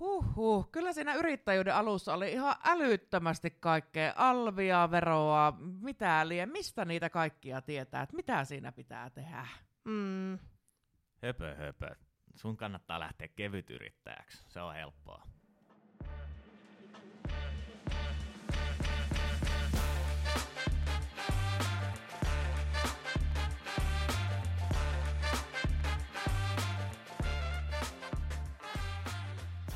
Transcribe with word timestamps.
Huhhuh, 0.00 0.70
kyllä 0.70 0.92
siinä 0.92 1.14
yrittäjyyden 1.14 1.74
alussa 1.74 2.14
oli 2.14 2.32
ihan 2.32 2.54
älyttömästi 2.64 3.50
kaikkea 3.50 4.12
alvia, 4.16 4.90
veroa, 4.90 5.52
mitä 5.80 6.28
liian, 6.28 6.48
mistä 6.48 6.84
niitä 6.84 7.10
kaikkia 7.10 7.62
tietää, 7.62 8.02
että 8.02 8.16
mitä 8.16 8.44
siinä 8.44 8.72
pitää 8.72 9.10
tehdä. 9.10 9.46
Mm. 9.84 10.38
Höpö, 11.22 11.54
höpö. 11.54 11.94
Sun 12.34 12.56
kannattaa 12.56 13.00
lähteä 13.00 13.28
kevytyrittäjäksi. 13.28 14.44
Se 14.48 14.60
on 14.60 14.74
helppoa. 14.74 15.22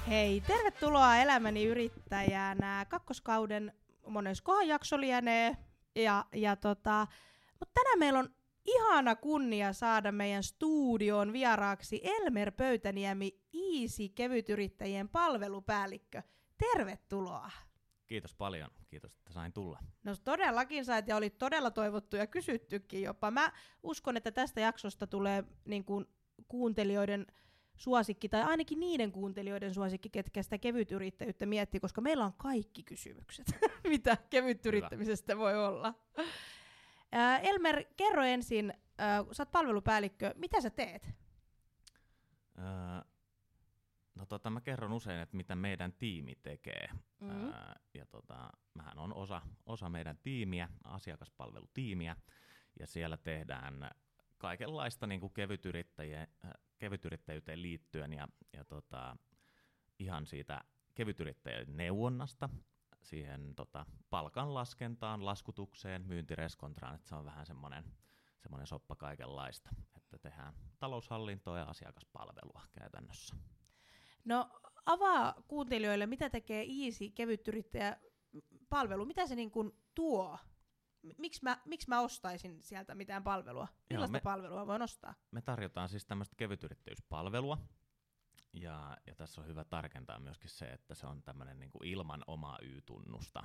Hei, 0.09 0.41
tervetuloa 0.41 1.17
Elämäni 1.17 1.65
yrittäjänä. 1.65 2.87
Kakkoskauden 2.89 3.73
moneskohan 4.07 4.69
jakso 4.69 5.01
lienee. 5.01 5.57
Ja, 5.95 6.25
ja 6.35 6.57
tota, 6.57 7.07
mutta 7.61 7.75
tänään 7.75 7.99
meillä 7.99 8.19
on 8.19 8.35
ihana 8.65 9.17
kunnia 9.17 9.73
saada 9.73 10.13
meidän 10.13 10.43
studioon 10.43 11.33
vieraaksi 11.33 12.01
Elmer 12.05 12.53
Pöytäniemi, 12.53 13.41
Easy 13.55 14.09
kevytyrittäjien 14.09 15.09
palvelupäällikkö. 15.09 16.23
Tervetuloa. 16.59 17.51
Kiitos 18.07 18.35
paljon. 18.35 18.71
Kiitos, 18.89 19.15
että 19.15 19.33
sain 19.33 19.53
tulla. 19.53 19.79
No 20.05 20.17
todellakin 20.25 20.85
sait 20.85 21.09
ja 21.09 21.17
oli 21.17 21.31
todella 21.31 21.71
toivottu 21.71 22.17
ja 22.17 22.27
kysyttykin 22.27 23.03
jopa. 23.03 23.31
Mä 23.31 23.53
uskon, 23.83 24.17
että 24.17 24.31
tästä 24.31 24.61
jaksosta 24.61 25.07
tulee 25.07 25.45
niin 25.65 25.85
kuin, 25.85 26.07
kuuntelijoiden 26.49 27.27
suosikki, 27.79 28.29
tai 28.29 28.43
ainakin 28.43 28.81
niiden 28.81 29.13
kuuntelijoiden 29.13 29.75
suosikki, 29.75 30.11
ketkä 30.11 30.43
sitä 30.43 30.59
kevytyrittäjyyttä 30.59 31.47
miettii, 31.47 31.81
koska 31.81 32.01
meillä 32.01 32.25
on 32.25 32.33
kaikki 32.33 32.83
kysymykset, 32.83 33.47
mitä 33.89 34.17
kevytyrittämisestä 34.31 35.37
voi 35.37 35.67
olla. 35.67 35.95
Ää, 37.13 37.39
Elmer, 37.39 37.85
kerro 37.97 38.23
ensin, 38.23 38.75
ää, 38.99 39.25
sä 39.33 39.43
oot 39.43 39.53
palvelupäällikkö, 39.53 40.35
mitä 40.37 40.61
sä 40.61 40.71
teet? 40.71 41.11
Öö, 42.59 42.65
no 44.15 44.27
tota, 44.27 44.51
mä 44.51 44.61
kerron 44.61 44.93
usein, 44.93 45.21
että 45.21 45.37
mitä 45.37 45.57
meidän 45.57 45.93
tiimi 45.93 46.35
tekee. 46.43 46.89
Mm-hmm. 47.21 47.49
Öö, 47.49 47.55
ja 47.95 48.07
tota, 48.07 48.51
mähän 48.75 48.99
on 48.99 49.15
osa, 49.15 49.43
osa 49.67 49.89
meidän 49.89 50.19
tiimiä, 50.23 50.69
asiakaspalvelutiimiä, 50.85 52.17
ja 52.81 52.87
siellä 52.87 53.17
tehdään 53.17 53.91
kaikenlaista 54.39 55.07
niin 55.07 55.21
kuin 55.21 55.33
äh, 56.45 56.53
kevytyrittäjyyteen 56.79 57.63
liittyen 57.63 58.13
ja, 58.13 58.29
ja 58.53 58.65
tota, 58.65 59.17
ihan 59.99 60.27
siitä 60.27 60.61
kevytyrittäjien 60.95 61.77
neuvonnasta 61.77 62.49
siihen 63.03 63.55
tota, 63.55 63.87
palkanlaskentaan, 64.11 65.25
laskutukseen, 65.25 66.07
myyntireskontraan, 66.07 66.95
että 66.95 67.09
se 67.09 67.15
on 67.15 67.25
vähän 67.25 67.47
semmoinen 67.47 67.85
semmoinen 68.39 68.67
soppa 68.67 68.97
kaikenlaista, 68.97 69.71
että 69.97 70.19
tehdään 70.19 70.55
taloushallintoa 70.79 71.59
ja 71.59 71.65
asiakaspalvelua 71.65 72.63
käytännössä. 72.73 73.37
No 74.25 74.51
avaa 74.87 75.35
kuuntelijoille, 75.49 76.07
mitä 76.07 76.31
tekee 76.31 76.67
Easy 76.85 77.11
kevytyrittäjä 77.11 77.97
palvelu, 78.69 79.05
mitä 79.05 79.27
se 79.27 79.35
niin 79.35 79.51
kuin 79.51 79.73
tuo? 79.95 80.39
Miksi 81.19 81.41
mä, 81.43 81.61
miksi 81.65 81.89
mä 81.89 82.01
ostaisin 82.01 82.63
sieltä 82.63 82.95
mitään 82.95 83.25
palvelua? 83.25 83.69
Millaista 83.91 84.13
me- 84.13 84.21
palvelua 84.21 84.67
voin 84.67 84.83
ostaa? 84.83 85.15
Me 85.31 85.43
tarjotaan 85.43 85.89
siis 85.89 86.07
tämmöistä 86.07 86.37
kevytyrittäjyyspalvelua, 86.37 87.59
ja, 88.53 88.97
ja 89.07 89.15
tässä 89.15 89.41
on 89.41 89.47
hyvä 89.47 89.65
tarkentaa 89.65 90.21
myöskin 90.21 90.51
se, 90.51 90.67
että 90.67 90.95
se 90.95 91.07
on 91.07 91.23
tämmöinen 91.23 91.59
niin 91.59 91.71
ilman 91.83 92.25
omaa 92.27 92.59
Y-tunnusta 92.63 93.43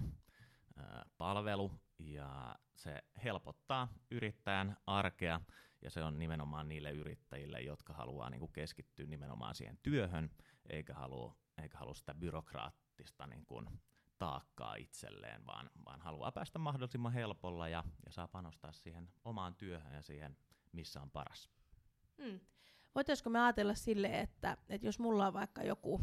ää, 0.78 1.05
palvelu, 1.17 1.72
ja 2.00 2.55
se 2.75 3.03
helpottaa 3.23 3.88
yrittäjän 4.11 4.77
arkea, 4.87 5.42
ja 5.82 5.89
se 5.89 6.04
on 6.04 6.20
nimenomaan 6.20 6.70
niille 6.70 6.92
yrittäjille, 6.92 7.61
jotka 7.61 7.93
haluaa 7.93 8.30
niin 8.30 8.39
kuin 8.39 8.54
keskittyä 8.54 9.05
nimenomaan 9.05 9.55
siihen 9.55 9.80
työhön, 9.83 10.30
eikä 10.70 10.93
halua, 10.93 11.36
eikä 11.61 11.77
halua 11.77 11.93
sitä 11.93 12.16
byrokraattista 12.16 13.27
niin 13.27 13.45
kuin 13.45 13.70
taakkaa 14.19 14.75
itselleen, 14.75 15.45
vaan, 15.45 15.69
vaan 15.85 16.01
haluaa 16.01 16.31
päästä 16.31 16.59
mahdollisimman 16.59 17.13
helpolla 17.13 17.67
ja, 17.67 17.83
ja 18.05 18.11
saa 18.11 18.27
panostaa 18.27 18.71
siihen 18.71 19.09
omaan 19.25 19.55
työhön 19.55 19.93
ja 19.93 20.01
siihen, 20.01 20.37
missä 20.71 21.01
on 21.01 21.11
paras. 21.11 21.49
Hmm. 22.23 22.39
Voitaisiko 22.95 23.29
me 23.29 23.39
ajatella 23.39 23.75
sille, 23.75 24.19
että, 24.19 24.57
että 24.69 24.87
jos 24.87 24.99
mulla 24.99 25.27
on 25.27 25.33
vaikka 25.33 25.63
joku 25.63 26.01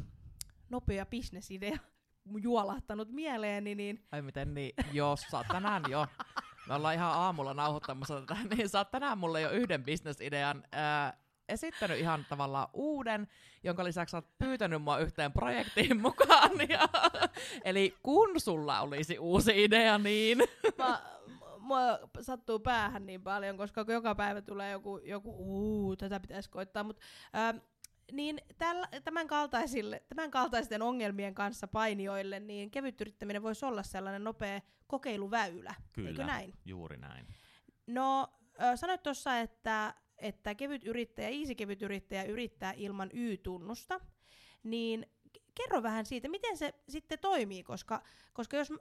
nopea 0.68 1.06
bisnesidea 1.06 1.78
juolahtanut 2.42 3.08
mieleeni, 3.08 3.74
niin... 3.74 4.06
Ai 4.12 4.22
miten 4.22 4.54
niin, 4.54 4.72
jos 4.92 5.20
sä 5.20 5.44
tänään 5.48 5.82
jo. 5.88 6.06
Me 6.68 6.74
ollaan 6.74 6.94
ihan 6.94 7.12
aamulla 7.12 7.54
nauhoittamassa 7.54 8.20
tätä, 8.20 8.36
niin 8.56 8.68
sä 8.68 8.78
oot 8.78 8.90
tänään 8.90 9.18
mulle 9.18 9.40
jo 9.40 9.50
yhden 9.50 9.84
bisnesidean 9.84 10.64
ää, 10.72 11.24
esittänyt 11.50 11.98
ihan 11.98 12.26
tavallaan 12.28 12.68
uuden, 12.72 13.28
jonka 13.62 13.84
lisäksi 13.84 14.16
olet 14.16 14.38
pyytänyt 14.38 14.82
mua 14.82 14.98
yhteen 14.98 15.32
projektiin 15.32 16.00
mukaan. 16.06 16.50
Ja, 16.68 16.88
eli 17.64 17.94
kun 18.02 18.40
sulla 18.40 18.80
olisi 18.80 19.18
uusi 19.18 19.64
idea, 19.64 19.98
niin... 19.98 20.38
Mä, 20.78 21.02
mua 21.58 21.80
sattuu 22.20 22.58
päähän 22.58 23.06
niin 23.06 23.22
paljon, 23.22 23.56
koska 23.56 23.84
joka 23.88 24.14
päivä 24.14 24.42
tulee 24.42 24.70
joku, 24.70 24.98
joku 24.98 25.34
uu, 25.38 25.96
tätä 25.96 26.20
pitäisi 26.20 26.50
koittaa. 26.50 26.84
Mut, 26.84 27.00
ähm, 27.36 27.56
niin 28.12 28.40
täl, 28.58 28.86
tämän, 29.04 29.26
kaltaisille, 29.26 30.02
tämän 30.08 30.30
kaltaisten 30.30 30.82
ongelmien 30.82 31.34
kanssa 31.34 31.68
painijoille, 31.68 32.40
niin 32.40 32.70
kevyt 32.70 33.00
yrittäminen 33.00 33.42
voisi 33.42 33.66
olla 33.66 33.82
sellainen 33.82 34.24
nopea 34.24 34.60
kokeiluväylä. 34.86 35.74
Kyllä, 35.92 36.08
Eikö 36.08 36.24
näin? 36.24 36.54
juuri 36.64 36.96
näin. 36.96 37.26
No, 37.86 38.28
sanoit 38.74 39.02
tuossa, 39.02 39.38
että, 39.38 39.94
että 40.20 40.54
kevyt 40.54 40.84
yrittäjä, 40.84 41.28
easy 41.28 41.54
kevyt 41.54 41.82
yrittäjä 41.82 42.24
yrittää 42.24 42.72
ilman 42.76 43.10
Y-tunnusta, 43.12 44.00
niin 44.62 45.06
kerro 45.54 45.82
vähän 45.82 46.06
siitä, 46.06 46.28
miten 46.28 46.56
se 46.56 46.74
sitten 46.88 47.18
toimii, 47.18 47.62
koska, 47.62 48.02
koska 48.32 48.56
jos 48.56 48.72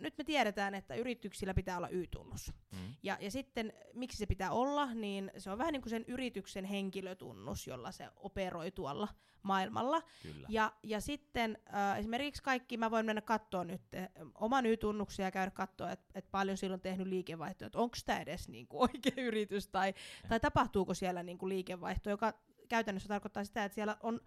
nyt 0.00 0.18
me 0.18 0.24
tiedetään, 0.24 0.74
että 0.74 0.94
yrityksillä 0.94 1.54
pitää 1.54 1.76
olla 1.76 1.88
Y-tunnus. 1.88 2.52
Mm. 2.72 2.94
Ja, 3.02 3.18
ja 3.20 3.30
sitten 3.30 3.72
miksi 3.94 4.18
se 4.18 4.26
pitää 4.26 4.50
olla, 4.50 4.94
niin 4.94 5.30
se 5.38 5.50
on 5.50 5.58
vähän 5.58 5.72
niin 5.72 5.82
kuin 5.82 5.90
sen 5.90 6.04
yrityksen 6.08 6.64
henkilötunnus, 6.64 7.66
jolla 7.66 7.92
se 7.92 8.08
operoi 8.16 8.70
tuolla 8.70 9.08
maailmalla. 9.42 10.02
Kyllä. 10.22 10.46
Ja, 10.50 10.72
ja 10.82 11.00
sitten 11.00 11.58
äh, 11.74 11.98
esimerkiksi 11.98 12.42
kaikki, 12.42 12.76
mä 12.76 12.90
voin 12.90 13.06
mennä 13.06 13.20
katsoa 13.20 13.64
nyt 13.64 13.82
äh, 13.94 14.08
oman 14.34 14.66
Y-tunnuksen 14.66 15.24
ja 15.24 15.30
käydä 15.30 15.50
katsoa, 15.50 15.90
että 15.92 16.06
et 16.14 16.30
paljon 16.30 16.56
silloin 16.56 16.78
on 16.78 16.82
tehnyt 16.82 17.06
liikevaihtoa, 17.06 17.66
että 17.66 17.78
onko 17.78 17.96
tämä 18.06 18.20
edes 18.20 18.48
niinku 18.48 18.82
oikea 18.82 19.24
yritys 19.24 19.68
tai, 19.68 19.94
tai 20.28 20.40
tapahtuuko 20.40 20.94
siellä 20.94 21.22
niinku 21.22 21.48
liikevaihto, 21.48 22.10
joka 22.10 22.34
käytännössä 22.68 23.08
tarkoittaa 23.08 23.44
sitä, 23.44 23.64
että 23.64 23.74
siellä 23.74 23.96
on 24.02 24.20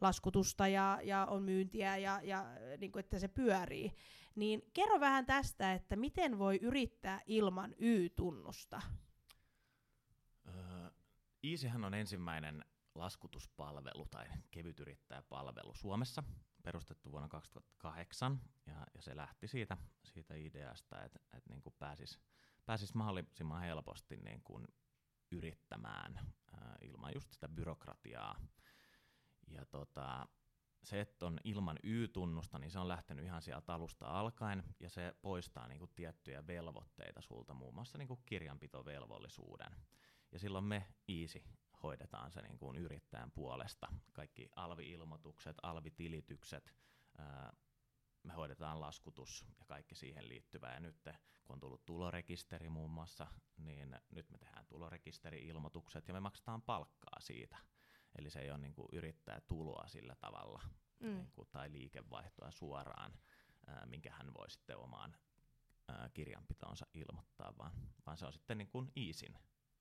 laskutusta 0.00 0.68
ja, 0.68 0.98
ja 1.02 1.26
on 1.26 1.42
myyntiä 1.42 1.96
ja, 1.96 2.20
ja 2.22 2.46
niin 2.78 2.92
kuin, 2.92 3.00
että 3.00 3.18
se 3.18 3.28
pyörii. 3.28 3.92
Niin 4.34 4.62
kerro 4.72 5.00
vähän 5.00 5.26
tästä, 5.26 5.72
että 5.72 5.96
miten 5.96 6.38
voi 6.38 6.58
yrittää 6.62 7.20
ilman 7.26 7.74
Y-tunnusta? 7.78 8.82
Öö, 10.46 10.90
on 11.86 11.94
ensimmäinen 11.94 12.64
laskutuspalvelu 12.94 14.06
tai 14.10 14.26
kevytyrittäjäpalvelu 14.50 15.74
Suomessa, 15.74 16.22
perustettu 16.62 17.12
vuonna 17.12 17.28
2008, 17.28 18.40
ja, 18.66 18.86
ja 18.94 19.02
se 19.02 19.16
lähti 19.16 19.48
siitä, 19.48 19.76
siitä 20.04 20.34
ideasta, 20.34 21.02
että 21.04 21.18
et 21.32 21.46
niin 21.48 21.62
pääsisi 21.78 22.18
pääsis 22.68 22.94
mahdollisimman 22.94 23.62
helposti 23.62 24.16
niin 24.16 24.42
kuin 24.44 24.68
yrittämään 25.30 26.20
ää, 26.52 26.76
ilman 26.82 27.14
just 27.14 27.32
sitä 27.32 27.48
byrokratiaa. 27.48 28.40
Ja 29.50 29.66
tota, 29.66 30.26
se, 30.82 31.00
että 31.00 31.26
on 31.26 31.40
ilman 31.44 31.78
Y-tunnusta, 31.82 32.58
niin 32.58 32.70
se 32.70 32.78
on 32.78 32.88
lähtenyt 32.88 33.24
ihan 33.24 33.42
sieltä 33.42 33.74
alusta 33.74 34.06
alkaen, 34.06 34.64
ja 34.80 34.90
se 34.90 35.14
poistaa 35.22 35.68
niin 35.68 35.78
kuin 35.78 35.90
tiettyjä 35.94 36.46
velvoitteita 36.46 37.20
sulta, 37.20 37.54
muun 37.54 37.74
muassa 37.74 37.98
niin 37.98 38.08
kuin 38.08 38.20
kirjanpitovelvollisuuden. 38.26 39.76
Ja 40.32 40.38
silloin 40.38 40.64
me 40.64 40.86
Easy 41.08 41.42
hoidetaan 41.82 42.30
se 42.30 42.42
niin 42.42 42.58
kuin 42.58 42.76
yrittäjän 42.76 43.30
puolesta. 43.30 43.88
Kaikki 44.12 44.48
alvi-ilmoitukset, 44.56 45.56
alvitilitykset, 45.62 46.74
ää, 47.18 47.52
me 48.22 48.32
hoidetaan 48.32 48.80
laskutus 48.80 49.44
ja 49.58 49.64
kaikki 49.66 49.94
siihen 49.94 50.28
liittyvää. 50.28 50.74
Ja 50.74 50.80
nyt 50.80 50.96
kun 51.44 51.54
on 51.54 51.60
tullut 51.60 51.86
tulorekisteri 51.86 52.68
muun 52.68 52.90
muassa, 52.90 53.26
niin 53.56 53.96
nyt 54.10 54.30
me 54.30 54.38
tehdään 54.38 54.66
tulorekisteri-ilmoitukset 54.66 56.08
ja 56.08 56.14
me 56.14 56.20
maksetaan 56.20 56.62
palkkaa 56.62 57.20
siitä. 57.20 57.56
Eli 58.18 58.30
se 58.30 58.40
ei 58.40 58.50
ole 58.50 58.58
niin 58.58 58.74
kuin 58.74 58.88
yrittäjätuloa 58.92 59.86
sillä 59.86 60.14
tavalla 60.14 60.62
Mm. 61.00 61.08
niin 61.08 61.30
kuin, 61.32 61.48
tai 61.52 61.72
liikevaihtoa 61.72 62.50
suoraan, 62.50 63.12
ää, 63.66 63.86
minkä 63.86 64.10
hän 64.12 64.34
voi 64.34 64.50
sitten 64.50 64.76
omaan 64.78 65.16
ää, 65.88 66.10
kirjanpitoonsa 66.14 66.86
ilmoittaa, 66.94 67.54
vaan, 67.58 67.72
vaan 68.06 68.16
se 68.16 68.26
on 68.26 68.32
sitten 68.32 68.58
niin 68.58 68.68
kuin 68.68 68.92
Easin 68.96 69.38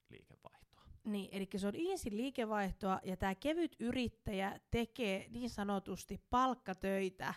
liikevaihtoa. 0.10 0.84
Niin, 1.04 1.30
eli 1.32 1.50
se 1.58 1.68
on 1.68 1.74
easy 1.90 2.10
liikevaihtoa 2.12 3.00
ja 3.04 3.18
tämä 3.18 3.36
kevyt 3.36 3.76
yrittäjä 3.80 4.60
tekee 4.72 5.28
niin 5.30 5.50
sanotusti 5.50 6.22
palkkatöitä 6.30 7.34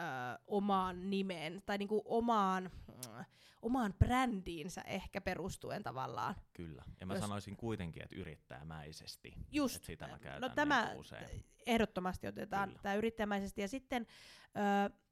ö, 0.00 0.04
omaan 0.46 1.10
nimeen 1.10 1.62
tai 1.66 1.78
niinku 1.78 2.02
omaan, 2.04 2.70
mm, 2.88 3.24
omaan 3.62 3.94
brändiinsä 3.98 4.80
ehkä 4.80 5.20
perustuen 5.20 5.82
tavallaan. 5.82 6.34
Kyllä. 6.52 6.82
Ja 7.00 7.06
mä 7.06 7.14
Jos- 7.14 7.20
sanoisin 7.22 7.56
kuitenkin, 7.56 8.02
että 8.02 8.16
yrittäjämäisesti. 8.16 9.34
Just, 9.50 9.76
Et 9.76 9.84
sitä 9.84 10.08
mä 10.08 10.18
käytän 10.18 10.40
no 10.40 10.48
tämä 10.48 10.84
niinku 10.84 11.00
usein. 11.00 11.44
ehdottomasti 11.66 12.26
otetaan 12.26 12.68
Kyllä. 12.68 12.82
tämä 12.82 12.94
yrittäjämäisesti. 12.94 13.60
Ja 13.60 13.68
sitten 13.68 14.06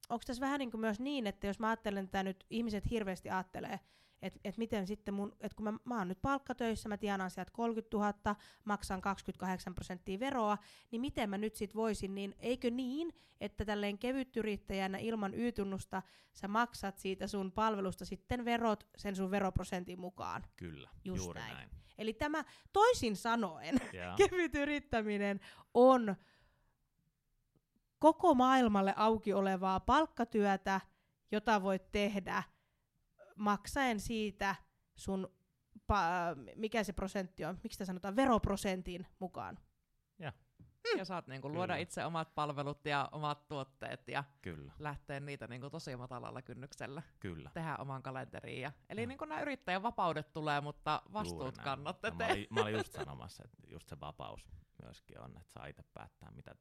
onko 0.08 0.22
tässä 0.26 0.40
vähän 0.40 0.58
niin 0.58 0.70
kuin 0.70 0.80
myös 0.80 1.00
niin, 1.00 1.26
että 1.26 1.46
jos 1.46 1.58
mä 1.58 1.68
ajattelen 1.68 2.06
tätä 2.06 2.22
nyt, 2.22 2.44
ihmiset 2.50 2.90
hirveästi 2.90 3.30
ajattelee, 3.30 3.80
että 4.22 4.40
et 4.44 4.56
miten 4.58 4.86
sitten 4.86 5.14
mun, 5.14 5.36
että 5.40 5.56
kun 5.56 5.64
mä, 5.64 5.72
mä 5.84 5.98
oon 5.98 6.08
nyt 6.08 6.22
palkkatöissä, 6.22 6.88
mä 6.88 6.96
tienaan 6.96 7.30
sieltä 7.30 7.50
30 7.50 7.96
000, 7.96 8.36
maksan 8.64 9.00
28 9.00 9.74
prosenttia 9.74 10.20
veroa, 10.20 10.58
niin 10.90 11.00
miten 11.00 11.30
mä 11.30 11.38
nyt 11.38 11.54
sit 11.54 11.74
voisin, 11.74 12.14
niin 12.14 12.34
eikö 12.38 12.70
niin, 12.70 13.12
että 13.40 13.64
tälleen 13.64 13.98
kevytyrittäjänä 13.98 14.98
ilman 14.98 15.34
Y-tunnusta 15.34 16.02
sä 16.32 16.48
maksat 16.48 16.98
siitä 16.98 17.26
sun 17.26 17.52
palvelusta 17.52 18.04
sitten 18.04 18.44
verot 18.44 18.88
sen 18.96 19.16
sun 19.16 19.30
veroprosentin 19.30 20.00
mukaan. 20.00 20.44
Kyllä, 20.56 20.90
Just 21.04 21.24
juuri 21.24 21.40
näin. 21.40 21.54
näin. 21.54 21.70
Eli 21.98 22.12
tämä 22.12 22.44
toisin 22.72 23.16
sanoen, 23.16 23.80
Ja, 23.92 24.14
kevyt 24.28 24.54
yrittäminen 24.54 25.40
on 25.74 26.16
koko 27.98 28.34
maailmalle 28.34 28.94
auki 28.96 29.32
olevaa 29.32 29.80
palkkatyötä, 29.80 30.80
jota 31.32 31.62
voit 31.62 31.92
tehdä 31.92 32.42
maksaen 33.36 34.00
siitä 34.00 34.54
sun, 34.96 35.28
pa- 35.92 36.54
mikä 36.56 36.84
se 36.84 36.92
prosentti 36.92 37.44
on, 37.44 37.58
miksi 37.62 37.74
sitä 37.76 37.84
sanotaan, 37.84 38.16
veroprosentin 38.16 39.06
mukaan. 39.18 39.58
Ja 40.96 41.04
saat 41.04 41.26
niinku 41.26 41.48
luoda 41.48 41.72
Kyllä. 41.72 41.76
itse 41.76 42.04
omat 42.04 42.34
palvelut 42.34 42.86
ja 42.86 43.08
omat 43.12 43.48
tuotteet 43.48 44.08
ja 44.08 44.24
kyllä, 44.42 44.72
lähteä 44.78 45.20
niitä 45.20 45.46
niinku 45.46 45.70
tosi 45.70 45.96
matalalla 45.96 46.42
kynnyksellä. 46.42 47.02
kyllä. 47.20 47.50
Tehdä 47.54 47.76
oman 47.76 48.02
kalenteriin. 48.02 48.60
Ja, 48.60 48.72
eli 48.88 49.00
Joo. 49.00 49.08
niinku 49.08 49.24
nämä 49.24 49.40
yrittäjän 49.40 49.82
vapaudet 49.82 50.32
tulee, 50.32 50.60
mutta 50.60 51.02
vastuut 51.12 51.56
Ja 51.56 51.76
Mä 51.76 52.26
olin, 52.32 52.46
mä 52.50 52.60
olin 52.60 52.74
just 52.74 52.92
sanomassa, 53.04 53.42
että 53.44 53.62
just 53.72 53.88
se 53.88 54.00
vapaus 54.00 54.48
myöskin 54.82 55.20
on, 55.20 55.30
että 55.36 55.52
saa 55.52 55.66
itse 55.66 55.82
päättää, 55.94 56.30
mitä 56.30 56.54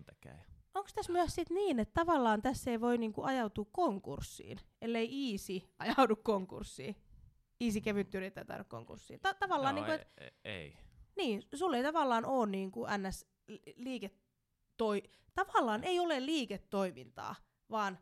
milloin 0.00 0.04
tekee. 0.04 0.44
Onko 0.74 0.88
tässä 0.94 1.12
myös 1.12 1.34
sit 1.34 1.50
niin, 1.50 1.80
että 1.80 1.94
tavallaan 2.00 2.42
tässä 2.42 2.70
ei 2.70 2.80
voi 2.80 2.98
niinku 2.98 3.22
ajautua 3.22 3.66
konkurssiin, 3.72 4.58
ellei 4.80 5.30
Easy 5.32 5.60
ajaudu 5.78 6.16
konkurssiin? 6.16 6.96
Easy 7.60 7.80
kevyt 7.80 8.14
yrittäjä 8.14 8.44
tai 8.44 8.64
konkurssiin. 8.68 9.20
Ta- 9.20 9.34
tavallaan 9.34 9.76
Joo, 9.76 9.86
niinku, 9.86 10.02
et, 10.02 10.12
ei, 10.18 10.30
ei, 10.44 10.52
ei. 10.62 10.76
Niin, 11.16 11.42
sulla 11.54 11.76
ei 11.76 11.82
tavallaan 11.82 12.24
ole 12.24 12.46
niinku 12.46 12.86
ns. 13.08 13.26
li- 13.48 13.62
liiketoi... 13.76 15.02
Tavallaan 15.34 15.84
ei 15.84 15.98
ole 16.00 16.26
liiketoimintaa, 16.26 17.34
vaan 17.70 17.98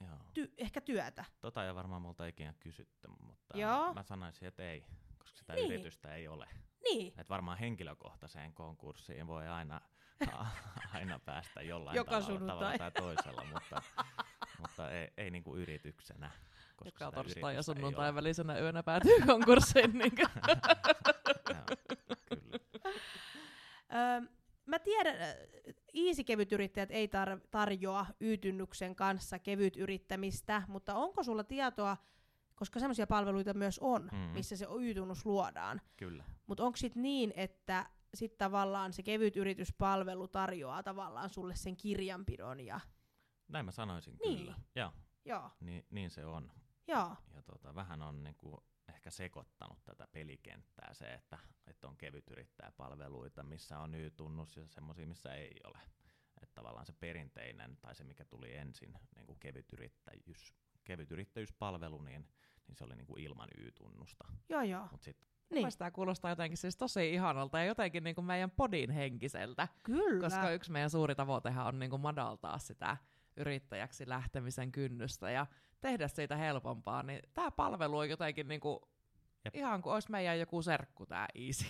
Joo. 0.00 0.18
ty- 0.38 0.54
ehkä 0.58 0.80
työtä. 0.80 1.24
Tota 1.40 1.66
ei 1.66 1.74
varmaan 1.74 2.02
multa 2.02 2.26
ikinä 2.26 2.54
kysytty, 2.60 3.08
mutta 3.08 3.58
Joo. 3.58 3.94
mä 3.94 4.02
sanoisin, 4.02 4.48
että 4.48 4.70
ei, 4.70 4.84
koska 5.18 5.38
sitä 5.38 5.52
Niin. 5.54 5.66
yritystä 5.72 6.14
ei 6.14 6.28
ole. 6.28 6.48
Niin, 6.84 7.12
Et 7.20 7.28
varmaan 7.28 7.58
henkilökohtaiseen 7.58 8.52
konkurssiin 8.54 9.26
voi 9.26 9.48
aina, 9.48 9.80
aina 10.94 11.18
päästä 11.18 11.62
jollain 11.62 11.96
Joka 11.96 12.10
tavalla, 12.10 12.26
sunnuntai. 12.26 12.56
tavalla 12.58 12.78
tai 12.78 12.90
toisella, 12.92 13.44
mutta, 13.52 13.82
mutta 14.58 14.90
ei, 14.90 15.08
ei 15.16 15.30
niinku 15.30 15.56
yrityksenä. 15.56 16.30
Koska 16.76 17.04
Joka 17.04 17.16
torstai 17.16 17.54
ja 17.54 17.62
sunnuntai 17.62 18.14
välisenä 18.14 18.58
yönä 18.58 18.82
päätyy 18.82 19.20
konkurssiin. 19.26 19.98
Niin 19.98 20.12
Joo, 20.18 20.28
kyllä. 22.28 22.52
mä 24.66 24.78
tiedän, 24.78 25.16
Easy 25.94 26.24
kevyt 26.24 26.52
yrittäjät 26.52 26.90
ei 26.90 27.06
tar- 27.06 27.46
tarjoa 27.50 28.06
Y-tynnyksen 28.20 28.96
kanssa 28.96 29.38
kevyt 29.38 29.76
yrittämistä, 29.76 30.62
mutta 30.68 30.94
onko 30.94 31.22
sulla 31.22 31.44
tietoa, 31.44 31.96
koska 32.54 32.80
semmoisia 32.80 33.06
palveluita 33.06 33.54
myös 33.54 33.78
on, 33.78 34.02
Mhm. 34.12 34.16
missä 34.16 34.56
se 34.56 34.66
Y-tunnus 34.80 35.26
luodaan, 35.26 35.80
Kyllä. 35.96 36.24
mutta 36.46 36.64
onko 36.64 36.76
sitten 36.76 37.02
niin, 37.02 37.32
että 37.36 37.86
sit 38.14 38.38
tavallaan 38.38 38.92
se 38.92 39.02
kevyt 39.02 39.36
yrityspalvelu 39.36 40.28
tarjoaa 40.28 40.82
tavallaan 40.82 41.30
sulle 41.30 41.54
sen 41.56 41.76
kirjanpidon 41.76 42.60
ja 42.60 42.80
Näin 43.48 43.64
mä 43.64 43.72
sanoisin 43.72 44.16
Niin. 44.24 44.38
kyllä. 44.38 44.54
Joo, 44.74 44.92
joo, 45.24 45.50
niin, 45.60 45.86
niin 45.90 46.10
se 46.10 46.26
on. 46.26 46.52
joo, 46.88 47.16
Ja 47.34 47.42
tota, 47.42 47.74
vähän 47.74 48.02
on 48.02 48.22
niinku 48.24 48.64
ehkä 48.88 49.10
sekoittanut 49.10 49.84
tätä 49.84 50.06
pelikenttää 50.12 50.94
se, 50.94 51.14
että, 51.14 51.38
että 51.66 51.88
on 51.88 51.96
kevytyrittäjäpalveluita, 51.96 53.42
missä 53.42 53.78
on 53.78 53.94
Y-tunnus 53.94 54.56
ja 54.56 54.66
semmoisia, 54.68 55.06
missä 55.06 55.34
ei 55.34 55.60
ole. 55.64 55.78
Että 56.42 56.54
tavallaan 56.54 56.86
se 56.86 56.92
perinteinen 56.92 57.76
tai 57.76 57.94
se, 57.94 58.04
mikä 58.04 58.24
tuli 58.24 58.54
ensin, 58.54 58.94
niin 59.14 59.26
kuin 59.26 59.38
kevytyrittäjyys, 59.40 60.54
kevytyrittäjyyspalvelu, 60.84 62.02
niin, 62.02 62.28
niin 62.66 62.76
se 62.76 62.84
oli 62.84 62.96
niin 62.96 63.06
kuin 63.06 63.22
ilman 63.24 63.48
Y-tunnusta. 63.58 64.24
joo, 64.48 64.62
joo. 64.62 64.88
Mutta 64.90 65.04
sitten 65.04 65.28
Niin, 65.54 65.78
Tämä 65.78 65.90
kuulostaa 65.90 66.30
jotenkin 66.30 66.56
siis 66.56 66.76
tosi 66.76 67.14
ihanalta 67.14 67.58
ja 67.58 67.64
jotenkin 67.64 68.04
niinku 68.04 68.22
meidän 68.22 68.50
podin 68.50 68.90
henkiseltä. 68.90 69.68
kyllä. 69.82 70.20
Koska 70.20 70.50
yksi 70.50 70.72
meidän 70.72 70.90
suuri 70.90 71.14
tavoitehan 71.14 71.66
on 71.66 71.78
niinku 71.78 71.98
madaltaa 71.98 72.58
sitä 72.58 72.96
yrittäjäksi 73.36 74.08
lähtemisen 74.08 74.72
kynnystä 74.72 75.30
ja 75.30 75.46
tehdä 75.80 76.08
siitä 76.08 76.36
helpompaa, 76.36 77.02
niin 77.02 77.20
tämä 77.34 77.50
palvelu 77.50 77.98
on 77.98 78.10
jotenkin 78.10 78.48
niinku 78.48 78.88
Jep. 79.44 79.54
ihan 79.56 79.82
kuin 79.82 79.94
olisi 79.94 80.10
meidän 80.10 80.38
joku 80.38 80.62
serkku 80.62 81.06
tämä 81.06 81.26
Easy. 81.34 81.64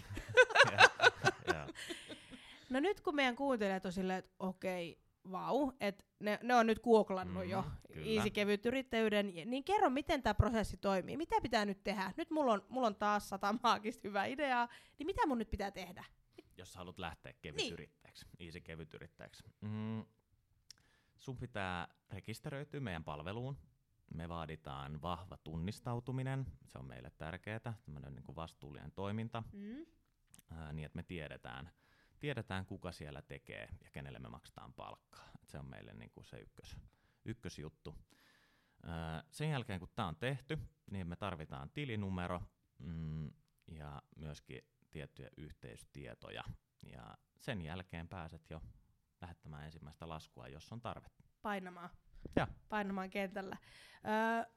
ja, 1.54 1.66
No 2.70 2.80
nyt 2.80 3.00
kun 3.00 3.14
meidän 3.14 3.36
kuuntelijat 3.36 3.86
on 3.86 3.92
silleen, 3.92 4.18
että 4.18 4.34
okei, 4.38 4.98
vau, 5.30 5.72
että 5.80 6.04
ne, 6.20 6.38
ne 6.42 6.54
on 6.54 6.66
nyt 6.66 6.78
googlannut 6.82 7.42
Mhm, 7.42 7.50
jo 7.50 7.64
kyllä. 7.92 8.06
easy 8.06 8.30
kevyt 8.30 8.66
yrittäjyyden, 8.66 9.32
niin 9.46 9.64
kerro, 9.64 9.90
miten 9.90 10.22
tämä 10.22 10.34
prosessi 10.34 10.76
toimii. 10.76 11.16
Mitä 11.16 11.36
pitää 11.42 11.64
nyt 11.64 11.84
tehdä? 11.84 12.12
Nyt 12.16 12.30
mulla 12.30 12.52
on, 12.52 12.62
mulla 12.68 12.86
on 12.86 12.94
taas 12.96 13.28
sata 13.28 13.54
maagista 13.62 14.08
hyvää 14.08 14.24
ideaa, 14.26 14.68
niin 14.98 15.06
mitä 15.06 15.26
mun 15.26 15.38
nyt 15.38 15.50
pitää 15.50 15.70
tehdä? 15.70 16.04
jos 16.56 16.72
sä 16.72 16.78
haluat 16.78 16.98
lähteä 16.98 17.32
Niin. 17.32 17.40
kevytyrittäjäksi, 17.42 18.26
easy 18.38 18.60
kevytyrittäjäksi. 18.60 19.42
Mm, 19.60 20.04
sun 21.16 21.36
pitää 21.38 21.88
rekisteröityä 22.10 22.80
meidän 22.80 23.04
palveluun. 23.04 23.58
Me 24.14 24.28
vaaditaan 24.28 25.02
vahva 25.02 25.36
tunnistautuminen, 25.36 26.46
se 26.66 26.78
on 26.78 26.86
meille 26.86 27.10
tärkeää, 27.18 27.60
tämmöinen 27.84 28.14
niin 28.14 28.36
vastuullinen 28.36 28.92
toiminta, 28.92 29.42
Mm. 29.52 29.86
ää, 30.50 30.72
niin 30.72 30.86
että 30.86 30.96
me 30.96 31.02
tiedetään, 31.02 31.70
tiedetään, 32.22 32.66
kuka 32.66 32.92
siellä 32.92 33.22
tekee 33.22 33.68
ja 33.84 33.90
kenelle 33.90 34.18
me 34.18 34.28
maksetaan 34.28 34.72
palkkaa. 34.72 35.30
Et 35.42 35.48
se 35.48 35.58
on 35.58 35.66
meille 35.66 35.94
niin 35.94 36.10
kuin 36.10 36.24
se 36.24 36.36
ykkös, 36.36 36.76
ykkösjuttu. 37.24 37.94
Ää, 38.82 39.24
sen 39.30 39.50
jälkeen, 39.50 39.80
kun 39.80 39.88
tämä 39.94 40.08
on 40.08 40.16
tehty, 40.16 40.58
niin 40.90 41.06
me 41.06 41.16
tarvitaan 41.16 41.70
tilinumero 41.70 42.42
mm, 42.78 43.30
ja 43.68 44.02
myöskin 44.16 44.62
tiettyjä 44.90 45.30
yhteystietoja. 45.36 46.42
Ja 46.82 47.18
sen 47.38 47.62
jälkeen 47.62 48.08
pääset 48.08 48.50
jo 48.50 48.60
lähettämään 49.20 49.64
ensimmäistä 49.64 50.08
laskua, 50.08 50.48
jos 50.48 50.72
on 50.72 50.80
tarvetta. 50.80 51.24
Painamaan. 51.42 51.90
Joo. 52.36 52.46
Painamaan 52.68 53.10
kentällä. 53.10 53.56
Öö, 54.08 54.52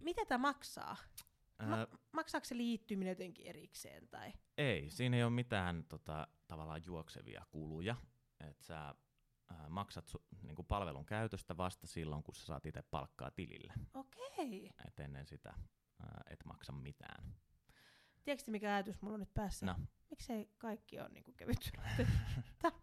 mitä 0.00 0.24
tämä 0.24 0.38
maksaa? 0.38 0.96
Ma- 1.66 1.76
Ää, 1.76 1.86
maksaako 2.12 2.44
se 2.44 2.56
liittyminen 2.56 3.10
jotenkin 3.10 3.46
erikseen? 3.46 4.08
Tai? 4.08 4.32
Ei, 4.58 4.90
siinä 4.90 5.16
ei 5.16 5.22
ole 5.22 5.30
mitään 5.30 5.84
tota, 5.84 6.28
tavallaan 6.46 6.82
juoksevia 6.86 7.46
kuluja. 7.50 7.96
Et 8.40 8.60
sä 8.60 8.94
ää, 9.50 9.68
maksat 9.68 10.08
su, 10.08 10.24
niinku 10.42 10.62
palvelun 10.62 11.06
käytöstä 11.06 11.56
vasta 11.56 11.86
silloin, 11.86 12.22
kun 12.22 12.34
sä 12.34 12.46
saat 12.46 12.66
itse 12.66 12.82
palkkaa 12.82 13.30
tilille. 13.30 13.72
Okei. 13.94 14.70
Et 14.86 15.00
ennen 15.00 15.26
sitä 15.26 15.54
ää, 16.00 16.22
et 16.30 16.44
maksa 16.44 16.72
mitään. 16.72 17.34
Tiedätkö 18.24 18.50
mikä 18.50 18.74
ajatus 18.74 19.02
mulla 19.02 19.14
on 19.14 19.20
nyt 19.20 19.34
päässä? 19.34 19.66
No. 19.66 19.74
Miksei 20.10 20.50
kaikki 20.58 21.00
ole 21.00 21.08
niinku 21.08 21.32
kevyt? 21.32 21.70
Tämä 22.62 22.76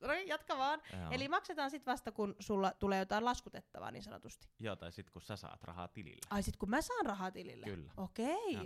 No 0.00 0.08
niin, 0.08 0.28
jatka 0.28 0.58
vaan. 0.58 0.82
Joo. 0.92 1.10
Eli 1.10 1.28
maksetaan 1.28 1.70
sit 1.70 1.86
vasta, 1.86 2.12
kun 2.12 2.36
sulla 2.40 2.72
tulee 2.78 2.98
jotain 2.98 3.24
laskutettavaa 3.24 3.90
niin 3.90 4.02
sanotusti. 4.02 4.48
Joo, 4.58 4.76
tai 4.76 4.92
sitten 4.92 5.12
kun 5.12 5.22
sä 5.22 5.36
saat 5.36 5.62
rahaa 5.62 5.88
tilille. 5.88 6.26
Ai 6.30 6.42
sit 6.42 6.56
kun 6.56 6.70
mä 6.70 6.82
saan 6.82 7.06
rahaa 7.06 7.30
tilille? 7.30 7.66
Kyllä. 7.66 7.92
Okei. 7.96 8.52
Joo. 8.52 8.64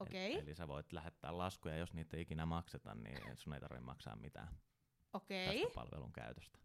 Okei. 0.00 0.32
Eli, 0.34 0.42
eli 0.42 0.54
sä 0.54 0.68
voit 0.68 0.92
lähettää 0.92 1.38
laskuja, 1.38 1.76
jos 1.76 1.94
niitä 1.94 2.16
ei 2.16 2.22
ikinä 2.22 2.46
makseta, 2.46 2.94
niin 2.94 3.36
sun 3.36 3.54
ei 3.54 3.60
tarvitse 3.60 3.84
maksaa 3.84 4.16
mitään 4.16 4.48
Okei. 5.12 5.60
tästä 5.62 5.74
palvelun 5.74 6.12
käytöstä. 6.12 6.58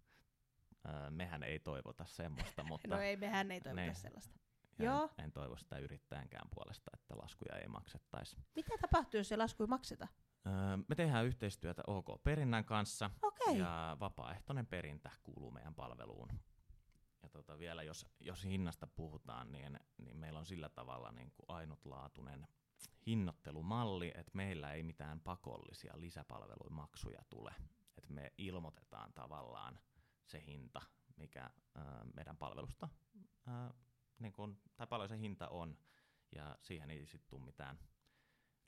Öö, 0.88 1.10
mehän 1.10 1.44
ei 1.44 1.60
toivota 1.60 2.06
semmoista, 2.06 2.64
mutta 2.70 2.88
No 2.88 3.00
ei, 3.00 3.18
mehän 3.18 3.52
ei 3.52 3.62
toivota 3.62 3.82
Niin. 3.82 3.96
sellaista. 3.96 4.40
Joo. 4.80 5.10
En, 5.18 5.24
en 5.26 5.32
toivo 5.32 5.58
sitä 5.58 5.78
yrittäjänkään 5.78 6.50
puolesta, 6.56 6.92
että 6.94 7.18
laskuja 7.18 7.58
ei 7.58 7.68
maksettaisi. 7.68 8.38
Mitä 8.56 8.70
tapahtuu, 8.82 9.18
jos 9.18 9.32
ei 9.32 9.38
makseta? 9.68 10.08
Öö, 10.48 10.78
me 10.88 10.96
tehdään 10.96 11.26
yhteistyötä 11.26 11.84
OK 11.88 12.24
Perinnän 12.24 12.66
kanssa 12.66 13.10
Okei. 13.22 13.58
ja 13.58 13.98
vapaaehtoinen 14.00 14.68
perintä 14.68 15.12
kuuluu 15.24 15.52
meidän 15.52 15.76
palveluun. 15.76 16.30
Ja 17.24 17.30
tota, 17.30 17.60
vielä 17.60 17.84
jos, 17.84 18.06
jos 18.20 18.44
hinnasta 18.44 18.88
puhutaan, 18.88 19.52
niin, 19.52 19.80
niin 19.98 20.18
meillä 20.18 20.40
on 20.40 20.46
sillä 20.46 20.70
tavalla 20.70 21.12
niin 21.12 21.32
kuin 21.32 21.46
ainutlaatuinen 21.48 22.48
hinnoittelumalli, 23.08 24.12
että 24.16 24.32
meillä 24.34 24.74
ei 24.74 24.84
mitään 24.84 25.20
pakollisia 25.20 25.94
lisäpalvelumaksuja 25.96 27.24
tule. 27.30 27.56
Että 27.98 28.14
me 28.14 28.34
ilmoitetaan 28.38 29.14
tavallaan 29.14 29.80
se 30.26 30.44
hinta, 30.46 30.82
mikä 31.18 31.50
ää, 31.76 32.06
meidän 32.14 32.38
palvelusta, 32.38 32.90
ää, 33.48 33.74
niin 34.20 34.34
kun, 34.34 34.62
tai 34.76 34.88
paljon 34.88 35.10
se 35.10 35.20
hinta 35.20 35.50
on, 35.50 35.78
ja 36.36 36.58
siihen 36.62 36.90
ei 36.90 37.06
sitten 37.06 37.30
tule 37.30 37.46
mitään 37.46 37.80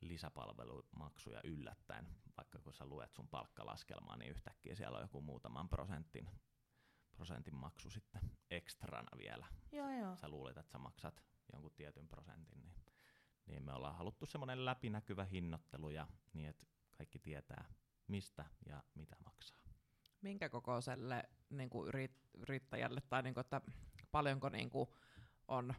lisäpalvelumaksuja 0.01 1.41
yllättäen, 1.43 2.07
vaikka 2.37 2.59
kun 2.59 2.73
sä 2.73 2.85
luet 2.85 3.13
sun 3.13 3.27
palkkalaskelmaa, 3.27 4.17
niin 4.17 4.31
yhtäkkiä 4.31 4.75
siellä 4.75 4.97
on 4.97 5.03
joku 5.03 5.21
muutaman 5.21 5.69
prosentin, 5.69 6.29
prosentin 7.11 7.55
maksu 7.55 7.89
sitten 7.89 8.21
ekstrana 8.49 9.17
vielä. 9.17 9.47
Joo, 9.71 9.89
joo. 9.89 10.15
Sä 10.15 10.29
luulet, 10.29 10.57
että 10.57 10.71
sä 10.71 10.77
maksat 10.77 11.23
jonkun 11.53 11.71
tietyn 11.75 12.07
prosentin, 12.07 12.61
niin, 12.61 12.84
niin 13.45 13.63
me 13.63 13.73
ollaan 13.73 13.95
haluttu 13.95 14.25
semmoinen 14.25 14.65
läpinäkyvä 14.65 15.25
hinnoittelu, 15.25 15.89
ja 15.89 16.07
niin 16.33 16.49
että 16.49 16.65
kaikki 16.97 17.19
tietää, 17.19 17.65
mistä 18.07 18.45
ja 18.65 18.83
mitä 18.95 19.15
maksaa. 19.25 19.59
Minkä 20.21 20.49
kokoiselle 20.49 21.23
niin 21.49 21.69
kuin 21.69 21.87
yrit, 21.87 22.19
yrittäjälle, 22.37 23.01
tai 23.01 23.23
niin 23.23 23.33
kuin, 23.33 23.41
että 23.41 23.61
paljonko 24.11 24.49
niin 24.49 24.69
kuin 24.69 24.89
on 25.47 25.73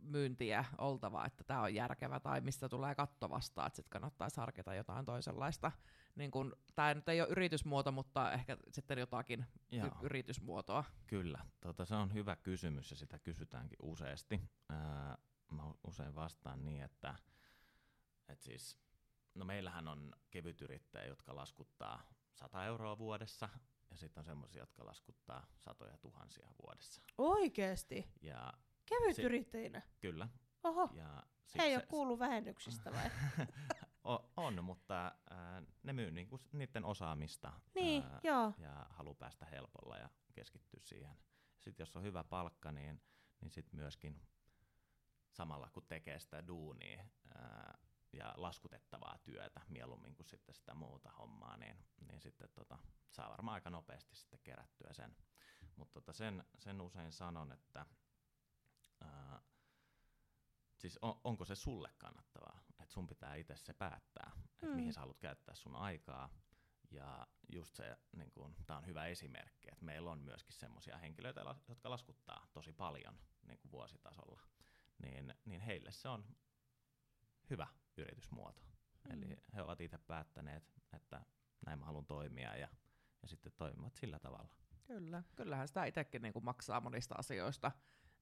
myyntiä 0.00 0.64
oltava, 0.78 1.26
että 1.26 1.44
tämä 1.44 1.62
on 1.62 1.74
järkevä, 1.74 2.20
tai 2.20 2.40
mistä 2.40 2.68
tulee 2.68 2.94
katto 2.94 3.30
vastaan, 3.30 3.66
että 3.66 3.76
sitten 3.76 3.90
kannattaisi 3.90 4.36
harkita 4.40 4.74
jotain 4.74 5.04
toisenlaista. 5.04 5.72
Niin 6.14 6.30
kun, 6.30 6.56
tämä 6.74 6.94
nyt 6.94 7.08
ei 7.08 7.20
ole 7.20 7.28
yritysmuoto, 7.28 7.92
mutta 7.92 8.32
ehkä 8.32 8.56
sitten 8.72 8.98
jotakin 8.98 9.46
y- 9.72 9.90
yritysmuotoa. 10.02 10.84
Kyllä, 11.06 11.44
tota, 11.60 11.84
se 11.84 11.94
on 11.94 12.14
hyvä 12.14 12.36
kysymys 12.36 12.90
ja 12.90 12.96
sitä 12.96 13.18
kysytäänkin 13.18 13.78
useasti. 13.82 14.40
Ää, 14.68 15.18
mä 15.50 15.62
usein 15.86 16.14
vastaan 16.14 16.64
niin, 16.64 16.82
että 16.82 17.14
et 18.28 18.42
siis, 18.42 18.78
no 19.34 19.44
meillähän 19.44 19.88
on 19.88 20.12
kevytyrittäjä, 20.30 21.04
jotka 21.06 21.36
laskuttaa 21.36 22.02
100 22.34 22.64
euroa 22.64 22.98
vuodessa, 22.98 23.48
ja 23.90 23.96
sitten 23.96 24.20
on 24.20 24.24
semmoisia, 24.24 24.62
jotka 24.62 24.86
laskuttaa 24.86 25.46
satoja 25.56 25.98
tuhansia 25.98 26.50
vuodessa. 26.62 27.02
Oikeesti? 27.18 28.12
Ja 28.20 28.52
Kevyt 28.86 29.16
Se- 29.16 29.22
yrittäjinä? 29.22 29.82
kyllä. 30.00 30.28
Oho, 30.64 30.90
Ja 30.94 31.22
sit 31.46 31.58
he 31.58 31.64
ei 31.64 31.70
se- 31.70 31.76
ole 31.76 31.86
kuullut 31.86 32.18
vähennyksistä 32.18 32.92
vai? 32.92 33.10
o- 34.04 34.30
on, 34.36 34.64
mutta 34.64 35.12
ää, 35.30 35.62
ne 35.82 35.92
myy 35.92 36.10
niinku 36.10 36.40
niiden 36.52 36.84
osaamista 36.84 37.52
niin, 37.74 38.02
ää, 38.04 38.20
joo. 38.24 38.52
ja 38.58 38.86
haluaa 38.90 39.14
päästä 39.14 39.46
helpolla 39.46 39.96
ja 39.96 40.08
keskittyä 40.32 40.80
siihen. 40.82 41.16
Sitten 41.60 41.82
jos 41.84 41.96
on 41.96 42.02
hyvä 42.02 42.24
palkka, 42.24 42.72
niin, 42.72 43.02
niin 43.40 43.50
sitten 43.50 43.76
myöskin 43.80 44.20
samalla 45.32 45.70
kun 45.70 45.86
tekee 45.88 46.18
sitä 46.20 46.46
duunia 46.46 47.04
ää, 47.34 47.78
ja 48.12 48.34
laskutettavaa 48.36 49.18
työtä 49.18 49.60
mieluummin 49.68 50.14
kuin 50.14 50.26
sitten 50.26 50.54
sitä 50.54 50.74
muuta 50.74 51.10
hommaa, 51.10 51.56
niin, 51.56 51.84
niin 52.06 52.20
sitten 52.20 52.48
tota, 52.54 52.78
saa 53.10 53.30
varmaan 53.30 53.54
aika 53.54 53.70
nopeasti 53.70 54.16
sitten 54.16 54.40
kerättyä 54.44 54.92
sen. 54.92 55.16
Mutta 55.76 55.92
tota 55.92 56.12
sen, 56.12 56.44
sen 56.58 56.80
usein 56.80 57.12
sanon, 57.12 57.52
että 57.52 57.86
ää, 59.00 59.42
siis 60.78 60.98
on, 61.02 61.20
onko 61.24 61.44
se 61.44 61.54
sulle 61.54 61.90
kannattavaa, 61.98 62.60
että 62.80 62.94
sun 62.94 63.06
pitää 63.06 63.34
itse 63.34 63.56
se 63.56 63.74
päättää, 63.74 64.32
että 64.44 64.66
Mm. 64.66 64.76
mihin 64.76 64.92
sä 64.92 65.00
haluat 65.00 65.18
käyttää 65.18 65.54
sun 65.54 65.76
aikaa. 65.76 66.30
Ja 66.90 67.26
just 67.52 67.76
se, 67.76 67.96
niin 68.16 68.30
kun, 68.30 68.54
tämä 68.66 68.78
on 68.78 68.86
hyvä 68.86 69.06
esimerkki, 69.06 69.68
että 69.72 69.84
meillä 69.84 70.10
on 70.10 70.18
myöskin 70.18 70.54
semmoisia 70.54 70.98
henkilöitä, 70.98 71.40
jotka 71.68 71.90
laskuttaa 71.90 72.46
tosi 72.52 72.72
paljon 72.72 73.18
niin 73.46 73.58
kuin 73.58 73.70
vuositasolla. 73.72 74.40
Niin, 75.02 75.34
niin 75.44 75.60
heille 75.60 75.90
se 75.92 76.08
on 76.08 76.24
hyvä 77.50 77.66
yritysmuoto. 77.96 78.62
Mm. 79.04 79.12
Eli 79.12 79.36
he 79.54 79.62
ovat 79.62 79.80
itse 79.80 79.98
päättäneet, 79.98 80.72
että 80.92 81.24
näin 81.66 81.78
mä 81.78 81.84
haluan 81.84 82.06
toimia 82.06 82.56
ja, 82.56 82.68
ja 83.22 83.28
sitten 83.28 83.52
toimivat 83.56 83.94
sillä 83.94 84.18
tavalla. 84.18 84.48
Kyllä. 84.86 85.22
Kyllähän 85.36 85.68
sitä 85.68 85.84
itsekin 85.84 86.22
niin 86.22 86.32
kuin 86.32 86.44
maksaa 86.44 86.80
monista 86.80 87.14
asioista 87.18 87.72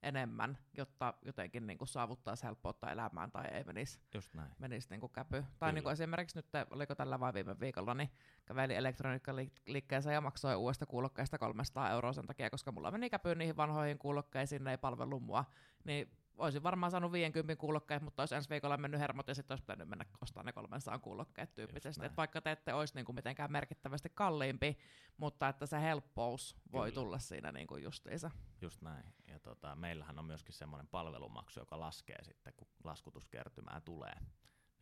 enemmän, 0.02 0.58
jotta 0.76 1.14
jotenkin 1.22 1.66
niin 1.66 1.78
kuin 1.78 1.88
saavuttaisi 1.88 2.44
helppoutta 2.44 2.90
elämään 2.90 3.30
tai 3.30 3.46
ei 3.46 3.64
menisi 3.64 4.00
Just 4.14 4.34
näin. 4.34 4.52
menisi 4.58 4.90
niin 4.90 5.00
kuin 5.00 5.12
käpy. 5.12 5.42
Tai 5.42 5.48
Kyllä. 5.58 5.72
niin 5.72 5.82
kuin 5.82 5.92
esimerkiksi 5.92 6.38
nyt, 6.38 6.46
oliko 6.70 6.94
tällä 6.94 7.20
vai 7.20 7.34
viime 7.34 7.60
viikolla, 7.60 7.94
niin 7.94 8.10
kävelin 8.46 8.76
elektroniikkaliikkeeseen 8.76 10.14
ja 10.14 10.20
maksoi 10.20 10.54
uudesta 10.54 10.86
kuulokkeesta 10.86 11.38
300 11.38 11.90
euroa 11.90 12.12
sen 12.12 12.26
takia, 12.26 12.50
koska 12.50 12.72
mulla 12.72 12.90
meni 12.90 13.10
käpyyn 13.10 13.38
niihin 13.38 13.56
vanhoihin 13.56 13.98
kuulokkeisiin, 13.98 14.64
ne 14.64 14.70
ei 14.70 14.78
palvellut 14.78 15.22
mua. 15.22 15.44
Niin 15.84 16.10
olisin 16.36 16.62
varmaan 16.62 16.90
saanut 16.90 17.12
50 17.12 17.56
kuulokkeet, 17.60 18.02
mutta 18.02 18.22
olisi 18.22 18.34
ensi 18.34 18.50
viikolla 18.50 18.76
mennyt 18.76 19.00
hermot 19.00 19.28
ja 19.28 19.34
sitten 19.34 19.52
olisi 19.54 19.62
pitänyt 19.62 19.88
mennä 19.88 20.04
ostamaan 20.22 20.46
ne 20.46 20.52
300 20.52 20.98
kuulokkeet 20.98 21.54
tyyppisesti. 21.54 22.06
Et 22.06 22.16
vaikka 22.16 22.40
te 22.40 22.50
ette 22.50 22.74
olisi 22.74 22.94
niinku 22.94 23.12
mitenkään 23.12 23.52
merkittävästi 23.52 24.08
kalliimpi, 24.14 24.78
mutta 25.16 25.48
että 25.48 25.66
se 25.66 25.80
helppous 25.80 26.56
voi 26.72 26.90
Kyllä. 26.90 27.02
tulla 27.02 27.18
siinä 27.18 27.52
niinku 27.52 27.76
justiinsa. 27.76 28.30
Just 28.60 28.82
näin. 28.82 29.14
Ja 29.28 29.38
tota, 29.38 29.74
meillähän 29.74 30.18
on 30.18 30.24
myöskin 30.24 30.54
semmoinen 30.54 30.88
palvelumaksu, 30.88 31.60
joka 31.60 31.80
laskee 31.80 32.24
sitten, 32.24 32.52
kun 32.56 32.68
laskutuskertymää 32.84 33.80
tulee. 33.80 34.14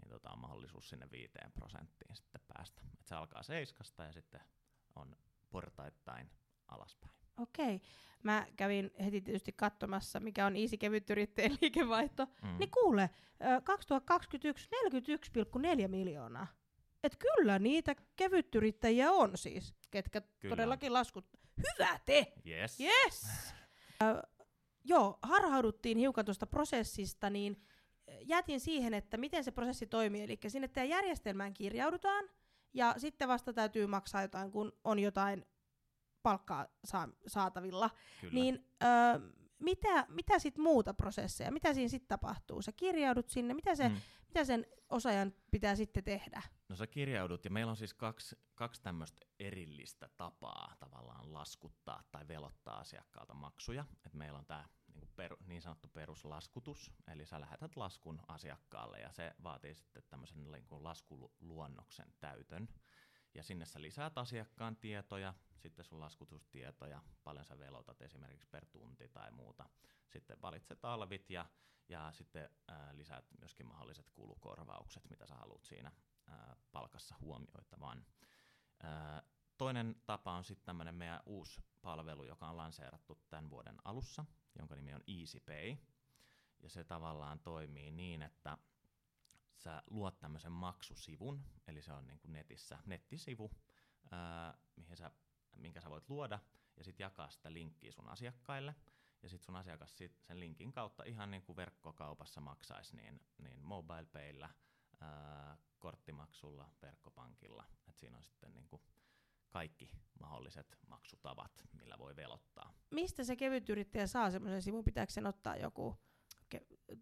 Niin 0.01 0.09
tota, 0.09 0.31
on 0.31 0.39
mahdollisuus 0.39 0.89
sinne 0.89 1.11
viiteen 1.11 1.53
prosenttiin 1.53 2.17
sitten 2.17 2.41
päästä. 2.49 2.83
Et 3.01 3.07
se 3.07 3.15
alkaa 3.15 3.43
seiskasta 3.43 4.05
ja 4.05 4.13
sitten 4.13 4.41
on 4.97 5.17
portaittain 5.51 6.31
alaspäin. 6.69 7.24
Okei. 7.37 7.81
Mä 8.23 8.47
kävin 8.57 8.91
heti 9.05 9.21
tietysti 9.21 9.53
katsomassa, 9.53 10.21
mikä 10.21 10.47
on 10.47 10.57
Easy 10.57 10.77
Kevyt 10.77 11.11
Yrittäjän 11.11 11.57
liikevaihto. 11.61 12.27
Mm. 12.43 12.59
Niin 12.59 12.71
kuule, 12.71 13.11
ö, 13.57 13.61
2021 13.61 14.69
41,4 15.83 15.89
miljoonaa. 15.89 16.47
Et 17.05 17.17
kyllä 17.17 17.59
niitä 17.59 17.95
kevytyrittäjiä 18.17 19.13
on 19.13 19.39
siis, 19.39 19.75
ketkä 19.91 20.21
Kyllä. 20.21 20.57
todellakin 20.57 20.93
laskut. 20.93 21.27
Hyvä 21.57 22.01
te! 22.07 22.33
Yes. 22.47 22.81
Yes! 22.81 23.27
Ö, 24.03 24.23
joo, 24.85 25.19
harhauduttiin 25.23 25.99
hiukan 25.99 26.25
tuosta 26.25 26.47
prosessista, 26.47 27.31
niin 27.31 27.63
jätin 28.21 28.61
siihen, 28.61 28.95
että 28.95 29.17
miten 29.17 29.45
se 29.45 29.51
prosessi 29.51 29.87
toimii. 29.87 30.23
Eli 30.23 30.39
sinne 30.47 30.69
teidän 30.69 30.89
järjestelmään 30.89 31.55
kirjaudutaan, 31.55 32.31
ja 32.75 32.95
sitten 32.99 33.29
vasta 33.29 33.53
täytyy 33.53 33.87
maksaa 33.87 34.23
jotain, 34.23 34.51
kun 34.51 34.73
on 34.85 34.99
jotain 34.99 35.47
palkkaa 36.25 36.67
saa, 36.85 37.09
saatavilla. 37.27 37.91
Kyllä. 38.21 38.35
Niin 38.35 38.67
ö, 38.83 38.87
mitä, 39.59 40.07
mitä 40.09 40.39
sitten 40.39 40.63
muuta 40.65 40.95
prosesseja, 40.95 41.53
mitä 41.53 41.75
siinä 41.75 41.89
sitten 41.89 42.09
tapahtuu? 42.09 42.63
Sä 42.63 42.73
kirjaudut 42.73 43.29
sinne, 43.29 43.55
mitä, 43.55 43.75
se, 43.75 43.89
Mm. 43.89 43.97
mitä 44.29 44.45
sen 44.45 44.67
osaajan 44.89 45.35
pitää 45.51 45.77
sitten 45.77 46.05
tehdä? 46.05 46.43
No 46.69 46.77
sä 46.77 46.87
kirjaudut, 46.87 47.45
ja 47.45 47.51
meillä 47.51 47.71
on 47.71 47.77
siis 47.77 47.95
kaksi, 47.95 48.37
kaksi 48.55 48.83
tämmöistä 48.83 49.27
erillistä 49.39 50.09
tapaa 50.17 50.77
tavallaan 50.79 51.33
laskuttaa 51.35 52.03
tai 52.11 52.29
velottaa 52.29 52.79
asiakkaalta 52.81 53.35
maksuja. 53.35 53.85
Et 54.07 54.15
meillä 54.15 54.39
on 54.39 54.47
tämä 54.47 54.65
niin, 54.95 55.09
per, 55.17 55.37
niin 55.47 55.63
sanottu 55.63 55.89
peruslaskutus, 55.89 56.93
eli 57.13 57.27
sä 57.27 57.41
lähetät 57.41 57.77
laskun 57.77 58.21
asiakkaalle, 58.29 59.01
ja 59.01 59.13
se 59.13 59.35
vaatii 59.43 59.75
sitten 59.75 60.03
tämmöisen 60.11 60.51
niin 60.51 60.67
kuin 60.67 60.85
laskuluonnoksen 60.85 62.15
täytön. 62.21 62.69
Ja 63.35 63.43
sinne 63.43 63.65
sä 63.65 63.83
lisäät 63.83 64.19
asiakkaan 64.19 64.77
tietoja, 64.77 65.35
sitten 65.57 65.85
sun 65.85 66.01
laskutustietoja, 66.01 67.03
paljon 67.25 67.45
sä 67.45 67.59
velotat 67.59 68.03
esimerkiksi 68.03 68.49
per 68.51 68.67
tunti 68.67 69.09
tai 69.09 69.31
muuta. 69.31 69.69
Sitten 70.09 70.43
valitset 70.43 70.85
alvit 70.85 71.31
ja, 71.31 71.47
ja 71.89 72.13
sitten 72.13 72.51
ää, 72.69 72.97
lisäät 72.97 73.25
myöskin 73.39 73.67
mahdolliset 73.67 74.11
kulukorvaukset, 74.11 75.11
mitä 75.11 75.27
sä 75.27 75.35
haluat 75.35 75.65
siinä 75.65 75.93
ää, 76.27 76.57
palkassa 76.73 77.15
huomioitavan. 77.21 78.07
Ää, 78.83 79.23
toinen 79.59 79.97
tapa 80.07 80.33
on 80.33 80.45
sitten 80.45 80.67
tämmöinen 80.67 80.95
meidän 80.95 81.21
uusi 81.27 81.61
palvelu, 81.83 82.25
joka 82.25 82.49
on 82.49 82.57
lanseerattu 82.57 83.19
tämän 83.29 83.51
vuoden 83.51 83.77
alussa, 83.85 84.25
jonka 84.59 84.75
nimi 84.75 84.95
on 84.95 85.05
EasyPay. 85.07 85.77
Ja 86.61 86.71
se 86.71 86.85
tavallaan 86.85 87.41
toimii 87.41 87.91
niin, 87.91 88.23
että 88.23 88.59
sä 89.65 89.83
luot 89.91 90.21
tämmöisen 90.21 90.53
maksusivun, 90.53 91.45
eli 91.67 91.83
se 91.83 91.93
on 91.93 92.07
niin 92.07 92.19
kuin 92.19 92.33
netissä 92.33 92.79
nettisivu, 92.87 93.51
ää, 94.11 94.59
mihin 94.77 94.97
sä, 94.97 95.11
minkä 95.57 95.81
sä 95.81 95.91
voit 95.91 96.09
luoda, 96.09 96.39
ja 96.77 96.85
sitten 96.85 97.05
jakaa 97.05 97.31
sitä 97.31 97.53
linkkiä 97.53 97.93
sun 97.93 98.09
asiakkaille. 98.09 98.75
Ja 99.23 99.29
sitten 99.29 99.47
sun 99.47 99.57
asiakas 99.57 99.99
sit 99.99 100.21
sen 100.21 100.41
linkin 100.41 100.73
kautta 100.73 101.05
ihan 101.05 101.31
niin 101.31 101.43
kuin 101.43 101.57
verkkokaupassa 101.57 102.41
maksaisi, 102.41 102.97
niin, 102.97 103.21
niin 103.39 103.65
MobilePayllä, 103.65 104.51
ää, 105.01 105.59
korttimaksulla, 105.79 106.71
verkkopankilla. 106.83 107.65
Et 107.89 107.99
siinä 107.99 108.17
on 108.17 108.25
sitten 108.25 108.55
niin 108.55 108.69
kuin 108.69 108.83
kaikki 109.51 109.91
mahdolliset 110.21 110.79
maksutavat, 110.89 111.65
millä 111.73 111.99
voi 111.99 112.17
velottaa. 112.17 112.75
Mistä 112.91 113.25
se 113.25 113.37
kevyt 113.37 113.69
yrittäjä 113.69 114.07
saa 114.07 114.31
semmoisen 114.31 114.63
sivun? 114.63 114.85
Pitääkö 114.85 115.13
sen 115.13 115.27
ottaa 115.27 115.57
joku 115.57 115.97
ke- 116.55 116.99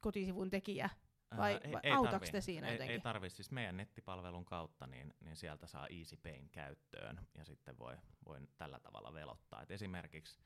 kotisivun 0.00 0.50
tekijä? 0.50 0.90
Vai- 1.36 1.60
Ää, 1.64 1.72
vai 1.72 2.10
tarvii. 2.10 2.32
te 2.32 2.40
siinä 2.40 2.66
ei, 2.66 2.74
jotenkin? 2.74 2.94
Ei 2.94 3.00
tarvi, 3.00 3.30
siis 3.30 3.50
meidän 3.50 3.76
nettipalvelun 3.76 4.44
kautta, 4.44 4.86
niin, 4.86 5.14
niin 5.20 5.36
sieltä 5.36 5.66
saa 5.66 5.86
EasyPayn 5.86 6.48
käyttöön 6.50 7.26
ja 7.34 7.44
sitten 7.44 7.78
voi, 7.78 7.96
voi 8.26 8.40
tällä 8.56 8.80
tavalla 8.80 9.12
velottaa. 9.12 9.62
Et 9.62 9.70
esimerkiksi 9.70 10.40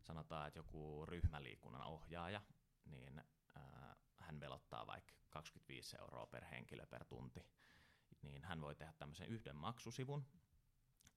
sanotaan, 0.00 0.48
että 0.48 0.58
joku 0.58 1.06
ryhmäliikunnan 1.06 1.86
ohjaaja, 1.86 2.42
niin 2.84 3.22
ää, 3.56 3.96
hän 4.18 4.40
velottaa 4.40 4.86
vaikka 4.86 5.14
25 5.30 5.96
euroa 6.00 6.26
per 6.26 6.44
henkilö 6.44 6.86
per 6.86 7.04
tunti, 7.04 7.46
niin 8.22 8.44
hän 8.44 8.60
voi 8.60 8.74
tehdä 8.74 8.92
tämmöisen 8.98 9.28
yhden 9.28 9.56
maksusivun 9.56 10.26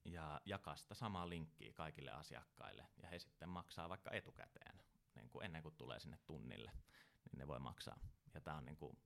ja 0.05 0.41
jakaa 0.45 0.75
sitä 0.75 0.93
samaa 0.93 1.29
linkkiä 1.29 1.73
kaikille 1.73 2.11
asiakkaille, 2.11 2.87
ja 3.01 3.07
he 3.07 3.19
sitten 3.19 3.49
maksaa 3.49 3.89
vaikka 3.89 4.11
etukäteen, 4.11 4.79
niin 5.15 5.29
kuin 5.29 5.45
ennen 5.45 5.63
kuin 5.63 5.75
tulee 5.75 5.99
sinne 5.99 6.17
tunnille, 6.25 6.71
niin 7.31 7.37
ne 7.37 7.47
voi 7.47 7.59
maksaa. 7.59 7.99
Ja 8.33 8.41
tämä 8.41 8.57
on 8.57 8.65
niin 8.65 8.77
kuin 8.77 8.97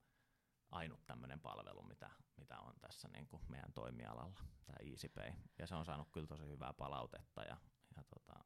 ainut 0.70 1.06
tämmöinen 1.06 1.40
palvelu, 1.40 1.82
mitä, 1.82 2.10
mitä 2.36 2.60
on 2.60 2.74
tässä 2.80 3.08
niin 3.08 3.26
kuin 3.26 3.42
meidän 3.48 3.72
toimialalla, 3.72 4.40
tämä 4.66 4.76
EasyPay. 4.90 5.32
Ja 5.58 5.66
se 5.66 5.74
on 5.74 5.84
saanut 5.84 6.08
kyllä 6.12 6.26
tosi 6.26 6.46
hyvää 6.46 6.72
palautetta. 6.72 7.42
Ja, 7.42 7.56
ja 7.96 8.04
tota, 8.04 8.44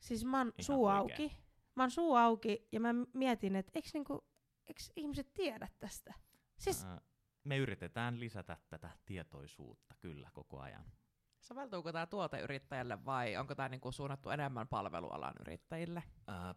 Siis 0.00 0.24
mä 0.24 0.38
oon 0.38 0.52
suu 0.60 0.76
huikea. 0.76 0.96
auki. 0.96 1.36
Mä 1.74 1.82
oon 1.82 1.90
suu 1.90 2.14
auki 2.14 2.68
ja 2.72 2.80
mä 2.80 2.88
mietin, 3.14 3.56
että 3.56 3.72
eikö, 3.74 3.88
niinku, 3.94 4.28
eikö 4.66 4.80
ihmiset 4.96 5.32
tiedä 5.34 5.68
tästä? 5.78 6.14
Siis 6.58 6.84
ää, 6.84 7.00
me 7.44 7.56
yritetään 7.56 8.20
lisätä 8.20 8.56
tätä 8.68 8.90
tietoisuutta 9.04 9.94
kyllä 10.00 10.30
koko 10.32 10.60
ajan. 10.60 10.84
Soveltuuko 11.40 11.92
tämä 11.92 12.06
tuoteyrittäjälle 12.06 13.04
vai 13.04 13.36
onko 13.36 13.54
tämä 13.54 13.68
niinku 13.68 13.92
suunnattu 13.92 14.30
enemmän 14.30 14.68
palvelualan 14.68 15.34
yrittäjille? 15.40 16.02
Ää, 16.26 16.54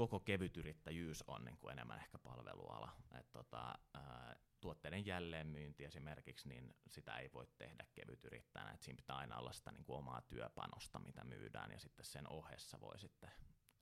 koko 0.00 0.20
kevytyrittäjyys 0.20 1.24
on 1.26 1.44
niin 1.44 1.58
kuin 1.58 1.72
enemmän 1.72 1.98
ehkä 1.98 2.18
palveluala. 2.18 2.92
Et 3.18 3.32
tota, 3.32 3.74
ää, 3.94 4.36
tuotteiden 4.60 5.06
jälleenmyynti 5.06 5.84
esimerkiksi, 5.84 6.48
niin 6.48 6.74
sitä 6.86 7.16
ei 7.16 7.30
voi 7.32 7.46
tehdä 7.58 7.86
kevytyrittäjänä. 7.94 8.72
Et 8.72 8.82
siinä 8.82 8.96
pitää 8.96 9.16
aina 9.16 9.38
olla 9.38 9.52
sitä 9.52 9.72
niin 9.72 9.84
kuin 9.84 9.98
omaa 9.98 10.20
työpanosta, 10.22 10.98
mitä 10.98 11.24
myydään, 11.24 11.70
ja 11.70 11.78
sitten 11.78 12.06
sen 12.06 12.32
ohessa 12.32 12.80
voi 12.80 12.98
sitten 12.98 13.30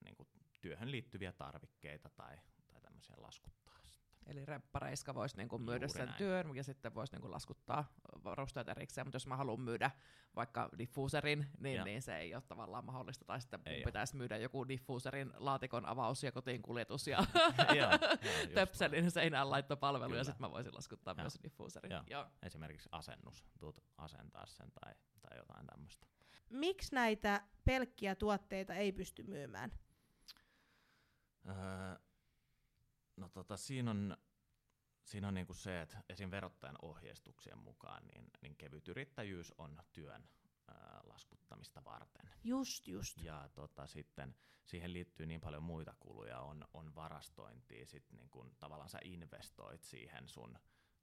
niin 0.04 0.16
kuin 0.16 0.28
työhön 0.60 0.90
liittyviä 0.90 1.32
tarvikkeita 1.32 2.10
tai, 2.10 2.36
tai 2.66 2.80
tämmöisiä 2.80 3.16
laskuttaa. 3.18 3.67
Eli 4.28 4.44
reppareiska 4.44 5.14
voisi 5.14 5.36
niinku 5.36 5.58
myydä 5.58 5.72
Juuri 5.84 5.88
sen 5.88 6.06
näin. 6.06 6.18
työn 6.18 6.56
ja 6.56 6.64
sitten 6.64 6.94
voisi 6.94 7.12
niinku 7.12 7.30
laskuttaa 7.30 7.92
varusteet 8.24 8.68
erikseen, 8.68 9.06
mutta 9.06 9.16
jos 9.16 9.26
mä 9.26 9.36
haluan 9.36 9.60
myydä 9.60 9.90
vaikka 10.36 10.68
diffuuserin, 10.78 11.46
niin, 11.58 11.76
Ja. 11.76 11.84
niin 11.84 12.02
se 12.02 12.16
ei 12.18 12.34
ole 12.34 12.42
tavallaan 12.42 12.84
mahdollista. 12.84 13.24
Tai 13.24 13.40
sitten 13.40 13.60
Ei 13.66 13.76
mun 13.78 13.84
pitäisi 13.84 14.16
myydä 14.16 14.36
joku 14.36 14.68
diffuuserin 14.68 15.32
laatikon 15.36 15.86
avaus 15.86 16.22
ja 16.24 16.32
kotiin 16.32 16.62
kuljetus 16.62 17.06
ja 17.06 17.18
just 18.22 18.54
töpselin 18.54 19.10
seinään 19.10 19.50
laittopalvelu 19.50 20.04
ja 20.04 20.08
Kyllä. 20.14 20.24
sitten 20.24 20.46
mä 20.46 20.50
voisin 20.50 20.74
laskuttaa 20.74 21.14
Joo. 21.18 21.22
myös 21.22 21.38
diffuuserin. 21.42 21.90
Joo. 21.92 22.02
Joo. 22.10 22.26
Esimerkiksi 22.42 22.88
asennus, 22.92 23.44
tuut 23.58 23.80
asentaa 23.98 24.46
sen 24.46 24.72
tai, 24.72 24.94
tai 25.20 25.38
jotain 25.38 25.66
tämmöistä. 25.66 26.06
miksi 26.50 26.94
näitä 26.94 27.42
pelkkiä 27.64 28.14
tuotteita 28.14 28.74
ei 28.74 28.92
pysty 28.92 29.22
myymään? 29.22 29.72
Öö, 31.48 31.54
no 33.18 33.28
tota, 33.28 33.56
siinä 33.56 33.90
on, 33.90 34.16
siinä 35.04 35.28
on 35.28 35.34
niinku 35.34 35.54
se, 35.54 35.80
että 35.80 36.02
esim. 36.08 36.30
verottajan 36.30 36.78
ohjeistuksien 36.82 37.58
mukaan 37.58 38.06
niin, 38.06 38.30
niin 38.42 38.56
kevyt 38.56 38.88
yrittäjyys 38.88 39.54
on 39.58 39.82
työn 39.92 40.28
laskuttamista 41.04 41.84
varten. 41.84 42.30
Just, 42.44 42.88
just. 42.88 43.22
Ja 43.22 43.48
tota, 43.54 43.86
sitten 43.86 44.36
siihen 44.64 44.92
liittyy 44.92 45.26
niin 45.26 45.40
paljon 45.40 45.62
muita 45.62 45.94
kuluja, 46.00 46.40
on, 46.40 46.64
on 46.74 46.94
varastointia, 46.94 47.86
sit 47.86 48.12
niin 48.12 48.30
kun, 48.30 48.56
tavallaan 48.58 48.88
sä 48.88 48.98
investoit 49.04 49.82
siihen 49.82 50.28
sun 50.28 50.58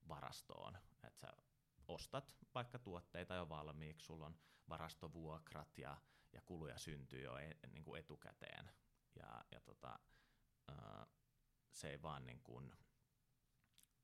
varastoon, 0.07 0.77
että 1.03 1.19
sä 1.19 1.33
ostat 1.87 2.35
vaikka 2.55 2.79
tuotteita 2.79 3.35
jo 3.35 3.49
valmiiksi, 3.49 4.05
sulla 4.05 4.25
on 4.25 4.39
varastovuokrat 4.69 5.77
ja, 5.77 5.97
ja 6.33 6.41
kuluja 6.41 6.77
syntyy 6.77 7.23
jo 7.23 7.37
e, 7.37 7.51
niin 7.71 7.83
kuin 7.83 7.99
etukäteen. 7.99 8.71
Ja, 9.15 9.45
ja 9.51 9.59
tota, 9.59 9.99
ää, 10.67 11.07
se 11.75 11.89
ei 11.89 12.01
vaan 12.01 12.25
niin 12.25 12.41
kuin, 12.43 12.73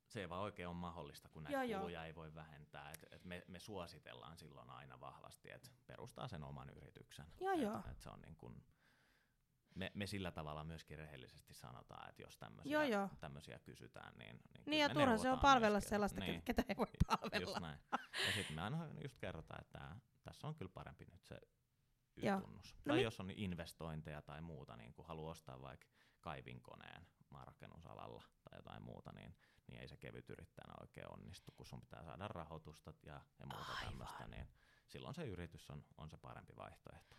se 0.09 0.19
ei 0.19 0.29
vaan 0.29 0.41
oikein 0.41 0.67
ole 0.67 0.75
mahdollista, 0.75 1.29
kun 1.29 1.43
näitä 1.43 1.57
Joo, 1.57 1.63
joo. 1.63 1.79
kuluja 1.79 2.05
ei 2.05 2.15
voi 2.15 2.35
vähentää. 2.35 2.91
Et, 2.91 3.05
et 3.11 3.25
me, 3.25 3.43
me 3.47 3.59
suositellaan 3.59 4.37
silloin 4.37 4.69
aina 4.69 4.99
vahvasti, 4.99 5.51
että 5.51 5.69
perustaa 5.87 6.27
sen 6.27 6.43
oman 6.43 6.69
yrityksen. 6.69 7.25
Joo, 7.39 7.53
et, 7.53 7.61
joo. 7.61 7.81
Et 7.91 7.99
se 7.99 8.09
on 8.09 8.21
niin 8.21 8.35
kuin, 8.35 8.63
me, 9.75 9.91
me 9.95 10.07
sillä 10.07 10.31
tavalla 10.31 10.63
myöskin 10.63 10.97
rehellisesti 10.97 11.53
sanotaan, 11.53 12.09
että 12.09 12.21
jos 12.21 12.37
tämmöisiä, 12.37 12.71
Joo, 12.71 12.83
joo. 12.83 13.09
tämmöisiä 13.19 13.59
kysytään, 13.59 14.13
niin, 14.17 14.39
niin, 14.53 14.63
Niin 14.65 14.81
ja 14.81 14.89
turha 14.89 15.17
se 15.17 15.31
on 15.31 15.39
palvella 15.39 15.75
myöskin, 15.75 15.89
sellaista, 15.89 16.19
niin, 16.19 16.41
ketä 16.41 16.63
ei 16.69 16.77
voi 16.77 16.87
palvella. 17.07 17.51
Just 17.51 17.59
näin. 17.59 17.79
Ja 18.25 18.31
sitten 18.35 18.55
me 18.55 18.61
aina 18.61 18.87
just 19.01 19.17
kerrotaan, 19.17 19.61
että 19.61 19.95
tässä 20.23 20.47
on 20.47 20.55
kyllä 20.55 20.71
parempi 20.73 21.05
nyt 21.05 21.23
se 21.25 21.39
Joo. 22.17 22.37
Y-tunnus. 22.37 22.75
No 22.75 22.81
tai 22.89 22.97
mi- 22.97 23.03
jos 23.03 23.19
on 23.19 23.31
investointeja 23.31 24.21
tai 24.21 24.41
muuta, 24.41 24.77
niin 24.77 24.93
kun 24.93 25.05
haluaa 25.05 25.31
ostaa 25.31 25.61
vaikka 25.61 25.87
kaivinkoneen 26.21 27.07
maanrakennusalalla 27.31 28.23
tai 28.43 28.59
jotain 28.59 28.83
muuta, 28.83 29.11
niin, 29.11 29.35
niin 29.67 29.81
ei 29.81 29.87
se 29.87 29.97
kevyt 29.97 30.29
yrittäjänä 30.29 30.73
oikein 30.81 31.13
onnistu, 31.13 31.51
kun 31.51 31.65
sun 31.65 31.81
pitää 31.81 32.03
saada 32.03 32.27
rahoitusta 32.27 32.93
ja, 33.05 33.21
ja 33.39 33.45
muuta 33.45 33.71
Aivan. 33.71 33.89
tämmöistä, 33.89 34.27
niin 34.27 34.47
silloin 34.87 35.15
se 35.15 35.25
yritys 35.25 35.69
on, 35.69 35.85
on 35.97 36.09
se 36.09 36.17
parempi 36.17 36.53
vaihtoehto. 36.57 37.15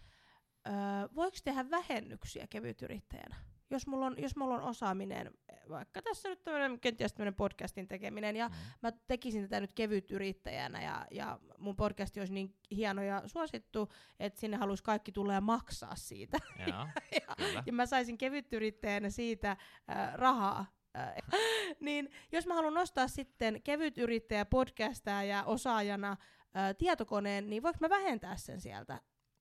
Öö, 0.66 0.72
voiko 1.14 1.36
tehdä 1.44 1.70
vähennyksiä 1.70 2.46
kevytyrittäjänä? 2.46 3.36
Jos 3.72 3.86
mulla, 3.86 4.06
on, 4.06 4.14
jos 4.18 4.36
mulla 4.36 4.54
on 4.54 4.62
osaaminen, 4.62 5.30
vaikka 5.68 6.02
tässä 6.02 6.28
nyt 6.28 6.44
tämmönen, 6.44 6.80
kenties 6.80 7.12
tämmöinen 7.12 7.34
podcastin 7.34 7.88
tekeminen, 7.88 8.36
ja 8.36 8.48
Mm. 8.48 8.54
mä 8.82 8.92
tekisin 9.08 9.42
tätä 9.42 9.60
nyt 9.60 9.72
kevytyrittäjänä, 9.72 10.82
ja, 10.82 11.06
ja 11.10 11.38
mun 11.58 11.76
podcasti 11.76 12.20
olisi 12.20 12.32
niin 12.32 12.54
hieno 12.70 13.02
ja 13.02 13.22
suosittu, 13.26 13.88
että 14.20 14.40
sinne 14.40 14.56
haluaisi 14.56 14.82
kaikki 14.84 15.12
tulla 15.12 15.32
ja 15.32 15.40
maksaa 15.40 15.96
siitä. 15.96 16.38
Ja, 16.58 16.88
kyllä. 17.36 17.62
ja 17.66 17.72
mä 17.72 17.86
saisin 17.86 18.18
kevytyrittäjänä 18.18 19.10
siitä 19.10 19.50
äh, 19.50 20.14
rahaa. 20.14 20.66
Äh, 20.98 21.14
niin 21.80 22.10
jos 22.32 22.46
mä 22.46 22.54
haluan 22.54 22.74
nostaa 22.74 23.08
sitten 23.08 23.62
kevytyrittäjä 23.62 24.44
podcastaa 24.44 25.24
ja 25.24 25.44
osaajana 25.44 26.10
äh, 26.12 26.74
tietokoneen, 26.78 27.50
niin 27.50 27.62
voiko 27.62 27.78
mä 27.80 27.88
vähentää 27.90 28.36
sen 28.36 28.60
sieltä 28.60 29.00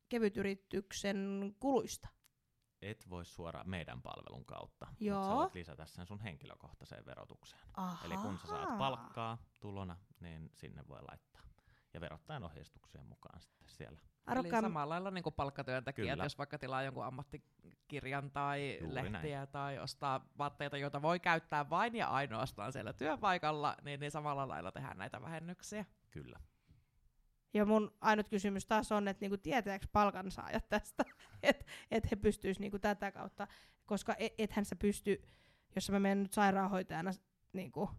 kevytyrityksen 0.10 1.52
kuluista? 1.60 2.08
Et 2.82 3.10
voi 3.10 3.26
suoraan 3.26 3.70
meidän 3.70 4.02
palvelun 4.02 4.46
kautta, 4.46 4.86
mutta 4.86 5.04
Joo. 5.04 5.24
sä 5.24 5.36
voit 5.36 5.54
lisätä 5.56 5.86
sen 5.86 6.06
sun 6.06 6.20
henkilökohtaiseen 6.20 7.06
verotukseen. 7.06 7.62
Aha. 7.74 8.06
Eli 8.06 8.18
kun 8.18 8.38
sä 8.38 8.48
saat 8.48 8.78
palkkaa 8.78 9.38
tulona, 9.60 9.98
niin 10.20 10.50
sinne 10.54 10.84
voi 10.88 11.00
laittaa. 11.10 11.42
Ja 11.94 12.02
verottajan 12.02 12.44
ohjeistuksien 12.44 13.06
mukaan 13.06 13.42
sitten 13.42 13.70
siellä. 13.70 14.00
Eli 14.00 14.38
Arvokkaan, 14.38 14.64
samalla 14.64 14.94
lailla 14.94 15.12
niin 15.12 15.24
palkkatyöntekijät, 15.36 16.14
Kyllä. 16.14 16.26
jos 16.26 16.38
vaikka 16.38 16.58
tilaa 16.60 16.84
jonkun 16.84 17.06
ammattikirjan 17.06 18.32
tai 18.32 18.78
Juuri 18.82 18.96
lehtiä 18.96 19.46
tai 19.46 19.80
ostaa 19.80 20.26
vaatteita, 20.38 20.78
joita 20.78 21.02
voi 21.02 21.20
käyttää 21.20 21.70
vain 21.70 21.96
ja 21.96 22.08
ainoastaan 22.08 22.74
siellä 22.74 22.94
työpaikalla, 22.94 23.76
niin, 23.84 24.00
niin 24.00 24.12
samalla 24.12 24.48
lailla 24.48 24.72
tehdään 24.72 24.98
näitä 24.98 25.22
vähennyksiä. 25.22 25.86
Kyllä. 26.12 26.40
Ja 27.54 27.66
mun 27.66 27.92
ainut 28.02 28.30
kysymys 28.30 28.66
taas 28.66 28.92
on, 28.92 29.08
että 29.08 29.24
niinku 29.24 29.38
tietääkö 29.38 29.86
palkansaajat 29.92 30.70
tästä, 30.70 31.04
että 31.44 31.66
et 31.92 32.12
he 32.12 32.16
pystyisivät 32.16 32.62
niinku 32.62 32.80
tätä 32.80 33.12
kautta, 33.12 33.48
koska 33.86 34.16
et, 34.20 34.34
ethän 34.38 34.66
sä 34.66 34.76
pysty, 34.76 35.22
jos 35.76 35.92
mä 35.92 36.00
menen 36.00 36.24
nyt 36.24 36.34
sairaanhoitajana 36.34 37.12
niinku, 37.54 37.90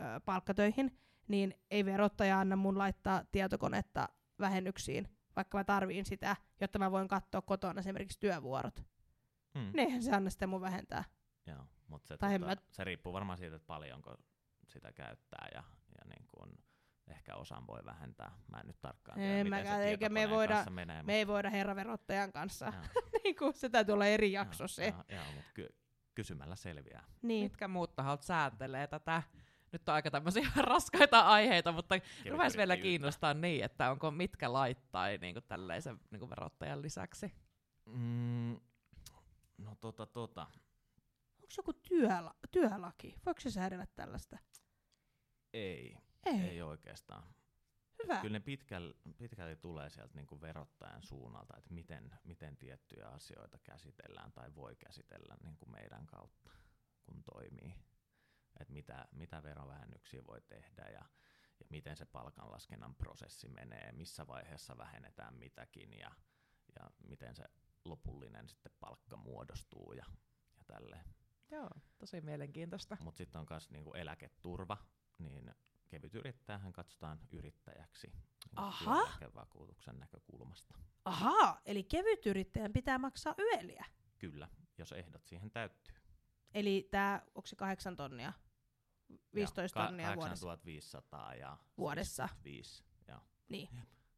ö, 0.00 0.20
palkkatöihin, 0.24 0.98
niin 1.28 1.54
ei 1.70 1.84
verottaja 1.84 2.40
anna 2.40 2.56
mun 2.56 2.78
laittaa 2.78 3.24
tietokonetta 3.32 4.08
vähennyksiin, 4.38 5.08
vaikka 5.36 5.58
mä 5.58 5.64
tarviin 5.64 6.04
sitä, 6.04 6.36
jotta 6.60 6.78
mä 6.78 6.90
voin 6.90 7.08
katsoa 7.08 7.42
kotona 7.42 7.80
esimerkiksi 7.80 8.20
työvuorot. 8.20 8.84
Mm. 9.54 9.60
Niin 9.60 9.78
eihän 9.78 10.02
se 10.02 10.12
anna 10.12 10.30
sitä 10.30 10.46
mun 10.46 10.60
vähentää. 10.60 11.04
Joo, 11.46 11.64
mutta 11.86 12.08
se, 12.08 12.16
Tai 12.16 12.38
tota, 12.38 12.46
mä- 12.46 12.62
se 12.70 12.84
riippuu 12.84 13.12
varmaan 13.12 13.38
siitä, 13.38 13.56
että 13.56 13.66
paljonko 13.66 14.14
sitä 14.66 14.92
käyttää 14.92 15.48
ja, 15.54 15.62
ja 15.98 16.04
niin 16.14 16.26
kun 16.26 16.58
ehkä 17.10 17.34
osan 17.36 17.66
voi 17.66 17.84
vähentää. 17.84 18.32
Mä 18.48 18.60
en 18.60 18.66
nyt 18.66 18.80
tarkkaan 18.80 19.18
tiedä, 19.18 19.44
miten 19.44 19.50
mäkään, 19.50 19.80
se 19.80 19.84
eikä 19.88 20.08
me 20.08 20.30
voida- 20.30 20.54
kanssa 20.54 20.70
menee. 20.70 21.02
Me 21.02 21.14
ei 21.14 21.26
voida 21.26 21.50
herra 21.50 21.76
verottajan 21.76 22.32
kanssa, 22.32 22.66
Joo, 22.66 23.02
niinku, 23.24 23.52
se 23.54 23.68
täytyy 23.68 23.92
olla 23.92 24.06
eri 24.06 24.32
jakso 24.32 24.68
se. 24.68 24.86
Joo, 24.86 25.04
joo 25.08 25.32
mutta 25.34 25.50
ky- 25.54 25.74
kysymällä 26.14 26.56
selviää. 26.56 27.04
Niin. 27.22 27.44
Mitkä 27.44 27.68
muut 27.68 27.96
tahot 27.96 28.22
sääntelee 28.22 28.86
tätä? 28.86 29.22
Nyt 29.72 29.88
on 29.88 29.94
aika 29.94 30.10
tämmöisiä 30.10 30.48
raskaita 30.72 31.20
aiheita, 31.20 31.72
mutta 31.72 31.94
rupesi 32.30 32.58
vielä 32.58 32.76
kiinnostaa 32.76 33.34
niin, 33.34 33.64
että 33.64 33.90
onko 33.90 34.10
mitkä 34.10 34.52
laittaa 34.52 35.06
niin 35.20 35.36
tällaisen 35.48 36.00
niin 36.10 36.30
verottajan 36.30 36.82
lisäksi. 36.82 37.32
Mm, 37.86 38.60
no 39.58 39.74
tota 39.80 40.06
tota. 40.06 40.40
Onko 40.42 41.52
joku 41.56 41.72
työla- 41.72 42.34
työlaki? 42.50 43.14
Voiko 43.26 43.40
se 43.40 43.50
säädellä 43.50 43.86
tällaista? 43.96 44.38
Ei, 45.52 45.96
Ei. 46.26 46.40
ei 46.40 46.62
oikeastaan. 46.62 47.34
Hyvä. 48.02 48.20
Kyllä 48.20 48.38
ne 48.38 48.40
pitkäl, 48.40 48.94
pitkälti 49.18 49.56
tulee 49.56 49.90
sieltä 49.90 50.14
niin 50.14 50.26
kuin 50.26 50.40
verottajan 50.40 51.02
suunnalta, 51.02 51.56
että 51.58 51.74
miten, 51.74 52.18
miten 52.24 52.56
tiettyjä 52.56 53.08
asioita 53.08 53.58
käsitellään 53.58 54.32
tai 54.32 54.54
voi 54.54 54.76
käsitellä 54.76 55.36
niin 55.42 55.56
kuin 55.56 55.70
meidän 55.70 56.06
kautta, 56.06 56.50
kun 57.02 57.22
toimii. 57.22 57.74
Että 58.60 58.72
mitä, 58.72 59.08
mitä 59.12 59.42
verovähennyksiä 59.42 60.26
voi 60.26 60.40
tehdä 60.40 60.82
ja, 60.82 61.04
ja 61.60 61.66
miten 61.70 61.96
se 61.96 62.04
palkanlaskennan 62.04 62.94
prosessi 62.94 63.48
menee, 63.48 63.92
missä 63.92 64.26
vaiheessa 64.26 64.78
vähennetään 64.78 65.34
mitäkin 65.34 65.92
ja, 65.92 66.10
ja 66.78 66.90
miten 67.08 67.34
se 67.34 67.44
lopullinen 67.84 68.48
sitten 68.48 68.72
palkka 68.80 69.16
muodostuu 69.16 69.92
ja, 69.92 70.04
ja 70.56 70.64
tälleen. 70.66 71.04
Joo, 71.50 71.70
tosi 71.98 72.20
mielenkiintoista. 72.20 72.96
Mutta 73.00 73.18
sitten 73.18 73.40
on 73.40 73.46
myös 73.50 73.70
niinku 73.70 73.94
eläketurva, 73.94 74.76
niin 75.18 75.54
kevyt 75.88 76.14
yrittäjähän 76.14 76.72
katsotaan 76.72 77.20
yrittäjäksi 77.32 78.06
niinku 78.06 78.26
Aha. 78.56 78.94
työeläkevakuutuksen 78.96 79.98
näkökulmasta. 79.98 80.74
Ahaa, 81.04 81.60
eli 81.66 81.82
kevyt 81.82 82.26
yrittäjän 82.26 82.72
pitää 82.72 82.98
maksaa 82.98 83.34
yöliä. 83.38 83.84
Kyllä, 84.18 84.48
jos 84.78 84.92
ehdot 84.92 85.26
siihen 85.26 85.50
täyttyy. 85.50 85.94
Eli 86.54 86.88
tää, 86.90 87.22
onko 87.34 87.46
se 87.46 87.56
kahdeksan 87.56 87.96
tonnia? 87.96 88.32
15 89.34 89.78
Joo, 89.80 89.86
tonnia 89.86 90.06
vuodessa. 90.06 90.46
8500 90.46 91.34
ja 91.34 91.56
Vuodessa. 91.78 92.28
5, 92.44 92.84
ja 93.08 93.20
Niin. 93.48 93.68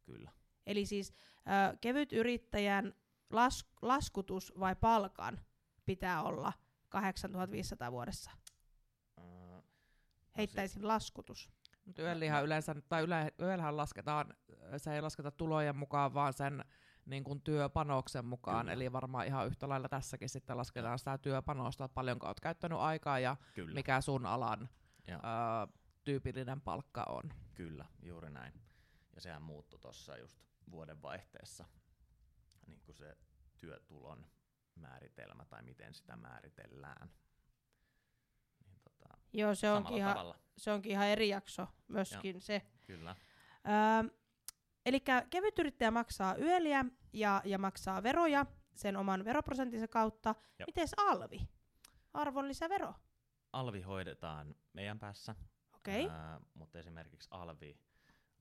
kyllä. 0.03 0.31
Eli 0.65 0.85
siis 0.85 1.13
ö, 1.37 1.77
kevyt 1.81 2.13
yrittäjän 2.13 2.93
las, 3.29 3.65
laskutus 3.81 4.53
vai 4.59 4.75
palkan 4.75 5.45
pitää 5.85 6.23
olla 6.23 6.53
8500 6.89 7.91
vuodessa. 7.91 8.31
Öö, 9.17 9.61
Heittäisin 10.37 10.87
laskutus. 10.87 11.49
Mut 11.85 11.99
yöllihän 11.99 12.43
yleensä, 12.43 12.75
tai 12.89 13.03
yle, 13.03 13.33
yöllähän 13.41 13.77
lasketaan, 13.77 14.33
se 14.77 14.95
ei 14.95 15.01
lasketa 15.01 15.31
tulojen 15.31 15.75
mukaan, 15.75 16.13
vaan 16.13 16.33
sen 16.33 16.65
niin 17.05 17.23
kuin 17.23 17.41
työpanoksen 17.41 18.25
mukaan. 18.25 18.59
Kyllä. 18.65 18.73
Eli 18.73 18.91
varmaan 18.91 19.27
ihan 19.27 19.47
yhtä 19.47 19.69
lailla 19.69 19.89
tässäkin 19.89 20.29
sitten 20.29 20.57
lasketaan 20.57 20.99
sitä 20.99 21.17
työpanosta, 21.17 21.85
että 21.85 21.95
paljonko 21.95 22.27
olet 22.27 22.39
käyttänyt 22.39 22.79
aikaa 22.79 23.19
ja 23.19 23.35
Kyllä, 23.53 23.73
mikä 23.73 24.01
sun 24.01 24.25
alan 24.25 24.69
Joo. 25.07 25.19
ö, 25.19 25.67
tyypillinen 26.03 26.61
palkka 26.61 27.03
on. 27.03 27.23
kyllä, 27.53 27.85
juuri 28.03 28.29
näin. 28.29 28.53
Ja 29.15 29.21
sehän 29.21 29.41
muuttui 29.41 29.79
tuossa 29.79 30.17
just 30.17 30.37
vuoden 30.71 31.01
vaihteessa, 31.01 31.65
niin 32.67 32.81
kuin 32.81 32.95
se 32.95 33.17
työtulon 33.57 34.25
määritelmä 34.75 35.45
tai 35.45 35.63
miten 35.63 35.93
sitä 35.93 36.15
määritellään. 36.15 37.09
Joo, 39.33 39.55
se 39.55 39.71
onkin, 39.71 39.97
ihan, 39.97 40.13
tavalla, 40.13 40.35
se 40.57 40.71
onkin 40.71 40.91
ihan 40.91 41.07
eri 41.07 41.29
jakso 41.29 41.67
myöskin 41.87 42.41
se. 42.41 42.61
kyllä. 42.85 43.15
Öö, 43.67 44.11
Eli 44.85 44.99
kevyt 45.29 45.59
yrittäjä 45.59 45.91
maksaa 45.91 46.35
yöliä 46.37 46.85
ja, 47.13 47.41
ja 47.45 47.57
maksaa 47.57 48.03
veroja 48.03 48.45
sen 48.75 48.97
oman 48.97 49.25
veroprosentinsa 49.25 49.87
kautta. 49.87 50.35
Joo. 50.59 50.65
Mites 50.67 50.93
alvi? 50.97 51.47
Arvonlisävero. 52.13 52.93
Alvi 53.53 53.81
hoidetaan 53.81 54.55
meidän 54.73 54.99
päässä, 54.99 55.35
Okei. 55.75 56.05
Okay. 56.05 56.17
ää, 56.17 56.39
mutta 56.53 56.79
esimerkiksi 56.79 57.27
alvi 57.31 57.77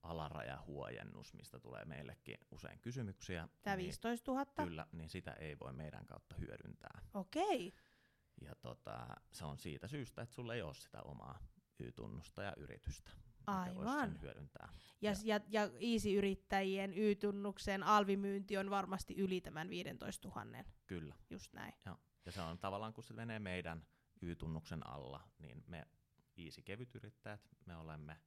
alarajahuojennus, 0.03 1.35
mistä 1.35 1.61
tulee 1.61 1.85
meillekin 1.85 2.38
usein 2.50 2.81
kysymyksiä. 2.81 3.48
Tämä 3.62 3.76
niin 3.76 3.85
15 3.85 4.33
000. 4.33 4.46
Kyllä, 4.66 4.87
niin 4.92 5.11
sitä 5.11 5.33
ei 5.33 5.59
voi 5.59 5.72
meidän 5.72 6.07
kautta 6.07 6.35
hyödyntää. 6.35 7.00
Okei. 7.14 7.72
Ja 8.40 8.55
tota, 8.55 9.07
se 9.33 9.44
on 9.44 9.59
siitä 9.59 9.88
syystä, 9.88 10.22
että 10.22 10.35
sulla 10.35 10.55
ei 10.55 10.62
ole 10.62 10.74
sitä 10.74 11.03
omaa 11.03 11.38
Y-tunnusta 11.79 12.42
ja 12.42 12.53
yritystä, 12.57 13.11
Aivan. 13.46 14.00
sen 14.00 14.20
hyödyntää. 14.22 14.68
Ja, 15.00 15.12
ja, 15.24 15.40
ja 15.48 15.62
Easy-yrittäjien 15.62 16.94
Y-tunnuksen 16.94 17.83
alvimyynti 17.83 18.57
on 18.57 18.70
varmasti 18.70 19.14
yli 19.16 19.40
tämän 19.40 19.70
15 19.70 20.29
000. 20.29 20.64
Kyllä. 20.87 21.14
Just 21.31 21.53
näin. 21.53 21.74
Ja 22.26 22.33
se 22.33 22.42
on 22.42 22.59
tavallaan, 22.59 22.92
kun 22.92 23.05
se 23.05 23.14
menee 23.14 23.38
meidän 23.38 23.87
Y-tunnuksen 24.22 24.87
alla, 24.87 25.20
niin 25.38 25.64
me 25.66 25.87
Easy 26.37 26.62
kevytyrittäjät, 26.62 27.48
me 27.66 27.76
olemme 27.76 28.20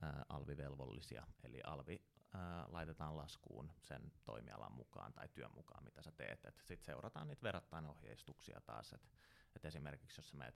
ää, 0.00 0.24
alvivelvollisia, 0.28 1.26
eli 1.42 1.60
alvi 1.64 2.02
ää, 2.34 2.64
laitetaan 2.68 3.16
laskuun 3.16 3.72
sen 3.80 4.12
toimialan 4.24 4.72
mukaan 4.72 5.12
tai 5.12 5.28
työn 5.28 5.54
mukaan, 5.54 5.84
mitä 5.84 6.02
sä 6.02 6.12
teet. 6.12 6.40
Sitten 6.64 6.84
seurataan 6.84 7.28
niitä 7.28 7.42
verrattain-ohjeistuksia 7.42 8.60
taas, 8.60 8.92
että 8.92 9.08
et 9.56 9.64
esimerkiksi 9.64 10.18
jos 10.18 10.28
sä 10.28 10.36
meet 10.36 10.54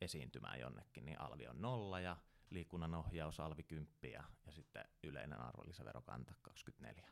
esiintymään 0.00 0.60
jonnekin, 0.60 1.04
niin 1.04 1.20
alvi 1.20 1.46
on 1.48 1.62
nolla 1.62 2.00
ja 2.00 2.16
liikunnan 2.50 2.94
ohjaus 2.94 3.40
alvi 3.40 3.62
10 3.62 3.92
ja, 4.02 4.24
ja 4.46 4.52
sitten 4.52 4.84
yleinen 5.02 5.40
arvonlisäverokanta 5.40 6.34
24. 6.42 7.08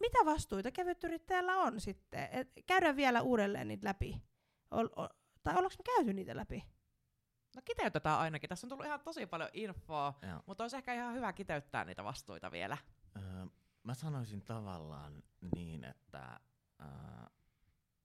Mitä 0.00 0.18
vastuita 0.24 0.70
kevytyrittäjällä 0.70 1.56
on 1.56 1.80
sitten? 1.80 2.28
Et 2.32 2.52
käydään 2.66 2.96
vielä 2.96 3.22
uudelleen 3.22 3.68
niitä 3.68 3.88
läpi. 3.88 4.22
Ol, 4.70 4.86
o, 4.96 5.08
tai 5.42 5.54
ollaanko 5.54 5.76
me 5.78 5.94
käyty 5.96 6.12
niitä 6.12 6.36
läpi? 6.36 6.64
No 7.56 7.62
kiteytetään 7.64 8.18
ainakin. 8.18 8.48
Tässä 8.48 8.66
on 8.66 8.68
tullut 8.68 8.86
ihan 8.86 9.00
tosi 9.00 9.26
paljon 9.26 9.50
infoa, 9.52 10.18
Joo. 10.22 10.42
mutta 10.46 10.64
olisi 10.64 10.76
ehkä 10.76 10.94
ihan 10.94 11.14
hyvä 11.14 11.32
kiteyttää 11.32 11.84
niitä 11.84 12.04
vastuita 12.04 12.50
vielä. 12.50 12.76
Öö, 13.16 13.46
mä 13.82 13.94
sanoisin 13.94 14.42
tavallaan 14.44 15.22
niin, 15.54 15.84
että 15.84 16.40
öö, 16.80 16.86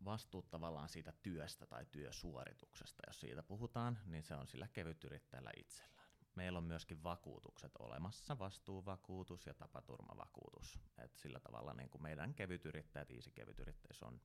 vastuut 0.05 0.49
tavallaan 0.49 0.89
siitä 0.89 1.13
työstä 1.23 1.65
tai 1.65 1.85
työsuorituksesta, 1.85 3.03
jos 3.07 3.19
siitä 3.19 3.43
puhutaan, 3.43 3.99
niin 4.05 4.23
se 4.23 4.35
on 4.35 4.47
sillä 4.47 4.67
kevytyrittäjällä 4.67 5.51
itsellään. 5.57 6.09
Meillä 6.35 6.57
on 6.57 6.63
myöskin 6.63 7.03
vakuutukset 7.03 7.71
olemassa, 7.79 8.39
vastuuvakuutus 8.39 9.45
ja 9.45 9.53
tapaturmavakuutus. 9.53 10.79
Et 10.97 11.17
sillä 11.17 11.39
tavalla 11.39 11.73
niin 11.73 11.89
kuin 11.89 12.01
meidän 12.01 12.33
kevytyrittäjät, 12.33 13.11
easy 13.11 13.31
kevytyrittäjät 13.31 14.01
on, 14.01 14.21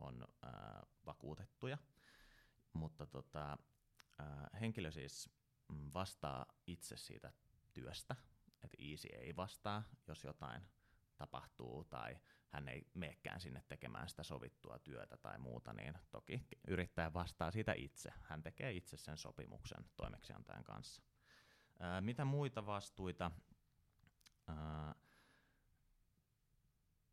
on 0.00 0.26
öö, 0.44 0.50
vakuutettuja, 1.06 1.78
mutta 2.72 3.06
tota, 3.06 3.58
öö, 4.20 4.26
henkilö 4.60 4.90
siis 4.90 5.30
mm, 5.72 5.90
vastaa 5.94 6.46
itse 6.66 6.96
siitä 6.96 7.32
työstä, 7.72 8.16
että 8.62 8.76
Easy 8.78 9.08
ei 9.12 9.36
vastaa, 9.36 9.82
jos 10.06 10.24
jotain 10.24 10.62
tapahtuu 11.16 11.84
tai 11.84 12.16
hän 12.48 12.68
ei 12.68 12.86
meekään 12.94 13.40
sinne 13.40 13.62
tekemään 13.68 14.08
sitä 14.08 14.22
sovittua 14.22 14.78
työtä 14.78 15.16
tai 15.16 15.38
muuta, 15.38 15.72
niin 15.72 15.94
toki 16.10 16.46
yrittäjä 16.68 17.12
vastaa 17.12 17.50
siitä 17.50 17.72
itse. 17.72 18.10
Hän 18.22 18.42
tekee 18.42 18.72
itse 18.72 18.96
sen 18.96 19.18
sopimuksen 19.18 19.84
toimeksiantajan 19.96 20.64
kanssa. 20.64 21.02
Ää, 21.80 22.00
mitä 22.00 22.24
muita 22.24 22.66
vastuita? 22.66 23.30
Ää, 24.46 24.94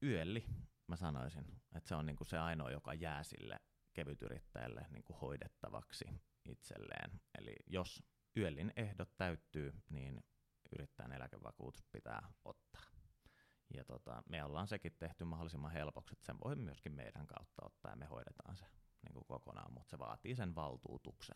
yölli, 0.04 0.46
mä 0.88 0.96
sanoisin, 0.96 1.62
että 1.76 1.90
se 1.90 1.96
on 1.96 2.06
niinku 2.06 2.26
se 2.26 2.38
ainoa, 2.38 2.72
joka 2.72 2.94
jää 2.94 3.24
sille 3.24 3.60
kevytyrittäjälle 3.94 4.86
niinku 4.90 5.14
hoidettavaksi 5.14 6.06
itselleen. 6.46 7.22
Eli 7.38 7.56
jos 7.68 8.04
yöllin 8.38 8.74
ehdot 8.76 9.18
täyttyy, 9.18 9.74
niin 9.90 10.24
yrittäjän 10.76 11.12
eläkevakuutus 11.12 11.88
pitää 11.92 12.34
ottaa. 12.46 12.95
Ja 13.74 13.84
tota, 13.84 14.24
me 14.30 14.44
ollaan 14.44 14.68
sekin 14.68 14.96
tehty 15.00 15.24
mahdollisimman 15.24 15.72
helpoksi, 15.72 16.14
että 16.14 16.26
sen 16.26 16.36
voi 16.44 16.56
myöskin 16.56 16.92
meidän 16.92 17.28
kautta 17.28 17.66
ottaa 17.66 17.92
ja 17.92 17.96
me 17.96 18.06
hoidetaan 18.06 18.58
se 18.58 18.66
niin 19.04 19.14
kuin 19.14 19.26
kokonaan, 19.28 19.74
mutta 19.74 19.90
se 19.90 20.00
vaatii 20.00 20.36
sen 20.36 20.56
valtuutuksen. 20.56 21.36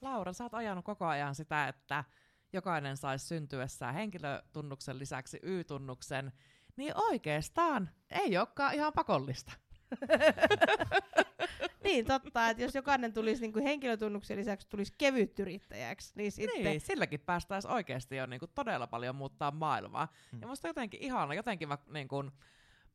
Laura, 0.00 0.32
sä 0.32 0.44
oot 0.44 0.54
ajanut 0.54 0.84
koko 0.84 1.06
ajan 1.06 1.34
sitä, 1.34 1.68
että 1.68 2.04
jokainen 2.52 2.96
saisi 2.96 3.26
syntyessään 3.26 3.94
henkilötunnuksen 3.94 4.98
lisäksi 4.98 5.38
Y-tunnuksen, 5.42 6.32
niin 6.76 6.92
oikeastaan 6.96 7.90
ei 8.10 8.38
olekaan 8.38 8.74
ihan 8.74 8.92
pakollista. 8.92 9.52
niin, 11.86 12.04
totta, 12.04 12.50
että 12.50 12.62
jos 12.62 12.74
jokainen 12.74 13.12
tulisi 13.12 13.42
niin 13.42 13.52
kuin 13.52 13.64
henkilötunnuksen 13.64 14.38
lisäksi 14.38 14.68
tulisi 14.68 14.94
kevytyrittäjäksi, 14.98 16.12
niin 16.16 16.32
sitten... 16.32 16.64
Niin, 16.64 16.80
silläkin 16.80 17.20
päästäisiin 17.20 17.72
oikeasti 17.72 18.16
jo 18.16 18.26
niinku 18.26 18.46
todella 18.46 18.86
paljon 18.86 19.16
muuttaa 19.16 19.50
maailmaa. 19.50 20.08
Mm. 20.32 20.40
Ja 20.40 20.46
musta 20.46 20.68
jotenkin 20.68 21.02
ihana, 21.02 21.34
jotenkin 21.34 21.68
mä, 21.68 21.78
niinku, 21.90 22.24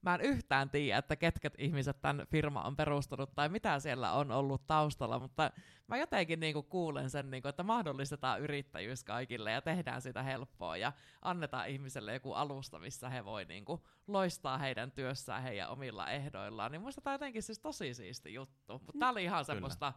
mä 0.02 0.16
en 0.16 0.22
yhtään 0.22 0.70
tiedä, 0.70 0.98
että 0.98 1.16
ketkä 1.16 1.52
ihmiset 1.58 2.02
tämän 2.02 2.28
firma 2.32 2.62
on 2.62 2.76
perustanut 2.76 3.36
tai 3.36 3.50
mitä 3.50 3.80
siellä 3.80 4.12
on 4.12 4.32
ollut 4.32 4.68
taustalla, 4.68 5.20
mutta 5.20 5.52
mä 5.88 5.98
jotenkin 5.98 6.40
niinku 6.40 6.64
kuulen 6.64 7.10
sen, 7.10 7.32
niinku, 7.32 7.48
että 7.48 7.64
mahdollistetaan 7.64 8.42
yrittäjyys 8.42 9.04
kaikille 9.04 9.52
ja 9.52 9.62
tehdään 9.62 10.02
sitä 10.02 10.24
helppoa 10.24 10.78
ja 10.78 10.94
annetaan 11.22 11.70
ihmiselle 11.70 12.14
joku 12.14 12.34
alusta, 12.34 12.80
missä 12.80 13.10
he 13.10 13.26
voi 13.26 13.46
niinku 13.46 13.86
loistaa 14.08 14.58
heidän 14.58 14.92
työssään 14.92 15.44
heidän 15.44 15.70
omilla 15.70 16.10
ehdoillaan. 16.10 16.72
Niin 16.72 16.82
musta 16.82 17.02
tämä 17.02 17.12
on 17.12 17.16
jotenkin 17.16 17.44
siis 17.44 17.60
tosi 17.60 17.94
siisti 17.94 18.34
juttu. 18.34 18.74
Mutta 18.74 19.00
tää 19.00 19.10
oli 19.10 19.24
ihan 19.24 19.46
Kyllä. 19.90 19.94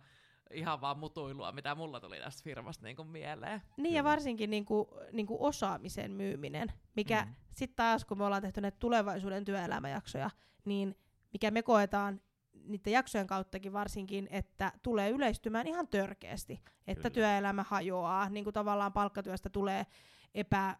Ihan 0.50 0.80
vaan 0.80 0.98
mutuilua, 0.98 1.52
mitä 1.52 1.74
mulla 1.74 2.00
tuli 2.00 2.18
tästä 2.18 2.42
firmasta 2.44 2.84
niinku 2.84 3.04
mieleen. 3.04 3.62
Niin 3.76 3.94
ja 3.94 4.04
varsinkin 4.04 4.50
niinku, 4.50 4.88
niinku 5.12 5.36
osaamisen 5.46 6.10
myyminen, 6.10 6.72
mikä 6.96 7.24
Mm. 7.24 7.34
sitten 7.54 7.76
taas 7.76 8.04
kun 8.04 8.18
me 8.18 8.24
ollaan 8.24 8.42
tehty 8.42 8.60
näitä 8.60 8.78
tulevaisuuden 8.78 9.44
työelämäjaksoja, 9.44 10.30
niin 10.64 10.96
mikä 11.32 11.50
me 11.50 11.62
koetaan 11.62 12.20
niiden 12.64 12.92
jaksojen 12.92 13.26
kauttakin 13.26 13.72
varsinkin, 13.72 14.28
että 14.30 14.72
tulee 14.82 15.10
yleistymään 15.10 15.66
ihan 15.66 15.88
törkeästi, 15.88 16.60
että 16.86 17.10
Kyllä. 17.10 17.14
työelämä 17.14 17.62
hajoaa, 17.68 18.28
niin 18.28 18.44
kuin 18.44 18.54
tavallaan 18.54 18.92
palkkatyöstä 18.92 19.50
tulee 19.50 19.86
epä, 20.34 20.68
äh, 20.68 20.76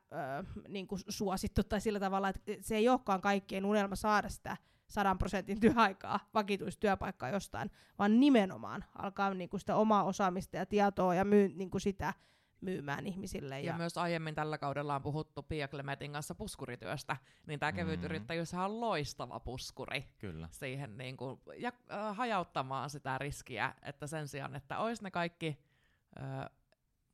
niin 0.68 0.86
kuin 0.86 1.00
suosittu 1.08 1.64
tai 1.64 1.80
sillä 1.80 2.00
tavalla, 2.00 2.28
että 2.28 2.52
se 2.60 2.76
ei 2.76 2.88
olekaan 2.88 3.20
kaikkien 3.20 3.64
unelma 3.64 3.96
saada 3.96 4.28
sitä 4.28 4.56
sadan 4.86 5.18
prosentin 5.18 5.60
työaikaa, 5.60 6.20
vakituista 6.34 6.80
työpaikkaa 6.80 7.28
jostain, 7.30 7.70
vaan 7.98 8.20
nimenomaan 8.20 8.84
alkaa 8.98 9.34
niin 9.34 9.48
kuin 9.50 9.60
sitä 9.60 9.76
omaa 9.76 10.04
osaamista 10.04 10.56
ja 10.56 10.66
tietoa 10.66 11.14
ja 11.14 11.24
myy, 11.24 11.48
niin 11.48 11.70
kuin 11.70 11.80
sitä 11.80 12.14
myymään 12.60 13.06
ihmisille. 13.06 13.60
Ja, 13.60 13.72
ja 13.72 13.76
myös 13.78 13.98
aiemmin 13.98 14.34
tällä 14.34 14.58
kaudella 14.58 14.94
on 14.94 15.02
puhuttu 15.02 15.42
Pia 15.42 15.68
Klemetin 15.68 16.12
kanssa 16.12 16.34
puskurityöstä, 16.34 17.16
niin 17.46 17.60
tämä 17.60 17.72
kevyt 17.72 18.00
Mm. 18.00 18.04
yrittäjyys 18.04 18.54
on 18.54 18.80
loistava 18.80 19.40
puskuri 19.40 20.04
Kyllä. 20.18 20.48
siihen 20.50 20.98
niin 20.98 21.16
kuin, 21.16 21.40
ja, 21.56 21.72
äh, 21.92 22.16
hajauttamaan 22.16 22.90
sitä 22.90 23.18
riskiä, 23.18 23.74
että 23.82 24.06
sen 24.06 24.28
sijaan, 24.28 24.56
että 24.56 24.78
olisi 24.78 25.02
ne 25.02 25.10
kaikki 25.10 25.58
äh, 26.22 26.50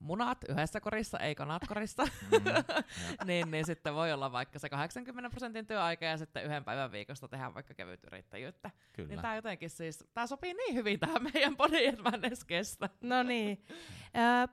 munat 0.00 0.38
yhdessä 0.48 0.80
korissa, 0.80 1.18
ei 1.18 1.34
kanat 1.34 1.62
korissa, 1.68 2.02
Mm, 2.30 3.26
niin, 3.26 3.50
niin 3.50 3.66
sitten 3.66 3.94
voi 3.94 4.12
olla 4.12 4.32
vaikka 4.32 4.58
se 4.58 4.68
80 4.68 5.30
prosentin 5.30 5.66
työaika 5.66 6.04
ja 6.04 6.18
sitten 6.18 6.44
yhden 6.44 6.64
päivän 6.64 6.92
viikosta 6.92 7.28
tehdään 7.28 7.54
vaikka 7.54 7.74
kevyt 7.74 8.04
yrittäjyyttä. 8.04 8.70
Niin 8.96 9.08
kyllä. 9.08 9.22
tää 9.22 9.36
jotenkin 9.36 9.70
siis, 9.70 10.04
tää 10.14 10.26
sopii 10.26 10.54
niin 10.54 10.74
hyvin 10.74 11.00
tähän 11.00 11.22
meidän 11.32 11.56
podiin, 11.56 11.88
että 11.88 12.02
mä 12.02 12.10
en 12.14 12.24
edes 12.24 12.44
kestä. 12.44 12.88
No 13.00 13.22
niin. 13.22 13.64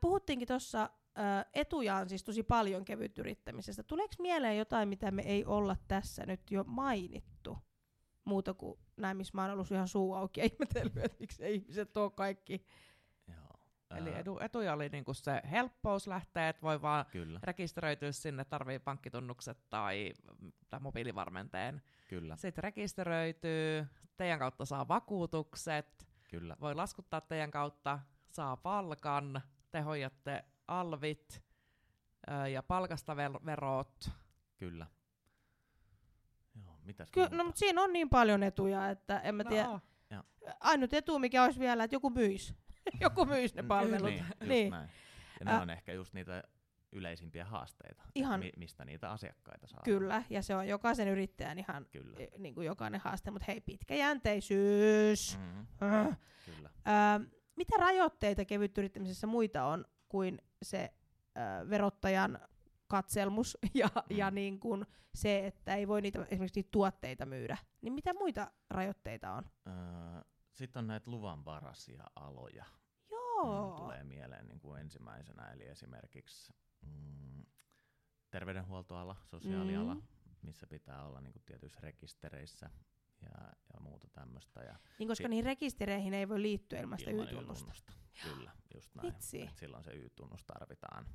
Puhuttiinkin 0.02 0.48
tuossa, 0.48 0.90
etuja 1.54 1.96
on 1.96 2.10
siis 2.10 2.24
tosi 2.24 2.44
paljon 2.44 2.86
kevytyrittämisestä. 2.86 3.84
Tuleeko 3.84 4.14
mieleen 4.20 4.58
jotain, 4.58 4.90
mitä 4.90 5.12
me 5.12 5.22
ei 5.22 5.46
olla 5.46 5.76
tässä 5.88 6.26
nyt 6.26 6.52
jo 6.52 6.64
mainittu? 6.64 7.58
Muuta 8.26 8.54
kuin 8.54 8.80
näin, 8.98 9.18
missä 9.18 9.32
mä 9.36 9.42
oon 9.42 9.52
ollut 9.52 9.72
ihan 9.72 9.88
suu 9.88 10.14
auki 10.14 10.40
ja 10.40 10.46
ihmetellyt, 10.46 10.98
että 10.98 11.18
miksi 11.20 11.44
ei 11.44 11.56
ihmiset 11.56 11.98
ole 11.98 12.12
kaikki. 12.12 12.66
Joo. 13.90 14.00
Eli 14.00 14.14
Ää, 14.14 14.20
edu, 14.20 14.38
etuja 14.42 14.74
oli 14.74 14.90
niinku 14.90 15.14
se 15.14 15.42
helppous 15.52 16.08
lähteä, 16.08 16.50
että 16.50 16.62
voi 16.62 16.82
vaan 16.82 17.06
Kyllä, 17.12 17.40
rekisteröityä 17.44 18.12
sinne, 18.12 18.46
tarvii 18.46 18.80
pankkitunnukset 18.80 19.70
tai, 19.70 20.14
tai 20.70 20.80
mobiilivarmenteen. 20.80 21.82
kyllä, 22.10 22.36
Sitten 22.38 22.64
rekisteröityy, 22.64 23.86
teidän 24.18 24.40
kautta 24.40 24.66
saa 24.66 24.88
vakuutukset, 24.88 26.08
kyllä. 26.30 26.58
voi 26.62 26.76
laskuttaa 26.76 27.22
teidän 27.22 27.52
kautta, 27.52 28.00
saa 28.30 28.58
palkan, 28.58 29.42
te 29.72 29.82
hoidatte 29.82 30.46
alvit 30.68 31.44
ö, 32.32 32.48
ja 32.48 32.64
palkasta 32.64 33.14
vel- 33.14 33.46
verot. 33.46 34.10
Kyllä. 34.58 34.88
Joo, 36.56 36.80
mitäs 36.84 37.12
Ky- 37.12 37.20
muuta? 37.20 37.36
no, 37.36 37.44
mutta 37.44 37.60
siinä 37.60 37.82
on 37.82 37.94
niin 37.94 38.10
paljon 38.10 38.44
etuja, 38.44 38.90
että 38.90 39.20
en 39.20 39.36
mä 39.36 39.44
tiedä. 39.44 39.68
No, 39.68 39.80
Ainut 40.60 40.94
etu, 40.94 41.20
mikä 41.20 41.44
olisi 41.44 41.60
vielä, 41.60 41.84
että 41.84 41.96
joku 41.96 42.10
myisi. 42.10 42.56
joku 43.02 43.26
myisi 43.26 43.56
ne 43.56 43.62
Mm, 43.62 43.68
palvelut. 43.68 44.10
Niin, 44.10 44.26
just 44.26 44.42
Niin. 44.50 44.72
näin. 44.72 44.90
Ja 45.40 45.46
ne 45.46 45.52
Ä- 45.52 45.62
on 45.62 45.70
ehkä 45.70 45.94
just 45.94 46.14
niitä 46.14 46.44
yleisimpiä 46.92 47.46
haasteita, 47.46 48.04
Ihan- 48.16 48.40
mi- 48.40 48.52
mistä 48.58 48.86
niitä 48.86 49.12
asiakkaita 49.12 49.68
saa. 49.68 49.82
Kyllä, 49.84 50.24
ja 50.30 50.42
se 50.42 50.56
on 50.56 50.68
jokaisen 50.68 51.08
yrittäjän 51.08 51.60
ihan 51.60 51.86
Kyllä. 51.92 52.18
eh, 52.20 52.28
niin 52.38 52.54
kuin 52.56 52.68
jokainen 52.68 53.02
haaste, 53.04 53.32
mutta 53.32 53.46
hei, 53.48 53.62
pitkäjänteisyys. 53.62 55.38
Mm, 55.40 55.68
Äh. 55.88 56.18
kyllä. 56.46 56.70
Ö, 56.88 57.26
mitä 57.56 57.78
rajoitteita 57.78 58.46
kevytyrittämisessä 58.46 59.28
muita 59.28 59.66
on 59.66 59.86
kuin 60.10 60.42
se 60.64 60.94
ö, 61.38 61.70
verottajan 61.70 62.40
katselmus 62.88 63.58
ja, 63.74 63.88
Mm. 63.96 64.18
ja 64.18 64.32
niin 64.32 64.60
kuin 64.60 64.86
se, 65.16 65.46
että 65.48 65.76
ei 65.76 65.88
voi 65.88 66.02
niitä, 66.02 66.26
esimerkiksi 66.32 66.60
niitä 66.60 66.70
tuotteita 66.72 67.26
myydä? 67.26 67.58
Niin 67.82 67.94
mitä 67.94 68.14
muita 68.14 68.52
rajoitteita 68.70 69.32
on? 69.32 69.44
Öö, 69.68 70.17
Sitten 70.58 70.80
on 70.80 70.88
näitä 70.88 71.12
luvanvaraisia 71.12 72.04
aloja. 72.16 72.66
Joo. 73.12 73.70
Mm, 73.70 73.76
tulee 73.84 74.04
mieleen 74.04 74.48
niin 74.48 74.60
kuin 74.60 74.82
ensimmäisenä, 74.82 75.52
eli 75.52 75.66
esimerkiksi 75.68 76.54
mm, 76.86 77.46
terveydenhuoltoala, 78.32 79.16
sosiaaliala, 79.24 79.94
Mm. 79.96 80.02
missä 80.42 80.68
pitää 80.68 81.04
olla 81.06 81.22
niin 81.22 81.34
kuin 81.34 81.44
tietyissä 81.46 81.80
rekistereissä 81.82 82.70
ja, 83.22 83.30
ja 83.74 83.80
muuta 83.80 84.08
tämmöistä. 84.14 84.62
Ja 84.64 84.76
Niin 85.00 85.08
koska 85.08 85.24
Si- 85.24 85.28
niihin 85.30 85.46
rekistereihin 85.46 86.14
ei 86.14 86.30
voi 86.30 86.42
liittyä 86.42 86.80
ilman 86.80 87.00
sitä 87.00 87.12
Y-tunnusta. 87.12 87.72
Y-tunnusta. 87.72 87.94
Kyllä, 88.24 88.52
just 88.76 88.96
näin. 88.96 89.08
Vitsi. 89.14 89.42
Et 89.42 89.58
silloin 89.58 89.84
se 89.84 89.92
Y-tunnus 89.92 90.46
tarvitaan. 90.46 91.06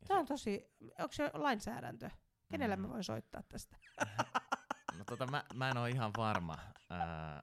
Ja 0.00 0.06
Tämä 0.06 0.20
on 0.20 0.26
tosi, 0.26 0.66
onko 0.98 1.12
se 1.12 1.30
lainsäädäntö? 1.34 2.10
Kenellä 2.50 2.76
Mm. 2.76 2.82
mä 2.82 2.88
voin 2.88 3.04
soittaa 3.04 3.42
tästä? 3.42 3.76
No 4.98 5.04
tota, 5.04 5.26
mä, 5.26 5.44
mä 5.54 5.70
en 5.70 5.76
ole 5.76 5.90
ihan 5.90 6.10
varma, 6.16 6.58
ää, 6.90 7.42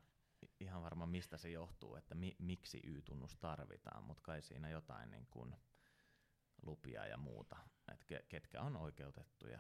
ihan 0.60 0.82
varma, 0.82 1.06
mistä 1.06 1.38
se 1.38 1.50
johtuu, 1.50 1.96
että 1.96 2.16
mi, 2.16 2.36
miksi 2.40 2.80
Y-tunnus 2.84 3.38
tarvitaan, 3.38 4.04
mutta 4.04 4.24
kai 4.24 4.42
siinä 4.42 4.70
jotain 4.70 5.12
niin 5.12 5.28
kuin 5.30 5.56
lupia 6.66 7.06
ja 7.06 7.18
muuta, 7.18 7.58
että 7.92 8.06
ke, 8.08 8.26
ketkä 8.30 8.62
on 8.62 8.78
oikeutettuja 8.78 9.60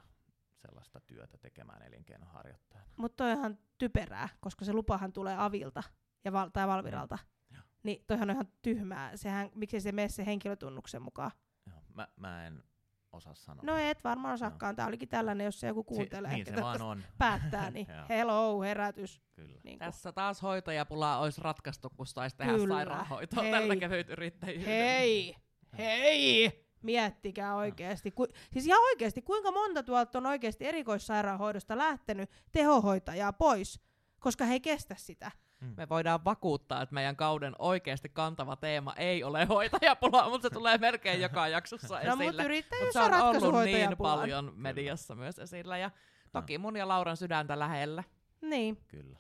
sellaista 0.55 0.99
työtä 0.99 1.38
tekemään 1.38 1.81
elinkeinonharjoittajana. 1.81 2.89
Mutta 2.97 3.15
toi 3.15 3.31
on 3.31 3.38
ihan 3.38 3.60
typerää, 3.77 4.29
koska 4.39 4.65
se 4.65 4.73
lupahan 4.73 5.13
tulee 5.13 5.36
avilta 5.38 5.83
ja 6.25 6.31
val- 6.31 6.49
tai 6.49 6.67
valviralta. 6.67 7.17
Joo. 7.51 7.63
Niin 7.83 8.03
toihan 8.07 8.29
on 8.29 8.36
ihan 8.36 8.51
tyhmää. 8.62 9.17
Sehän, 9.17 9.51
miksi 9.55 9.81
se 9.81 9.91
mene 9.91 10.10
se 10.10 10.25
henkilötunnuksen 10.25 11.01
mukaan? 11.01 11.31
Joo, 11.69 11.81
mä, 11.93 12.07
mä 12.15 12.47
en 12.47 12.63
osaa 13.12 13.34
sanoa. 13.34 13.63
No 13.65 13.78
et 13.78 14.04
varmaan 14.04 14.34
osaakaan. 14.34 14.76
Tämä 14.76 14.88
olikin 14.88 15.10
tällainen, 15.10 15.46
jos 15.46 15.60
se 15.60 15.67
joku 15.67 15.84
kuuntelee. 15.84 16.32
si, 16.32 16.36
niin 16.36 16.46
se 16.56 16.62
vaan 16.62 16.82
on, 16.82 17.04
Päättää, 17.17 17.72
niin 17.72 17.88
hello, 18.10 18.62
herätys. 18.62 19.22
kyllä. 19.36 19.60
Niin 19.63 19.80
Tässä 19.80 20.12
taas 20.12 20.41
hoitajapula 20.41 21.17
olisi 21.17 21.41
ratkaistu, 21.41 21.89
kun 21.89 22.08
saisi 22.08 22.38
tehdä 22.38 22.52
Kyllä. 22.54 22.76
sairaanhoitoa 22.76 23.43
Hei. 23.43 23.52
tällä 23.52 23.76
kevyt 23.76 24.10
yrittäjyydellä. 24.10 24.72
Hei! 24.72 25.36
Hei! 25.78 26.67
Miettikää 26.82 27.56
oikeasti. 27.56 28.12
Ku, 28.12 28.28
siis 28.54 28.65
ihan 28.67 28.82
oikeasti, 28.82 29.22
kuinka 29.22 29.52
monta 29.52 29.84
tuolta 29.84 30.17
on 30.17 30.26
oikeasti 30.26 30.65
erikoissairaanhoidosta 30.65 31.78
lähtenyt 31.78 32.30
tehohoitajaa 32.52 33.34
pois, 33.34 33.80
koska 34.20 34.46
he 34.46 34.54
ei 34.54 34.60
kestä 34.60 34.96
sitä. 34.98 35.32
Me 35.78 35.89
voidaan 35.89 36.26
vakuuttaa, 36.26 36.82
että 36.82 36.93
meidän 36.96 37.15
kauden 37.15 37.56
oikeasti 37.60 38.10
kantava 38.10 38.56
teema 38.56 38.93
ei 38.96 39.24
ole 39.24 39.46
hoitajapula, 39.56 40.30
mutta 40.30 40.50
se 40.50 40.54
tulee 40.54 40.78
melkein 40.78 41.22
joka 41.22 41.48
jaksossa 41.48 42.00
No 42.04 42.15
mutta 42.15 42.24
esille. 42.24 42.43
yrittäjyys 42.43 42.86
Mutta 42.96 43.10
se 43.10 43.15
on 43.15 43.43
ollut 43.43 43.63
niin 43.63 43.98
paljon 43.98 44.54
mediassa 44.56 45.15
myös 45.15 45.39
esillä. 45.39 45.78
Ja 45.78 45.91
toki 46.32 46.58
mun 46.58 46.76
ja 46.78 46.88
Lauran 46.88 47.17
sydäntä 47.17 47.60
lähellä. 47.60 48.04
Niin. 48.41 48.78
Kyllä. 48.88 49.17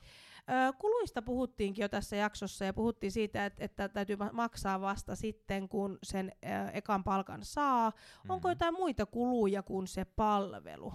Ö, 0.69 0.73
kuluista 0.79 1.21
puhuttiinkin 1.21 1.81
jo 1.83 1.89
tässä 1.89 2.15
jaksossa 2.15 2.65
ja 2.65 2.73
puhuttiin 2.73 3.11
siitä, 3.11 3.45
että, 3.45 3.65
että 3.65 3.89
täytyy 3.89 4.15
ma- 4.15 4.29
maksaa 4.33 4.81
vasta 4.81 5.15
sitten, 5.15 5.69
kun 5.69 5.97
sen 6.03 6.31
ö, 6.45 6.69
ekan 6.73 7.03
palkan 7.03 7.43
saa. 7.43 7.91
Onko 8.29 8.47
Mhm. 8.47 8.51
jotain 8.51 8.73
muita 8.73 9.05
kuluja 9.05 9.63
kuin 9.63 9.87
se 9.87 10.05
palvelu? 10.05 10.93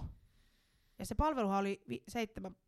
Ja 0.99 1.05
se 1.05 1.15
palveluhan 1.15 1.59
oli 1.59 1.81
vi- 1.89 2.03
7 2.07 2.53
pro- 2.55 2.62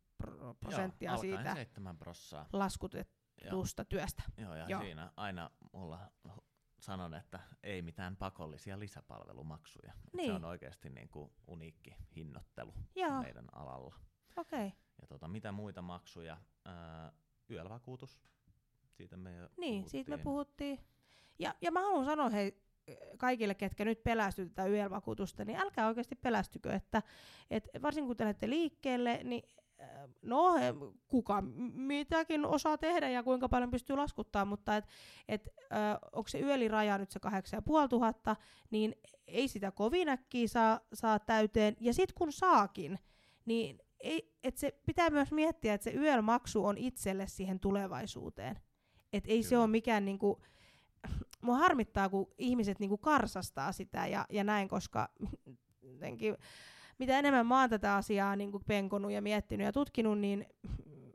prosenttia 0.60 1.10
Joo, 1.10 1.20
siitä 1.20 1.38
alkaen 1.38 1.56
7 1.56 1.98
prossaa. 1.98 2.48
laskutetusta 2.52 3.84
työstä. 3.84 4.22
Joo, 4.36 4.54
ja 4.54 4.58
Joo. 4.58 4.68
Joo. 4.68 4.80
siinä 4.80 5.12
aina 5.16 5.50
mulla 5.72 6.10
sanon, 6.80 7.14
että 7.14 7.40
ei 7.62 7.82
mitään 7.82 8.16
pakollisia 8.16 8.78
lisäpalvelumaksuja. 8.78 9.92
Niin. 10.12 10.30
Se 10.30 10.32
on 10.32 10.44
oikeasti 10.44 10.90
niin 10.90 11.08
kuin 11.08 11.32
uniikki 11.46 11.96
hinnoittelu 12.16 12.74
Joo, 12.96 13.22
meidän 13.22 13.46
alalla. 13.52 13.94
okei. 14.36 14.66
Okay. 14.66 14.78
Ja 15.00 15.06
tota, 15.06 15.28
mitä 15.28 15.52
muita 15.52 15.82
maksuja? 15.82 16.36
Ää, 16.64 17.12
YEL-vakuutus. 17.50 18.20
Siitä 18.90 19.16
me 19.16 19.36
jo 19.36 19.48
Niin, 19.56 19.88
siitä 19.90 20.10
me 20.10 20.18
puhuttiin. 20.18 20.76
puhuttiin. 20.78 20.96
Ja, 21.38 21.54
ja 21.60 21.72
mä 21.72 21.80
haluan 21.80 22.04
sanoa 22.04 22.28
hei, 22.30 22.62
kaikille, 23.18 23.54
ketkä 23.54 23.84
nyt 23.84 24.02
pelästyy 24.04 24.48
tätä 24.48 24.66
YEL-vakuutusta, 24.68 25.44
niin 25.44 25.58
älkää 25.58 25.86
oikeasti 25.86 26.14
pelästykö, 26.14 26.72
että 26.72 27.02
et 27.50 27.68
varsinkin 27.82 28.06
kun 28.06 28.16
te 28.16 28.24
lähdette 28.24 28.50
liikkeelle, 28.50 29.20
niin 29.24 29.42
no 30.22 30.54
kuka 31.08 31.42
mitäkin 31.74 32.46
osaa 32.46 32.78
tehdä 32.78 33.08
ja 33.08 33.22
kuinka 33.22 33.48
paljon 33.48 33.70
pystyy 33.70 33.96
laskuttaa, 33.96 34.44
mutta 34.44 34.76
et, 34.76 34.84
et, 35.28 35.48
äh, 35.72 35.98
onko 36.12 36.28
se 36.28 36.40
yöliraja 36.40 36.98
nyt 36.98 37.10
se 37.10 37.20
8500, 37.20 38.36
niin 38.70 38.94
ei 39.26 39.48
sitä 39.48 39.70
kovin 39.70 40.08
äkkiä 40.08 40.48
saa, 40.48 40.80
saa 40.92 41.18
täyteen. 41.18 41.76
Ja 41.80 41.94
sitten 41.94 42.14
kun 42.18 42.32
saakin, 42.32 42.98
niin 43.44 43.78
ei, 44.00 44.34
et 44.44 44.56
se 44.56 44.80
pitää 44.86 45.10
myös 45.10 45.32
miettiä, 45.32 45.74
että 45.74 45.84
se 45.84 45.96
YEL-maksu 45.96 46.64
on 46.64 46.78
itselle 46.78 47.26
siihen 47.26 47.60
tulevaisuuteen. 47.60 48.60
Et 49.12 49.24
ei 49.26 49.42
se 49.42 49.48
Kyllä. 49.48 49.62
ole 49.62 49.70
mikään 49.70 50.04
niinku, 50.04 50.42
mua 51.42 51.56
harmittaa, 51.56 52.08
kun 52.08 52.26
ihmiset 52.38 52.78
niinku 52.78 52.98
karsastaa 52.98 53.72
sitä 53.72 54.06
ja, 54.06 54.26
ja 54.30 54.44
näin, 54.44 54.68
koska 54.68 55.08
jotenkin, 55.92 56.36
mitä 56.98 57.18
enemmän 57.18 57.46
mä 57.46 57.60
oon 57.60 57.70
tätä 57.70 57.94
asiaa 57.94 58.36
niinku 58.36 58.60
penkonut 58.66 59.12
ja 59.12 59.22
miettinyt 59.22 59.64
ja 59.64 59.72
tutkinut, 59.72 60.18
niin 60.18 60.46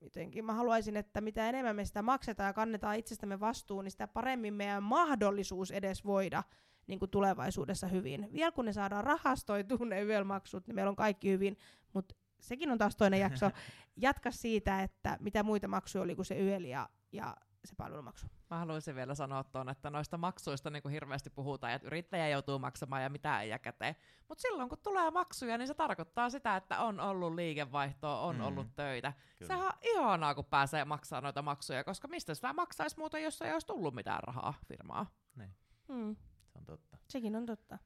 jotenkin 0.01 0.45
mä 0.45 0.53
haluaisin, 0.53 0.97
että 0.97 1.21
mitä 1.21 1.49
enemmän 1.49 1.75
me 1.75 1.85
sitä 1.85 2.01
maksetaan 2.01 2.47
ja 2.47 2.53
kannetaan 2.53 2.95
itsestämme 2.95 3.39
vastuun, 3.39 3.83
niin 3.83 3.91
sitä 3.91 4.07
paremmin 4.07 4.53
meidän 4.53 4.83
mahdollisuus 4.83 5.71
edes 5.71 6.05
voida 6.05 6.43
niin 6.87 6.99
kuin 6.99 7.11
tulevaisuudessa 7.11 7.87
hyvin. 7.87 8.29
Vielä 8.33 8.51
kun 8.51 8.65
ne 8.65 8.73
saadaan 8.73 9.03
rahastoitua 9.03 9.85
ne 9.85 10.01
YEL-maksut, 10.01 10.67
niin 10.67 10.75
meillä 10.75 10.89
on 10.89 10.95
kaikki 10.95 11.29
hyvin, 11.29 11.57
mutta 11.93 12.15
sekin 12.39 12.71
on 12.71 12.77
taas 12.77 12.95
toinen 12.95 13.19
jakso. 13.19 13.51
Jatka 13.95 14.31
siitä, 14.31 14.83
että 14.83 15.17
mitä 15.19 15.43
muita 15.43 15.67
maksuja 15.67 16.01
oli 16.01 16.15
kuin 16.15 16.25
se 16.25 16.39
YEL 16.39 16.63
ja, 16.63 16.89
ja 17.11 17.37
se 17.65 17.75
palvelumaksu. 17.75 18.27
Mä 18.49 18.57
haluaisin 18.59 18.95
vielä 18.95 19.15
sanoa 19.15 19.43
tuon, 19.43 19.69
että 19.69 19.89
noista 19.89 20.17
maksuista 20.17 20.69
niin 20.69 20.81
kuin 20.83 20.91
hirveästi 20.91 21.29
puhutaan, 21.29 21.73
että 21.73 21.87
yrittäjä 21.87 22.27
joutuu 22.29 22.59
maksamaan 22.59 23.03
ja 23.03 23.09
mitä 23.09 23.41
ei 23.41 23.49
jää 23.49 23.59
käteen. 23.59 23.95
Mutta 24.27 24.41
silloin 24.41 24.69
kun 24.69 24.77
tulee 24.83 25.11
maksuja, 25.11 25.57
niin 25.57 25.67
se 25.67 25.73
tarkoittaa 25.73 26.29
sitä, 26.29 26.55
että 26.55 26.79
on 26.79 26.99
ollut 26.99 27.35
liikevaihtoa, 27.35 28.19
on 28.21 28.35
Mm. 28.35 28.41
ollut 28.41 28.75
töitä. 28.75 29.13
Kyllä. 29.37 29.47
Sehän 29.47 29.65
on 29.67 29.79
ihanaa, 29.81 30.35
kun 30.35 30.45
pääsee 30.45 30.85
maksamaan 30.85 31.23
noita 31.23 31.41
maksuja, 31.41 31.83
koska 31.83 32.07
mistä 32.07 32.35
sitä 32.35 32.53
maksaisi 32.53 32.97
muuta, 32.97 33.19
jos 33.19 33.41
ei 33.41 33.53
olisi 33.53 33.67
tullut 33.67 33.95
mitään 33.95 34.23
rahaa 34.23 34.53
firmaa. 34.67 35.05
Niin, 35.35 35.55
Hmm, 35.87 36.15
se 36.47 36.57
on 36.57 36.65
totta. 36.65 36.97
sekin 37.09 37.35
on 37.35 37.45
totta. 37.45 37.77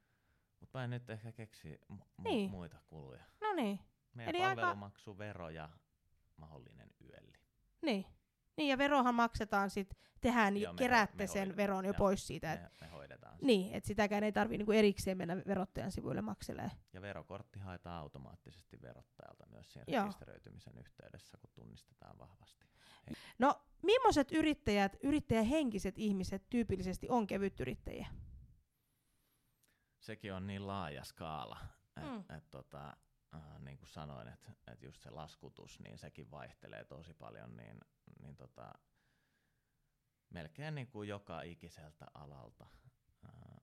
Mutta 0.60 0.78
mä 0.78 0.84
en 0.84 0.90
nyt 0.90 1.10
ehkä 1.10 1.32
keksi 1.32 1.80
mu- 1.94 1.96
mu- 1.96 2.24
Niin. 2.24 2.52
muita 2.52 2.78
kuluja. 2.88 3.24
No 3.42 3.54
niin, 3.54 3.80
Meidän 4.14 4.36
Eli 4.36 4.44
aika- 4.44 4.62
palvelumaksu, 4.62 5.18
vero 5.18 5.50
ja 5.50 5.70
mahdollinen 6.38 6.90
yölli. 7.04 7.34
niin. 7.82 8.06
Niin, 8.58 8.70
ja 8.70 8.78
verohan 8.78 9.15
maksetaan 9.15 9.70
sit, 9.70 9.98
tehän 10.22 10.58
Joo, 10.58 10.74
me 10.74 10.78
keräätte 10.78 11.24
me 11.24 11.28
sen 11.28 11.38
hoidetaan, 11.39 11.58
veron 11.58 11.86
jo 11.86 11.91
joo. 11.91 11.98
pois 11.98 12.28
siitä. 12.28 12.54
Et, 12.54 12.62
Me, 12.62 12.70
me 12.82 12.88
hoidetaan 12.88 13.38
niin, 13.41 13.74
että 13.74 13.88
sitäkään 13.88 14.24
ei 14.24 14.32
tarvii 14.32 14.58
niinku 14.58 14.72
erikseen 14.72 15.18
mennä 15.18 15.38
verottajan 15.48 15.91
sivuille 15.91 16.22
makselee. 16.22 16.72
Ja 16.94 17.02
verokortti 17.02 17.60
haetaan 17.60 18.00
automaattisesti 18.02 18.82
verottajalta 18.82 19.46
myös 19.52 19.74
siinä 19.74 19.86
Joo. 19.88 20.04
rekisteröitymisen 20.04 20.78
yhteydessä, 20.78 21.38
kun 21.38 21.50
tunnistetaan 21.54 22.18
vahvasti. 22.18 22.65
No, 23.39 23.62
millaiset 23.82 24.32
yrittäjät, 24.32 24.98
yrittäjähenkiset 25.04 25.98
ihmiset 25.98 26.44
tyypillisesti 26.50 27.10
on 27.10 27.28
kevytyrittäjiä? 27.28 28.08
Sekin 30.00 30.34
on 30.34 30.48
niin 30.48 30.68
laaja 30.68 31.04
skaala, 31.04 31.58
että 31.98 32.02
Mm. 32.30 32.36
et, 32.38 32.50
tota, 32.52 32.98
äh, 33.36 33.60
niin 33.60 33.78
kuin 33.78 33.89
sanoin, 33.89 34.28
että 34.28 34.52
et 34.67 34.84
just 34.84 35.02
se 35.02 35.10
laskutus, 35.10 35.80
niin 35.80 35.98
sekin 35.98 36.32
vaihtelee 36.32 36.84
tosi 36.84 37.13
paljon, 37.13 37.58
niin, 37.58 37.80
niin 38.21 38.36
tota, 38.36 38.74
melkein 40.30 40.76
niin 40.76 40.88
kuin 40.88 41.10
joka 41.10 41.41
ikiseltä 41.41 42.06
alalta 42.13 42.67
äh, 43.26 43.62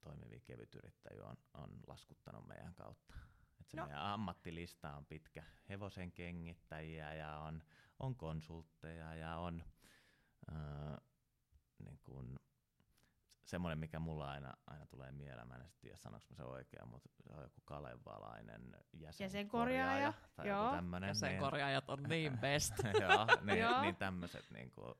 toimivia 0.00 0.40
kevytyrittäjiä 0.40 1.24
on, 1.24 1.36
on 1.54 1.70
laskuttanut 1.86 2.46
meidän 2.46 2.74
kautta. 2.74 3.14
Et 3.60 3.68
se 3.68 3.76
no. 3.76 3.86
meidän 3.86 4.02
ammattilista 4.02 4.96
on 4.96 5.06
pitkä. 5.06 5.44
Hevosen 5.68 6.12
kengittäjiä 6.12 7.14
ja 7.14 7.38
on, 7.38 7.62
on 7.98 8.16
konsultteja 8.16 9.14
ja 9.14 9.36
on 9.36 9.64
äh, 10.52 10.96
niin 11.78 11.98
kuin, 12.02 12.40
semmoinen, 13.44 13.78
mikä 13.78 13.98
mulla 13.98 14.30
aina, 14.30 14.54
aina 14.66 14.86
tulee 14.86 15.12
mieleen, 15.12 15.48
mä 15.48 15.54
en 15.54 15.70
tiedä 15.80 15.96
sanoinko 15.96 16.26
mä 16.30 16.36
se 16.36 16.44
oikein, 16.44 16.88
mutta 16.88 17.08
se 17.20 17.32
on 17.34 17.42
joku 17.42 17.60
kalevalainen 17.64 18.76
jäsenkorjaaja. 18.92 19.22
Jäsenkorjaaja, 19.22 20.12
tai 20.36 20.48
joo. 20.48 20.64
joku 20.64 20.76
tämmönen. 20.76 21.08
Ja 21.08 21.14
sen 21.14 21.28
niin, 21.28 21.40
korjaajat 21.40 21.90
on 21.90 22.02
niin 22.02 22.38
best. 22.40 22.74
joo, 23.00 23.26
niin, 23.40 23.58
Joo. 23.58 23.82
niin 23.82 23.96
tämmöiset 23.96 24.50
niinku, 24.50 24.94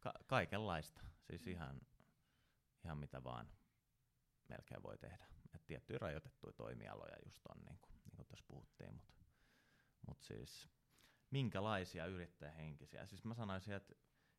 ka- 0.00 0.14
kaikenlaista. 0.26 1.02
Siis 1.22 1.46
ihan, 1.46 1.80
ihan 2.84 2.98
mitä 2.98 3.24
vaan 3.24 3.48
melkein 4.48 4.82
voi 4.82 4.98
tehdä. 4.98 5.26
Et 5.54 5.66
tiettyjä 5.66 5.98
rajoitettuja 5.98 6.52
toimialoja 6.52 7.16
just 7.24 7.46
on, 7.46 7.64
niin 7.64 7.78
kuin, 7.80 7.92
niin 8.04 8.16
kuin 8.16 8.26
tuossa 8.26 8.44
puhuttiin, 8.48 8.94
mutta 8.94 9.14
mut 10.06 10.22
siis 10.22 10.68
minkälaisia 11.30 12.06
yrittäjähenkisiä. 12.06 13.06
Siis 13.06 13.24
mä 13.24 13.34
sanoisin, 13.34 13.74
että 13.74 13.94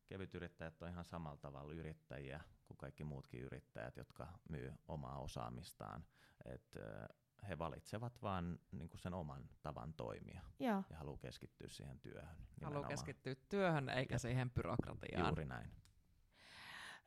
kevytyrittäjät 0.06 0.82
on 0.82 0.88
ihan 0.88 1.04
samalla 1.04 1.36
tavalla 1.36 1.72
yrittäjiä 1.72 2.40
kuin 2.68 2.78
kaikki 2.78 3.04
muutkin 3.04 3.40
yrittäjät, 3.40 3.96
jotka 3.96 4.28
myy 4.48 4.72
omaa 4.88 5.18
osaamistaan. 5.18 6.04
Et, 6.44 6.76
ö, 6.76 7.08
he 7.48 7.58
valitsevat 7.58 8.22
vaan 8.22 8.58
niin 8.72 8.90
sen 8.96 9.14
oman 9.14 9.48
tavan 9.62 9.94
toimia 9.94 10.42
Joo. 10.60 10.84
ja 10.90 10.96
haluaa 10.96 11.18
keskittyä 11.18 11.68
siihen 11.68 12.00
työhön. 12.00 12.24
Haluaa 12.28 12.46
nimenomaan. 12.60 12.88
keskittyä 12.88 13.34
työhön 13.48 13.88
eikä 13.88 14.14
Jep. 14.14 14.20
siihen 14.20 14.50
byrokratiaan. 14.50 15.26
Juuri 15.26 15.44
näin. 15.44 15.70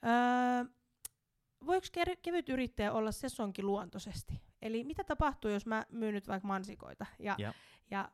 Öö, 0.06 0.66
voiko 1.66 1.88
ke- 1.98 2.16
kevyt 2.22 2.50
yrittäjä 2.50 2.92
olla 2.92 3.12
sesonkiluontoisesti? 3.12 4.42
Eli 4.62 4.84
mitä 4.84 5.04
tapahtuu, 5.04 5.52
jos 5.52 5.66
mä 5.66 5.86
myyn 5.90 6.14
nyt 6.14 6.28
vaikka 6.28 6.48
mansikoita? 6.48 7.06
Ja, 7.20 7.36
Ja. 7.38 7.54
Ja 7.92 8.12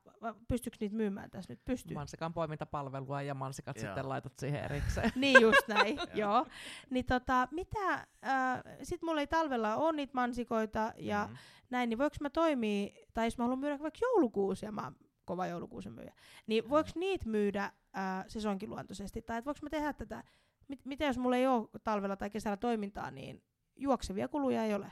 pystyykö 0.47 0.77
niitä 0.79 0.95
myymään 0.95 1.29
tässä 1.31 1.53
nyt? 1.53 1.65
Pystyy. 1.65 1.95
Mansikan 1.95 2.33
poimintapalvelua 2.33 3.21
ja 3.21 3.33
mansikat 3.33 3.77
Joo. 3.77 3.85
sitten 3.85 4.09
laitat 4.09 4.33
siihen 4.39 4.63
erikseen. 4.63 5.11
niin 5.21 5.41
just 5.41 5.67
näin, 5.67 5.97
joo. 6.13 6.45
Niin 6.89 7.05
tota, 7.05 7.47
mitä, 7.51 7.93
äh, 7.93 8.63
sit 8.83 9.01
mulla 9.01 9.21
ei 9.21 9.27
talvella 9.27 9.75
ole 9.75 9.91
niitä 9.93 10.13
mansikoita 10.13 10.93
ja 10.97 11.25
Mhm. 11.27 11.35
näin, 11.69 11.89
niin 11.89 11.97
voiko 11.97 12.15
mä 12.21 12.29
toimia, 12.29 12.89
tai 13.13 13.25
jos 13.27 13.37
mä 13.37 13.43
haluan 13.43 13.59
myydä 13.59 13.79
vaikka 13.79 13.99
joulukuusia, 14.01 14.71
mä 14.71 14.83
oon 14.83 14.95
kova 15.25 15.47
joulukuusen 15.47 15.93
myyjä, 15.93 16.13
niin 16.47 16.69
voiko 16.69 16.89
niitä 16.95 17.29
myydä 17.29 17.63
äh, 17.63 18.25
sesonkiluontoisesti, 18.27 19.21
tai 19.21 19.37
et 19.37 19.45
voiko 19.45 19.59
mä 19.63 19.69
tehdä 19.69 19.93
tätä, 19.93 20.23
mit, 20.67 20.85
mitä 20.85 21.05
jos 21.05 21.17
mulla 21.17 21.35
ei 21.35 21.47
ole 21.47 21.67
talvella 21.83 22.15
tai 22.15 22.29
kesällä 22.29 22.57
toimintaa, 22.57 23.11
niin 23.11 23.43
juoksevia 23.75 24.27
kuluja 24.27 24.63
ei 24.63 24.73
ole. 24.73 24.91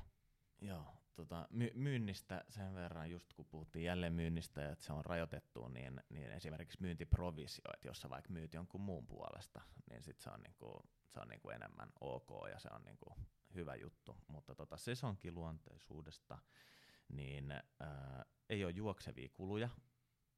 Joo, 0.62 0.95
tota, 1.16 1.48
my- 1.50 1.72
myynnistä 1.74 2.44
sen 2.50 2.76
verran, 2.76 3.12
just 3.12 3.34
kun 3.34 3.46
puhuttiin 3.46 3.86
jälleen 3.86 4.14
myynnistä, 4.14 4.72
että 4.72 4.86
se 4.86 4.94
on 4.94 5.06
rajoitettu, 5.06 5.68
niin, 5.68 6.04
niin 6.10 6.32
esimerkiksi 6.32 6.78
myyntiprovisio, 6.82 7.72
että 7.74 7.88
jos 7.88 8.02
sä 8.02 8.10
vaikka 8.10 8.34
myyt 8.34 8.54
jonkun 8.54 8.82
muun 8.82 9.08
puolesta, 9.08 9.62
niin 9.90 10.04
sit 10.04 10.20
se 10.20 10.30
on, 10.30 10.42
niinku, 10.42 10.80
se 11.08 11.20
on 11.20 11.28
niinku 11.28 11.50
enemmän 11.50 11.90
ok 12.02 12.30
ja 12.52 12.60
se 12.60 12.70
on 12.72 12.82
niinku 12.86 13.16
hyvä 13.54 13.76
juttu. 13.76 14.18
Mutta 14.28 14.56
tota 14.56 14.78
sesonkiluonteisuudesta, 14.78 16.38
niin 17.10 17.52
ää, 17.80 18.26
ei 18.50 18.66
ole 18.66 18.72
juoksevia 18.72 19.30
kuluja 19.34 19.70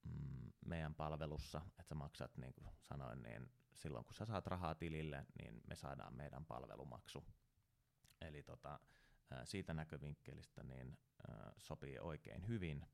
mm, 0.03 0.51
meidän 0.65 0.95
palvelussa, 0.95 1.61
että 1.67 1.83
sä 1.83 1.95
maksat, 1.95 2.37
niin 2.37 2.53
kuin 2.53 2.67
sanoin, 2.81 3.23
niin 3.23 3.51
silloin 3.73 4.05
kun 4.05 4.13
sä 4.13 4.25
saat 4.25 4.47
rahaa 4.47 4.75
tilille, 4.75 5.25
niin 5.43 5.61
me 5.67 5.75
saadaan 5.75 6.15
meidän 6.15 6.45
palvelumaksu. 6.45 7.25
Eli 8.21 8.43
tota, 8.43 8.79
siitä 9.43 9.73
näkövinkkelistä 9.73 10.63
niin 10.63 10.97
sopii 11.57 11.99
oikein 11.99 12.47
hyvin. 12.47 12.85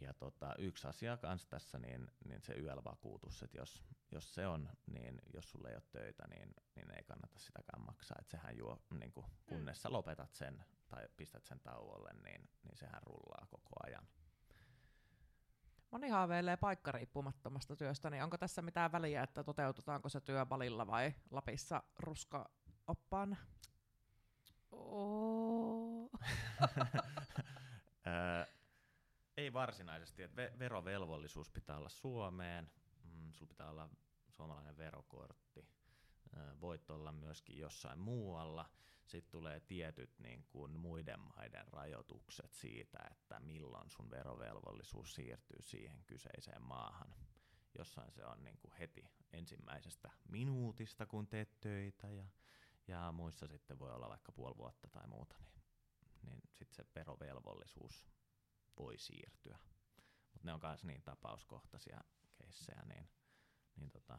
Ja 0.00 0.14
tota, 0.14 0.54
yksi 0.58 0.86
asia 0.86 1.16
kanssa 1.16 1.48
tässä, 1.48 1.78
niin, 1.78 2.12
niin 2.24 2.42
se 2.42 2.52
YL-vakuutus, 2.52 3.42
että 3.42 3.58
jos, 3.58 3.84
jos 4.10 4.34
se 4.34 4.46
on, 4.46 4.70
niin 4.86 5.22
jos 5.34 5.50
sulle 5.50 5.68
ei 5.68 5.74
ole 5.74 5.82
töitä, 5.92 6.24
niin, 6.28 6.54
niin 6.74 6.90
ei 6.96 7.04
kannata 7.04 7.38
sitäkään 7.38 7.84
maksaa. 7.86 8.16
Että 8.20 8.30
sehän 8.30 8.56
juo, 8.56 8.82
niin 8.98 9.12
kuin, 9.12 9.26
kunnes 9.46 9.82
sä 9.82 9.92
lopetat 9.92 10.34
sen 10.34 10.64
tai 10.88 11.08
pistät 11.16 11.44
sen 11.44 11.60
tauolle, 11.60 12.10
niin, 12.24 12.48
niin 12.62 12.76
sehän 12.76 13.02
rullaa 13.02 13.46
koko 13.50 13.70
ajan. 13.86 14.08
Moni 15.90 16.08
haaveilee 16.08 16.56
paikkariippumattomasta 16.56 17.76
työstä, 17.76 18.10
niin 18.10 18.22
onko 18.22 18.38
tässä 18.38 18.62
mitään 18.62 18.92
väliä, 18.92 19.22
että 19.22 19.44
toteutetaanko 19.44 20.08
se 20.08 20.20
työ 20.20 20.46
Balilla 20.46 20.86
vai 20.86 21.14
Lapissa 21.30 21.82
ruska-oppaana? 21.98 23.36
Ei 29.36 29.52
varsinaisesti, 29.52 30.22
että 30.22 30.46
ve- 30.46 30.58
verovelvollisuus 30.58 31.50
pitää 31.50 31.76
olla 31.76 31.88
Suomeen, 31.88 32.70
mm, 33.04 33.32
sulla 33.32 33.48
pitää 33.48 33.70
olla 33.70 33.88
suomalainen 34.30 34.76
verokortti, 34.76 35.68
voit 36.60 36.90
olla 36.90 37.12
myöskin 37.12 37.58
jossain 37.58 37.98
muualla. 37.98 38.70
Sitten 39.06 39.30
tulee 39.30 39.60
tietyt 39.60 40.18
niin 40.18 40.44
kuin 40.44 40.78
muiden 40.78 41.20
maiden 41.20 41.68
rajoitukset 41.68 42.54
siitä, 42.54 42.98
että 43.10 43.40
milloin 43.40 43.90
sun 43.90 44.10
verovelvollisuus 44.10 45.14
siirtyy 45.14 45.62
siihen 45.62 46.04
kyseiseen 46.06 46.62
maahan. 46.62 47.14
Jossain 47.78 48.12
se 48.12 48.24
on 48.24 48.44
niin 48.44 48.58
kuin 48.58 48.72
heti 48.78 49.04
ensimmäisestä 49.32 50.10
minuutista, 50.28 51.06
kun 51.06 51.26
teet 51.26 51.60
töitä, 51.60 52.10
ja, 52.10 52.24
ja 52.88 53.12
muissa 53.12 53.46
sitten 53.46 53.78
voi 53.78 53.92
olla 53.92 54.08
vaikka 54.08 54.32
puoli 54.32 54.56
vuotta 54.56 54.88
tai 54.88 55.06
muuta, 55.06 55.36
niin, 55.40 56.22
niin 56.22 56.40
sitten 56.52 56.76
se 56.76 56.90
verovelvollisuus 56.94 58.06
voi 58.78 58.98
siirtyä. 58.98 59.58
Mutta 60.32 60.46
ne 60.46 60.52
on 60.52 60.60
myös 60.62 60.84
niin 60.84 61.02
tapauskohtaisia 61.02 62.00
keissejä, 62.34 62.82
niin, 62.86 63.08
niin 63.76 63.90
tota, 63.90 64.18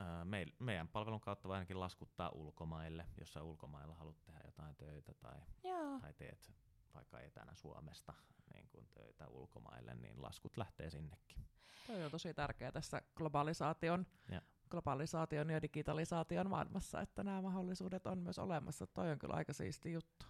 ää, 0.00 0.24
meil, 0.24 0.52
meidän 0.58 0.88
palvelun 0.88 1.20
kautta 1.20 1.48
voi 1.48 1.56
ainakin 1.56 1.80
laskuttaa 1.80 2.30
ulkomaille, 2.30 3.06
jos 3.18 3.32
sä 3.32 3.42
ulkomailla 3.42 3.94
haluat 3.94 4.22
tehdä 4.22 4.40
jotain 4.44 4.76
töitä 4.76 5.14
tai, 5.14 5.40
Joo. 5.64 6.00
tai 6.00 6.14
teet 6.14 6.52
vaikka 6.94 7.20
etänä 7.20 7.54
Suomesta 7.54 8.14
niin 8.54 8.68
kun 8.68 8.88
töitä 8.94 9.28
ulkomaille, 9.28 9.94
niin 9.94 10.22
laskut 10.22 10.56
lähtee 10.56 10.90
sinnekin. 10.90 11.46
Toi 11.86 12.04
on 12.04 12.10
tosi 12.10 12.34
tärkeää 12.34 12.72
tässä 12.72 13.02
globalisaation, 13.14 14.06
Ja. 14.28 14.42
Globalisaation 14.70 15.50
ja 15.50 15.62
digitalisaation 15.62 16.50
maailmassa, 16.50 17.00
että 17.00 17.24
nämä 17.24 17.42
mahdollisuudet 17.42 18.06
on 18.06 18.18
myös 18.18 18.38
olemassa. 18.38 18.86
Toi 18.86 19.10
on 19.10 19.18
kyllä 19.18 19.34
aika 19.34 19.52
siisti 19.52 19.92
juttu. 19.92 20.26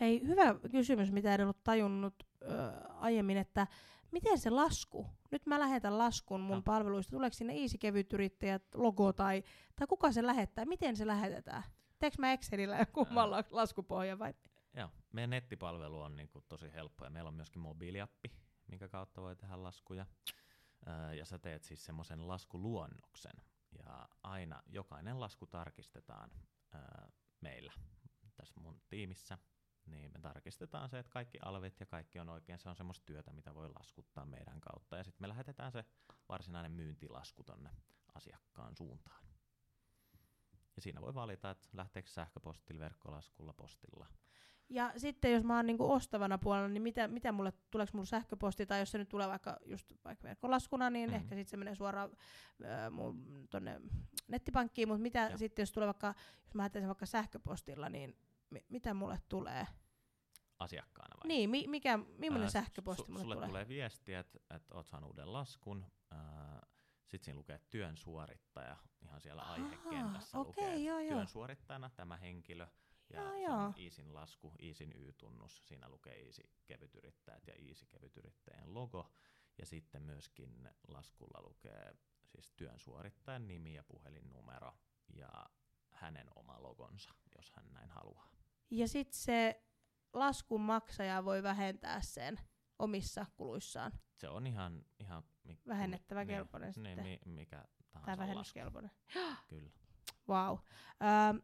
Hei, 0.00 0.26
hyvä 0.26 0.54
kysymys, 0.70 1.12
mitä 1.12 1.34
en 1.34 1.40
ollut 1.40 1.64
tajunnut 1.64 2.14
ö, 2.42 2.46
aiemmin, 2.88 3.36
että 3.36 3.66
miten 4.12 4.38
se 4.38 4.50
lasku? 4.50 5.06
Nyt 5.30 5.46
mä 5.46 5.60
lähetän 5.60 5.98
laskun 5.98 6.40
mun 6.40 6.56
No. 6.56 6.62
palveluista. 6.62 7.10
Tuleeko 7.10 7.34
sinne 7.34 7.52
Easy 7.60 7.78
Kevyt 7.78 8.12
Yrittäjät 8.12 8.62
logo 8.74 9.12
tai, 9.12 9.42
tai 9.76 9.86
kuka 9.86 10.12
se 10.12 10.26
lähettää? 10.26 10.64
Miten 10.64 10.96
se 10.96 11.06
lähetetään? 11.06 11.62
Teekö 11.98 12.16
mä 12.18 12.32
Excelillä 12.32 12.86
kummalla 12.92 13.44
laskupohja 13.50 14.18
vai? 14.18 14.34
Joo, 14.76 14.88
meidän 15.12 15.30
nettipalvelu 15.30 16.00
on 16.00 16.16
niin 16.16 16.28
kuin 16.28 16.44
tosi 16.48 16.72
helppo 16.72 17.04
ja 17.04 17.10
meillä 17.10 17.28
on 17.28 17.34
myöskin 17.34 17.62
mobiiliappi, 17.62 18.30
minkä 18.66 18.88
kautta 18.88 19.22
voi 19.22 19.36
tehdä 19.36 19.62
laskuja. 19.62 20.06
Öö, 20.88 21.14
ja 21.14 21.24
sä 21.24 21.38
teet 21.38 21.64
siis 21.64 21.84
semmoisen 21.84 22.28
laskuluonnoksen 22.28 23.32
ja 23.78 24.08
aina 24.22 24.62
jokainen 24.66 25.20
lasku 25.20 25.46
tarkistetaan 25.46 26.30
öö, 26.74 26.80
meillä 27.40 27.72
tässä 28.36 28.60
mun 28.60 28.82
tiimissä. 28.88 29.38
Niin 29.86 30.10
me 30.12 30.20
tarkistetaan 30.20 30.88
se, 30.88 30.98
että 30.98 31.12
kaikki 31.12 31.38
alvit 31.42 31.80
ja 31.80 31.86
kaikki 31.86 32.18
on 32.18 32.28
oikein. 32.28 32.58
Se 32.58 32.68
on 32.68 32.76
semmoista 32.76 33.04
työtä, 33.06 33.32
mitä 33.32 33.54
voi 33.54 33.68
laskuttaa 33.68 34.26
meidän 34.26 34.60
kautta. 34.60 34.96
Ja 34.96 35.04
sitten 35.04 35.24
me 35.24 35.28
lähetetään 35.28 35.72
se 35.72 35.84
varsinainen 36.28 36.72
myyntilasku 36.72 37.44
tonne 37.44 37.70
asiakkaan 38.14 38.76
suuntaan. 38.76 39.24
ja 40.76 40.82
siinä 40.82 41.00
voi 41.00 41.14
valita, 41.14 41.50
että 41.50 41.68
lähteekö 41.72 42.08
sähköpostilla, 42.08 42.80
verkkolaskulla, 42.80 43.52
postilla. 43.52 44.06
Ja 44.74 44.92
sitten 44.96 45.32
jos 45.32 45.44
mä 45.44 45.56
oon 45.56 45.66
niinku 45.66 45.92
ostavana 45.92 46.38
puolella, 46.38 46.68
niin 46.68 46.82
mitä, 46.82 47.08
mitä 47.08 47.32
mulle, 47.32 47.52
tuleeko 47.70 47.90
mulle 47.94 48.06
sähköposti, 48.06 48.66
tai 48.66 48.78
jos 48.80 48.90
se 48.90 48.98
nyt 48.98 49.08
tulee 49.08 49.28
vaikka 49.28 49.56
just 49.66 49.92
vaikka 50.04 50.28
verkkolaskuna, 50.28 50.90
niin 50.90 51.10
mm-hmm. 51.10 51.22
ehkä 51.22 51.34
sitten 51.34 51.50
se 51.50 51.56
menee 51.56 51.74
suoraan 51.74 52.10
äh, 52.64 52.90
mun 52.90 53.46
tonne 53.50 53.80
nettipankkiin, 54.28 54.88
mutta 54.88 55.02
mitä 55.02 55.36
sitten 55.36 55.62
jos 55.62 55.72
tulee 55.72 55.86
vaikka, 55.86 56.14
jos 56.46 56.54
mä 56.54 56.62
ajattelen 56.62 56.82
sen 56.82 56.88
vaikka 56.88 57.06
sähköpostilla, 57.06 57.88
niin 57.88 58.16
mi- 58.50 58.64
mitä 58.68 58.94
mulle 58.94 59.18
tulee? 59.28 59.66
Asiakkaana 60.58 61.16
vai? 61.20 61.28
Niin, 61.28 61.50
mi- 61.50 61.66
mikä, 61.66 61.98
millainen 61.98 62.46
Ää, 62.46 62.50
sähköposti 62.50 63.02
su- 63.02 63.08
mulle 63.08 63.20
sulle 63.20 63.34
tulee? 63.34 63.48
tulee 63.48 63.68
viesti, 63.68 64.14
että 64.14 64.38
et 64.50 64.70
oot 64.70 64.86
saanut 64.86 65.10
uuden 65.10 65.32
laskun. 65.32 65.86
Sitten 67.06 67.24
siinä 67.24 67.38
lukee 67.38 67.60
työn 67.70 67.96
suorittaja 67.96 68.76
ihan 69.02 69.20
siellä 69.20 69.42
aihekentässä 69.42 70.38
okei, 70.38 70.64
lukee, 70.64 70.76
joo, 70.76 70.98
joo. 70.98 71.14
työn 71.14 71.28
suorittajana 71.28 71.90
tämä 71.90 72.16
henkilö. 72.16 72.66
Ja 73.10 73.20
Joo, 73.22 73.32
se 73.40 73.50
on. 73.50 73.74
Iisin 73.78 74.14
lasku, 74.14 74.52
Iisin 74.62 74.92
Y-tunnus, 74.96 75.62
siinä 75.64 75.88
lukee 75.88 76.20
Iisi 76.20 76.42
kevytyrittäjät 76.66 77.46
ja 77.46 77.54
Iisi 77.58 77.86
kevytyrittäjän 77.86 78.74
logo. 78.74 79.12
Ja 79.58 79.66
sitten 79.66 80.02
myöskin 80.02 80.68
laskulla 80.88 81.42
lukee 81.48 81.94
siis 82.26 82.52
työn 82.56 82.78
suorittajan 82.78 83.46
nimi 83.48 83.74
ja 83.74 83.84
puhelinnumero 83.84 84.72
ja 85.14 85.46
hänen 85.90 86.26
oma 86.34 86.62
logonsa, 86.62 87.14
jos 87.36 87.52
hän 87.56 87.72
näin 87.72 87.90
haluaa. 87.90 88.30
Ja 88.70 88.88
sitten 88.88 89.18
se 89.18 89.64
laskun 90.12 90.60
maksaja 90.60 91.24
voi 91.24 91.42
vähentää 91.42 92.00
sen 92.02 92.40
omissa 92.78 93.26
kuluissaan. 93.36 93.92
Se 94.14 94.28
on 94.28 94.46
ihan, 94.46 94.84
ihan 94.98 95.22
mi- 95.44 95.60
Vähennettävä 95.68 96.24
mi- 96.24 96.32
kelpoinen 96.32 96.66
niin, 96.66 96.74
sitten. 96.74 97.04
Niin, 97.04 97.20
mi- 97.26 97.32
mikä 97.34 97.56
tahansa 97.56 98.06
Tai 98.06 98.16
lasku. 98.16 98.20
vähennyskelpoinen. 98.22 98.90
Kyllä. 99.48 99.70
Wow. 100.28 100.58
Ähm, 101.02 101.36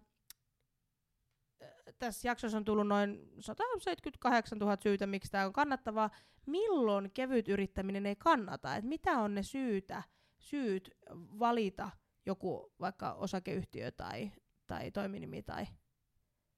tässä 1.98 2.28
jaksossa 2.28 2.56
on 2.58 2.64
tullut 2.64 2.86
noin 2.88 3.28
178 3.40 4.58
000 4.58 4.76
syytä, 4.82 5.06
miksi 5.06 5.30
tämä 5.32 5.46
on 5.46 5.52
kannattavaa. 5.52 6.10
Milloin 6.46 7.10
kevyt 7.10 7.48
yrittäminen 7.48 8.06
ei 8.06 8.16
kannata? 8.16 8.76
Et 8.76 8.84
mitä 8.84 9.12
on 9.18 9.34
ne 9.34 9.42
syytä, 9.42 10.02
syyt 10.38 10.90
valita 11.38 11.90
joku 12.26 12.72
vaikka 12.80 13.12
osakeyhtiö 13.12 13.90
tai, 13.90 14.32
tai 14.66 14.90
toiminimi? 14.90 15.42
Tai... 15.42 15.66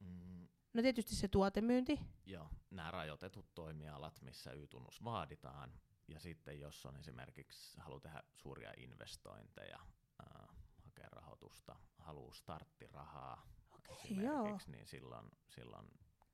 Mm, 0.00 0.48
No 0.74 0.82
tietysti 0.82 1.16
se 1.16 1.28
tuotemyynti. 1.28 2.00
joo, 2.26 2.48
nämä 2.70 2.90
rajoitetut 2.90 3.54
toimialat, 3.54 4.20
missä 4.22 4.52
Y-tunnus 4.52 5.04
vaaditaan. 5.04 5.72
Ja 6.08 6.20
sitten 6.20 6.60
jos 6.60 6.86
on 6.86 6.96
esimerkiksi, 6.96 7.80
haluaa 7.80 8.00
tehdä 8.00 8.22
suuria 8.34 8.72
investointeja, 8.76 9.78
äh, 10.20 10.48
hakea 10.84 11.08
rahoitusta, 11.12 11.76
haluaa 11.98 12.34
starttirahaa 12.34 13.46
Okei, 13.92 14.16
joo. 14.24 14.38
esimerkiksi, 14.38 14.70
niin 14.70 14.86
silloin, 14.86 15.26
silloin 15.48 15.86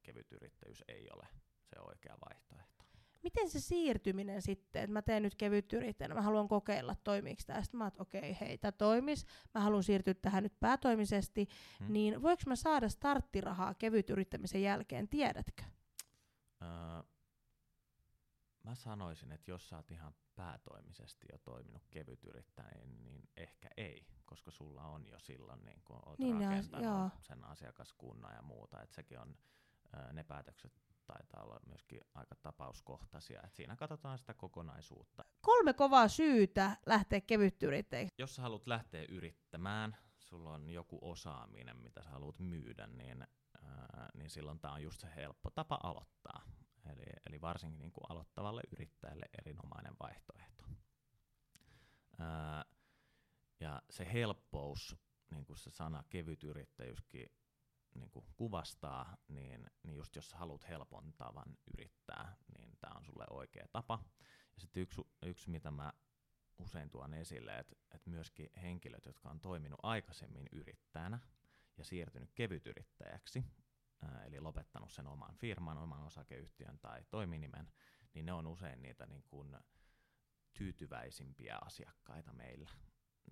kevyt 0.02 0.32
yrittäjyys 0.32 0.84
ei 0.88 1.08
ole 1.14 1.26
se 1.64 1.80
oikea 1.80 2.16
vaihtoehto. 2.28 2.78
Miten 3.22 3.50
se 3.50 3.60
siirtyminen 3.60 4.42
sitten, 4.42 4.82
että 4.82 4.92
mä 4.92 5.02
teen 5.02 5.22
nyt 5.22 5.34
kevyt 5.34 5.72
yrittäjänä, 5.72 6.14
mä 6.14 6.22
haluan 6.22 6.48
kokeilla, 6.48 6.96
toimiiko 7.04 7.42
tämä. 7.46 7.62
Sitten 7.62 7.78
mä 7.78 7.86
että 7.86 8.02
okei, 8.02 8.36
hei, 8.40 8.58
tämä 8.58 8.72
toimis, 8.72 9.24
mä 9.54 9.60
haluan 9.60 9.82
siirtyä 9.82 10.14
tähän 10.14 10.42
nyt 10.42 10.60
päätoimisesti, 10.60 11.48
Hmm. 11.78 11.92
niin 11.92 12.22
voiko 12.22 12.42
mä 12.46 12.56
saada 12.56 12.88
starttirahaa 12.88 13.74
kevyt 13.74 14.10
yrittämisen 14.10 14.62
jälkeen, 14.62 15.08
tiedätkö? 15.08 15.62
Mä 18.64 18.74
sanoisin, 18.74 19.32
että 19.32 19.50
jos 19.50 19.68
sä 19.68 19.76
oot 19.76 19.90
ihan 19.90 20.14
päätoimisesti 20.36 21.26
jo 21.32 21.38
toiminut 21.38 21.82
kevyt 21.90 22.24
yrittäjä, 22.24 22.84
niin, 22.86 23.28
ehkä 23.36 23.68
ei, 23.76 24.06
koska 24.24 24.50
sulla 24.50 24.82
on 24.82 25.06
jo 25.06 25.18
silloin, 25.18 25.64
niin 25.64 25.82
kun 25.84 26.02
oot 26.06 26.18
Niin, 26.18 26.40
rakentanut 26.40 26.84
joo. 26.84 27.10
sen 27.20 27.44
asiakaskunnan 27.44 28.34
ja 28.34 28.42
muuta, 28.42 28.82
että 28.82 28.94
sekin 28.94 29.18
on, 29.20 29.34
ne 30.12 30.24
päätökset 30.24 30.72
taitaa 31.06 31.42
olla 31.42 31.60
myöskin 31.66 32.00
aika 32.14 32.34
tapauskohtaisia, 32.42 33.40
että 33.44 33.56
siinä 33.56 33.76
katsotaan 33.76 34.18
sitä 34.18 34.34
kokonaisuutta. 34.34 35.24
Kolme 35.40 35.72
kovaa 35.72 36.08
syytä 36.08 36.76
lähteä 36.86 37.20
kevyt 37.20 37.62
yrittäjäksi. 37.62 38.14
Jos 38.18 38.34
sä 38.36 38.42
haluat 38.42 38.66
lähteä 38.66 39.04
yrittämään, 39.08 39.96
sulla 40.18 40.52
on 40.52 40.68
joku 40.70 40.98
osaaminen, 41.02 41.76
mitä 41.76 42.02
sä 42.02 42.10
haluat 42.10 42.38
myydä, 42.38 42.86
niin, 42.86 43.22
ää, 43.62 44.08
niin 44.14 44.30
silloin 44.30 44.60
tämä 44.60 44.74
on 44.74 44.82
just 44.82 45.00
se 45.00 45.08
helppo 45.16 45.50
tapa 45.50 45.78
aloittaa. 45.82 46.42
Eli, 46.88 47.02
eli 47.26 47.40
varsinkin 47.40 47.78
niin 47.78 47.92
kuin 47.92 48.04
aloittavalle 48.08 48.62
yrittäjälle 48.72 49.26
erinomainen 49.38 49.94
vaihtoehto. 50.00 50.64
Ää, 52.18 52.64
ja 53.60 53.82
se 53.90 54.12
helppous, 54.12 54.96
niin 55.30 55.44
kuin 55.44 55.56
se 55.56 55.70
sana 55.70 56.04
kevyt 56.08 56.44
yrittäjyyskin 56.44 57.26
niin 57.94 58.10
kuin 58.10 58.26
kuvastaa, 58.36 59.16
niin, 59.28 59.70
niin 59.82 59.96
just 59.96 60.16
jos 60.16 60.34
haluat 60.34 60.68
helpon 60.68 61.12
tavan 61.12 61.56
yrittää, 61.74 62.36
niin 62.58 62.76
tämä 62.80 62.94
on 62.96 63.04
sulle 63.04 63.24
oikea 63.30 63.66
tapa. 63.72 64.04
Ja 64.54 64.60
sitten 64.60 64.82
yksi, 64.82 65.02
yksi, 65.22 65.50
mitä 65.50 65.70
mä 65.70 65.92
usein 66.58 66.90
tuon 66.90 67.14
esille, 67.14 67.58
että, 67.58 67.76
että 67.94 68.10
myöskin 68.10 68.50
henkilöt, 68.62 69.06
jotka 69.06 69.28
on 69.28 69.40
toiminut 69.40 69.80
aikaisemmin 69.82 70.46
yrittäjänä 70.52 71.18
ja 71.76 71.84
siirtynyt 71.84 72.32
kevytyrittäjäksi, 72.34 73.44
eli 74.26 74.40
lopettanut 74.40 74.92
sen 74.92 75.06
oman 75.06 75.34
firman, 75.34 75.78
oman 75.78 76.04
osakeyhtiön 76.04 76.78
tai 76.78 77.04
toiminimen, 77.10 77.72
niin 78.14 78.26
ne 78.26 78.32
on 78.32 78.46
usein 78.46 78.82
niitä 78.82 79.06
niin 79.06 79.22
kuin 79.22 79.56
tyytyväisimpiä 80.52 81.58
asiakkaita 81.64 82.32
meillä, 82.32 82.70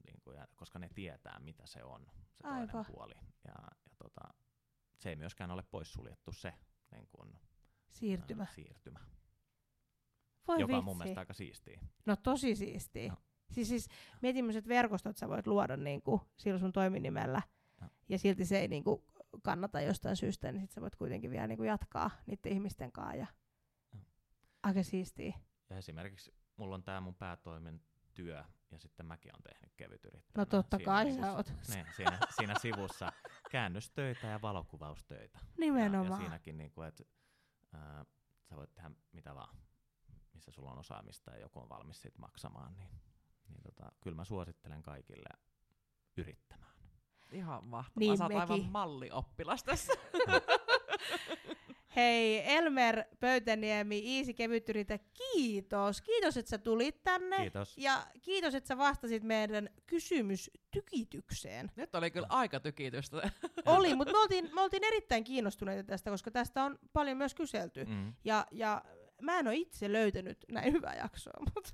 niin 0.07 0.21
kuin, 0.21 0.37
ja, 0.37 0.47
koska 0.57 0.79
ne 0.79 0.89
tietää, 0.95 1.39
mitä 1.39 1.67
se 1.67 1.85
on, 1.85 2.07
se 2.31 2.43
toinen 2.43 2.61
Aivan. 2.61 2.85
puoli. 2.87 3.14
Ja, 3.45 3.55
ja 3.91 3.97
tota, 3.99 4.21
se 4.99 5.11
ei 5.11 5.17
myöskään 5.17 5.51
ole 5.51 5.62
poissuljettu 5.62 6.33
se 6.33 6.55
niin 6.93 7.07
kuin, 7.09 7.33
Siirtymä. 7.89 8.43
ää, 8.43 8.53
siirtymä 8.55 9.01
Voi 10.49 10.61
joka 10.61 10.67
vitsi. 10.69 10.79
on 10.79 10.85
mun 10.85 10.99
mielestä 10.99 11.21
aika 11.21 11.35
siistiä. 11.35 11.81
No 12.07 12.17
tosi 12.17 12.55
siistiä. 12.57 13.07
Joo. 13.07 13.17
Siis, 13.51 13.69
siis 13.69 13.89
mietin, 14.23 14.45
millaiset 14.45 14.69
verkostot 14.69 15.17
sä 15.17 15.29
voit 15.29 15.47
luoda 15.47 15.77
niinku, 15.77 16.21
sillä 16.37 16.59
sun 16.59 16.73
toiminimellä. 16.73 17.43
Joo. 17.81 17.91
Ja 18.09 18.19
silti 18.19 18.45
se 18.45 18.59
ei 18.59 18.69
niinku, 18.69 19.05
kannata 19.43 19.80
jostain 19.80 20.16
syystä, 20.16 20.53
niin 20.53 20.61
sit 20.61 20.70
sä 20.70 20.80
voit 20.80 20.97
kuitenkin 20.97 21.30
vielä 21.30 21.47
niinku, 21.47 21.64
jatkaa 21.64 22.11
niiden 22.26 22.53
ihmisten 22.53 22.93
kanssa. 22.93 23.16
Ja... 23.16 23.26
Joo. 23.95 24.03
Aika 24.62 24.82
siistiä. 24.82 25.39
Ja 25.70 25.76
esimerkiksi 25.76 26.34
mulla 26.57 26.74
on 26.74 26.82
tämä 26.82 27.01
mun 27.01 27.14
päätoimen 27.14 27.80
työ, 28.14 28.45
ja 28.70 28.78
sitten 28.78 29.07
mäkin 29.07 29.34
on 29.34 29.43
tehnyt 29.43 29.74
kevytyrittäjänä. 29.76 30.32
No 30.37 30.47
totta 30.47 30.76
siinä 30.76 30.93
kai 30.93 31.05
sivussa- 31.05 31.20
sä 31.20 31.32
oot. 31.32 31.53
Ne, 31.68 31.87
siinä, 31.97 32.18
siinä 32.37 32.55
sivussa 32.59 33.12
käännöstöitä 33.51 34.26
ja 34.26 34.43
valokuvaustöitä. 34.43 35.39
Ja, 35.39 35.45
ja 35.49 35.55
Nimenomaan. 35.59 36.20
siinäkin, 36.20 36.59
niin 36.59 36.70
kuin, 36.70 36.89
että 36.89 37.05
ää, 37.72 38.05
sä 38.49 38.57
voit 38.57 38.74
tehdä 38.74 38.91
mitä 39.12 39.34
vaan, 39.34 39.57
missä 40.34 40.51
sulla 40.51 40.72
on 40.72 40.78
osaamista 40.78 41.30
ja 41.30 41.39
joku 41.39 41.61
on 41.61 41.68
valmis 41.68 42.03
siitä 42.03 42.18
maksamaan, 42.18 42.74
niin, 42.76 42.91
niin 43.49 43.62
tota, 43.62 43.93
kyllä 44.01 44.16
mä 44.16 44.24
suosittelen 44.24 44.82
kaikille 44.82 45.28
yrittämään. 46.16 46.66
Ihan 47.33 47.64
mahtavaa. 47.64 48.01
Niin 48.01 48.18
Sä 48.18 48.24
oot 48.24 48.33
aivan 48.33 48.64
mallioppilas 48.70 49.64
tässä. 49.64 49.93
Hei, 51.97 52.43
Elmer 52.57 53.05
Pöytäniemi, 53.20 53.99
Iisi 53.99 54.35
Kevytyritä, 54.35 54.99
kiitos. 54.99 56.03
Kiitos, 56.03 56.37
että 56.37 56.51
sä 56.51 56.59
tulit 56.59 57.03
tänne. 57.03 57.37
Kiitos. 57.37 57.79
Ja 57.79 58.07
kiitos, 58.22 58.55
että 58.55 58.68
sä 58.68 58.79
vastasit 58.79 59.22
meidän 59.22 59.68
kysymystykitykseen. 59.87 61.70
Nyt 61.77 61.95
oli 61.95 62.11
kyllä 62.11 62.27
aika 62.31 62.61
tykitystä. 62.61 63.16
Oli, 63.66 63.95
mutta 63.95 64.12
me 64.12 64.18
oltiin, 64.18 64.51
me 64.55 64.61
oltiin 64.61 64.85
erittäin 64.85 65.24
kiinnostuneita 65.24 65.85
tästä, 65.85 66.11
koska 66.11 66.31
tästä 66.31 66.64
on 66.64 66.79
paljon 66.93 67.16
myös 67.16 67.35
kyselty. 67.35 67.85
Mm. 67.85 68.14
Ja, 68.24 68.47
ja 68.51 68.85
mä 69.22 69.39
en 69.39 69.47
ole 69.47 69.57
itse 69.57 69.93
löytänyt 69.93 70.45
näin 70.53 70.72
hyvää 70.72 70.95
jaksoa, 70.95 71.43
mutta 71.55 71.72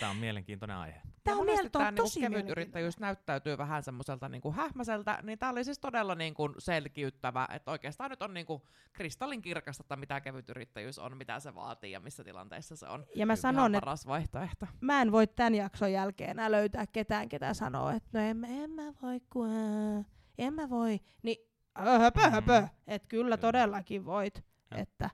Tämä 0.00 0.10
on 0.10 0.16
mielenkiintoinen 0.16 0.76
aihe. 0.76 1.02
Tämä 1.26 1.40
on, 1.40 1.46
tää 1.72 1.88
on 1.88 1.94
niinku 1.94 2.02
tosi 2.02 2.20
kevyt 2.20 2.48
yrittäjyys 2.48 2.98
näyttäytyy 2.98 3.58
vähän 3.58 3.82
semmoiselta 3.82 4.28
niinku 4.28 4.52
hähmäseltä, 4.52 5.18
niin 5.22 5.38
tämä 5.38 5.52
oli 5.52 5.64
siis 5.64 5.78
todella 5.78 6.14
niinku 6.14 6.54
selkiyttävä, 6.58 7.48
että 7.52 7.70
oikeastaan 7.70 8.10
nyt 8.10 8.22
on 8.22 8.34
niinku 8.34 8.62
kristallin 8.92 9.42
kirkasta, 9.42 9.82
että 9.82 9.96
mitä 9.96 10.20
kevyt 10.20 10.48
yrittäjyys 10.48 10.98
on, 10.98 11.16
mitä 11.16 11.40
se 11.40 11.54
vaatii 11.54 11.92
ja 11.92 12.00
missä 12.00 12.24
tilanteissa 12.24 12.76
se 12.76 12.88
on 12.88 13.06
Ja 13.14 13.26
mä 13.26 13.36
sanon, 13.36 13.74
että 13.74 13.84
paras 13.84 14.06
vaihtoehto. 14.06 14.66
mä 14.80 15.02
en 15.02 15.12
voi 15.12 15.26
tämän 15.26 15.54
jakson 15.54 15.92
jälkeen 15.92 16.30
enää 16.30 16.50
löytää 16.50 16.86
ketään, 16.86 17.28
ketä 17.28 17.54
sanoo, 17.54 17.90
että 17.90 18.08
no 18.12 18.20
en, 18.20 18.44
en 18.44 18.70
mä 18.70 18.92
voi, 19.02 19.20
kun 19.32 19.50
ää, 19.50 20.04
en 20.38 20.54
mä 20.54 20.70
voi. 20.70 21.00
Niin 21.22 21.36
höpö, 21.74 22.20
höpö. 22.30 22.60
Mm. 22.60 22.68
Että 22.86 23.08
kyllä 23.08 23.36
todellakin 23.36 24.04
voit. 24.04 24.44
Joo. 24.70 24.80
Että 24.80 25.10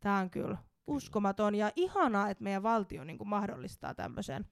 tää 0.00 0.18
on 0.18 0.30
kyllä 0.30 0.58
uskomaton 0.86 1.54
ja 1.54 1.72
ihanaa, 1.76 2.30
että 2.30 2.44
meidän 2.44 2.62
valtio 2.62 3.04
niin 3.04 3.18
kuin 3.18 3.28
mahdollistaa 3.28 3.94
tämmöisen. 3.94 4.44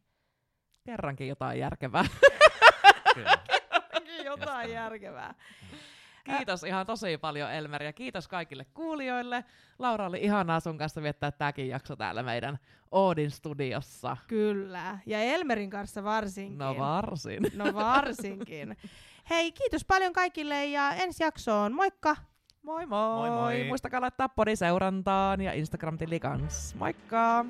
Kerrankin 0.87 1.29
jotain 1.29 1.59
järkevää. 1.59 2.05
Kyllä. 3.15 3.39
jotain 4.25 4.73
järkevää. 4.73 5.35
Kiitos 6.25 6.63
ihan 6.63 6.87
tosi 6.87 7.19
paljon 7.19 7.53
Elmer 7.53 7.83
ja 7.83 7.93
kiitos 7.93 8.29
kaikille 8.29 8.65
kuulijoille. 8.75 9.45
Laura 9.79 10.07
oli 10.07 10.19
ihanaa 10.23 10.61
sun 10.61 10.79
kanssa 10.79 11.03
viettää 11.03 11.33
tämäkin 11.33 11.69
jakso 11.69 11.97
täällä 11.97 12.23
meidän 12.23 12.59
Oodin 12.91 13.31
studiossa. 13.31 14.17
Kyllä. 14.27 14.99
Ja 15.07 15.21
Elmerin 15.21 15.71
kanssa 15.71 16.05
varsinkin. 16.05 16.59
No 16.59 16.79
varsin. 16.79 17.43
No 17.55 17.75
varsinkin. 17.75 18.77
Hei, 19.31 19.53
kiitos 19.53 19.85
paljon 19.85 20.13
kaikille 20.13 20.67
ja 20.67 20.95
ensi 20.95 21.25
jaksoon. 21.25 21.73
Moikka! 21.73 22.17
Moi 22.63 22.87
moi! 22.87 23.29
Moi 23.29 23.31
moi. 23.31 23.65
Muistakaa 23.69 24.01
laittaa 24.01 24.29
podi 24.29 24.57
seurantaan 24.57 25.41
ja 25.41 25.53
Instagram-tili 25.53 26.21
kans. 26.21 26.75
Moikka! 26.75 27.45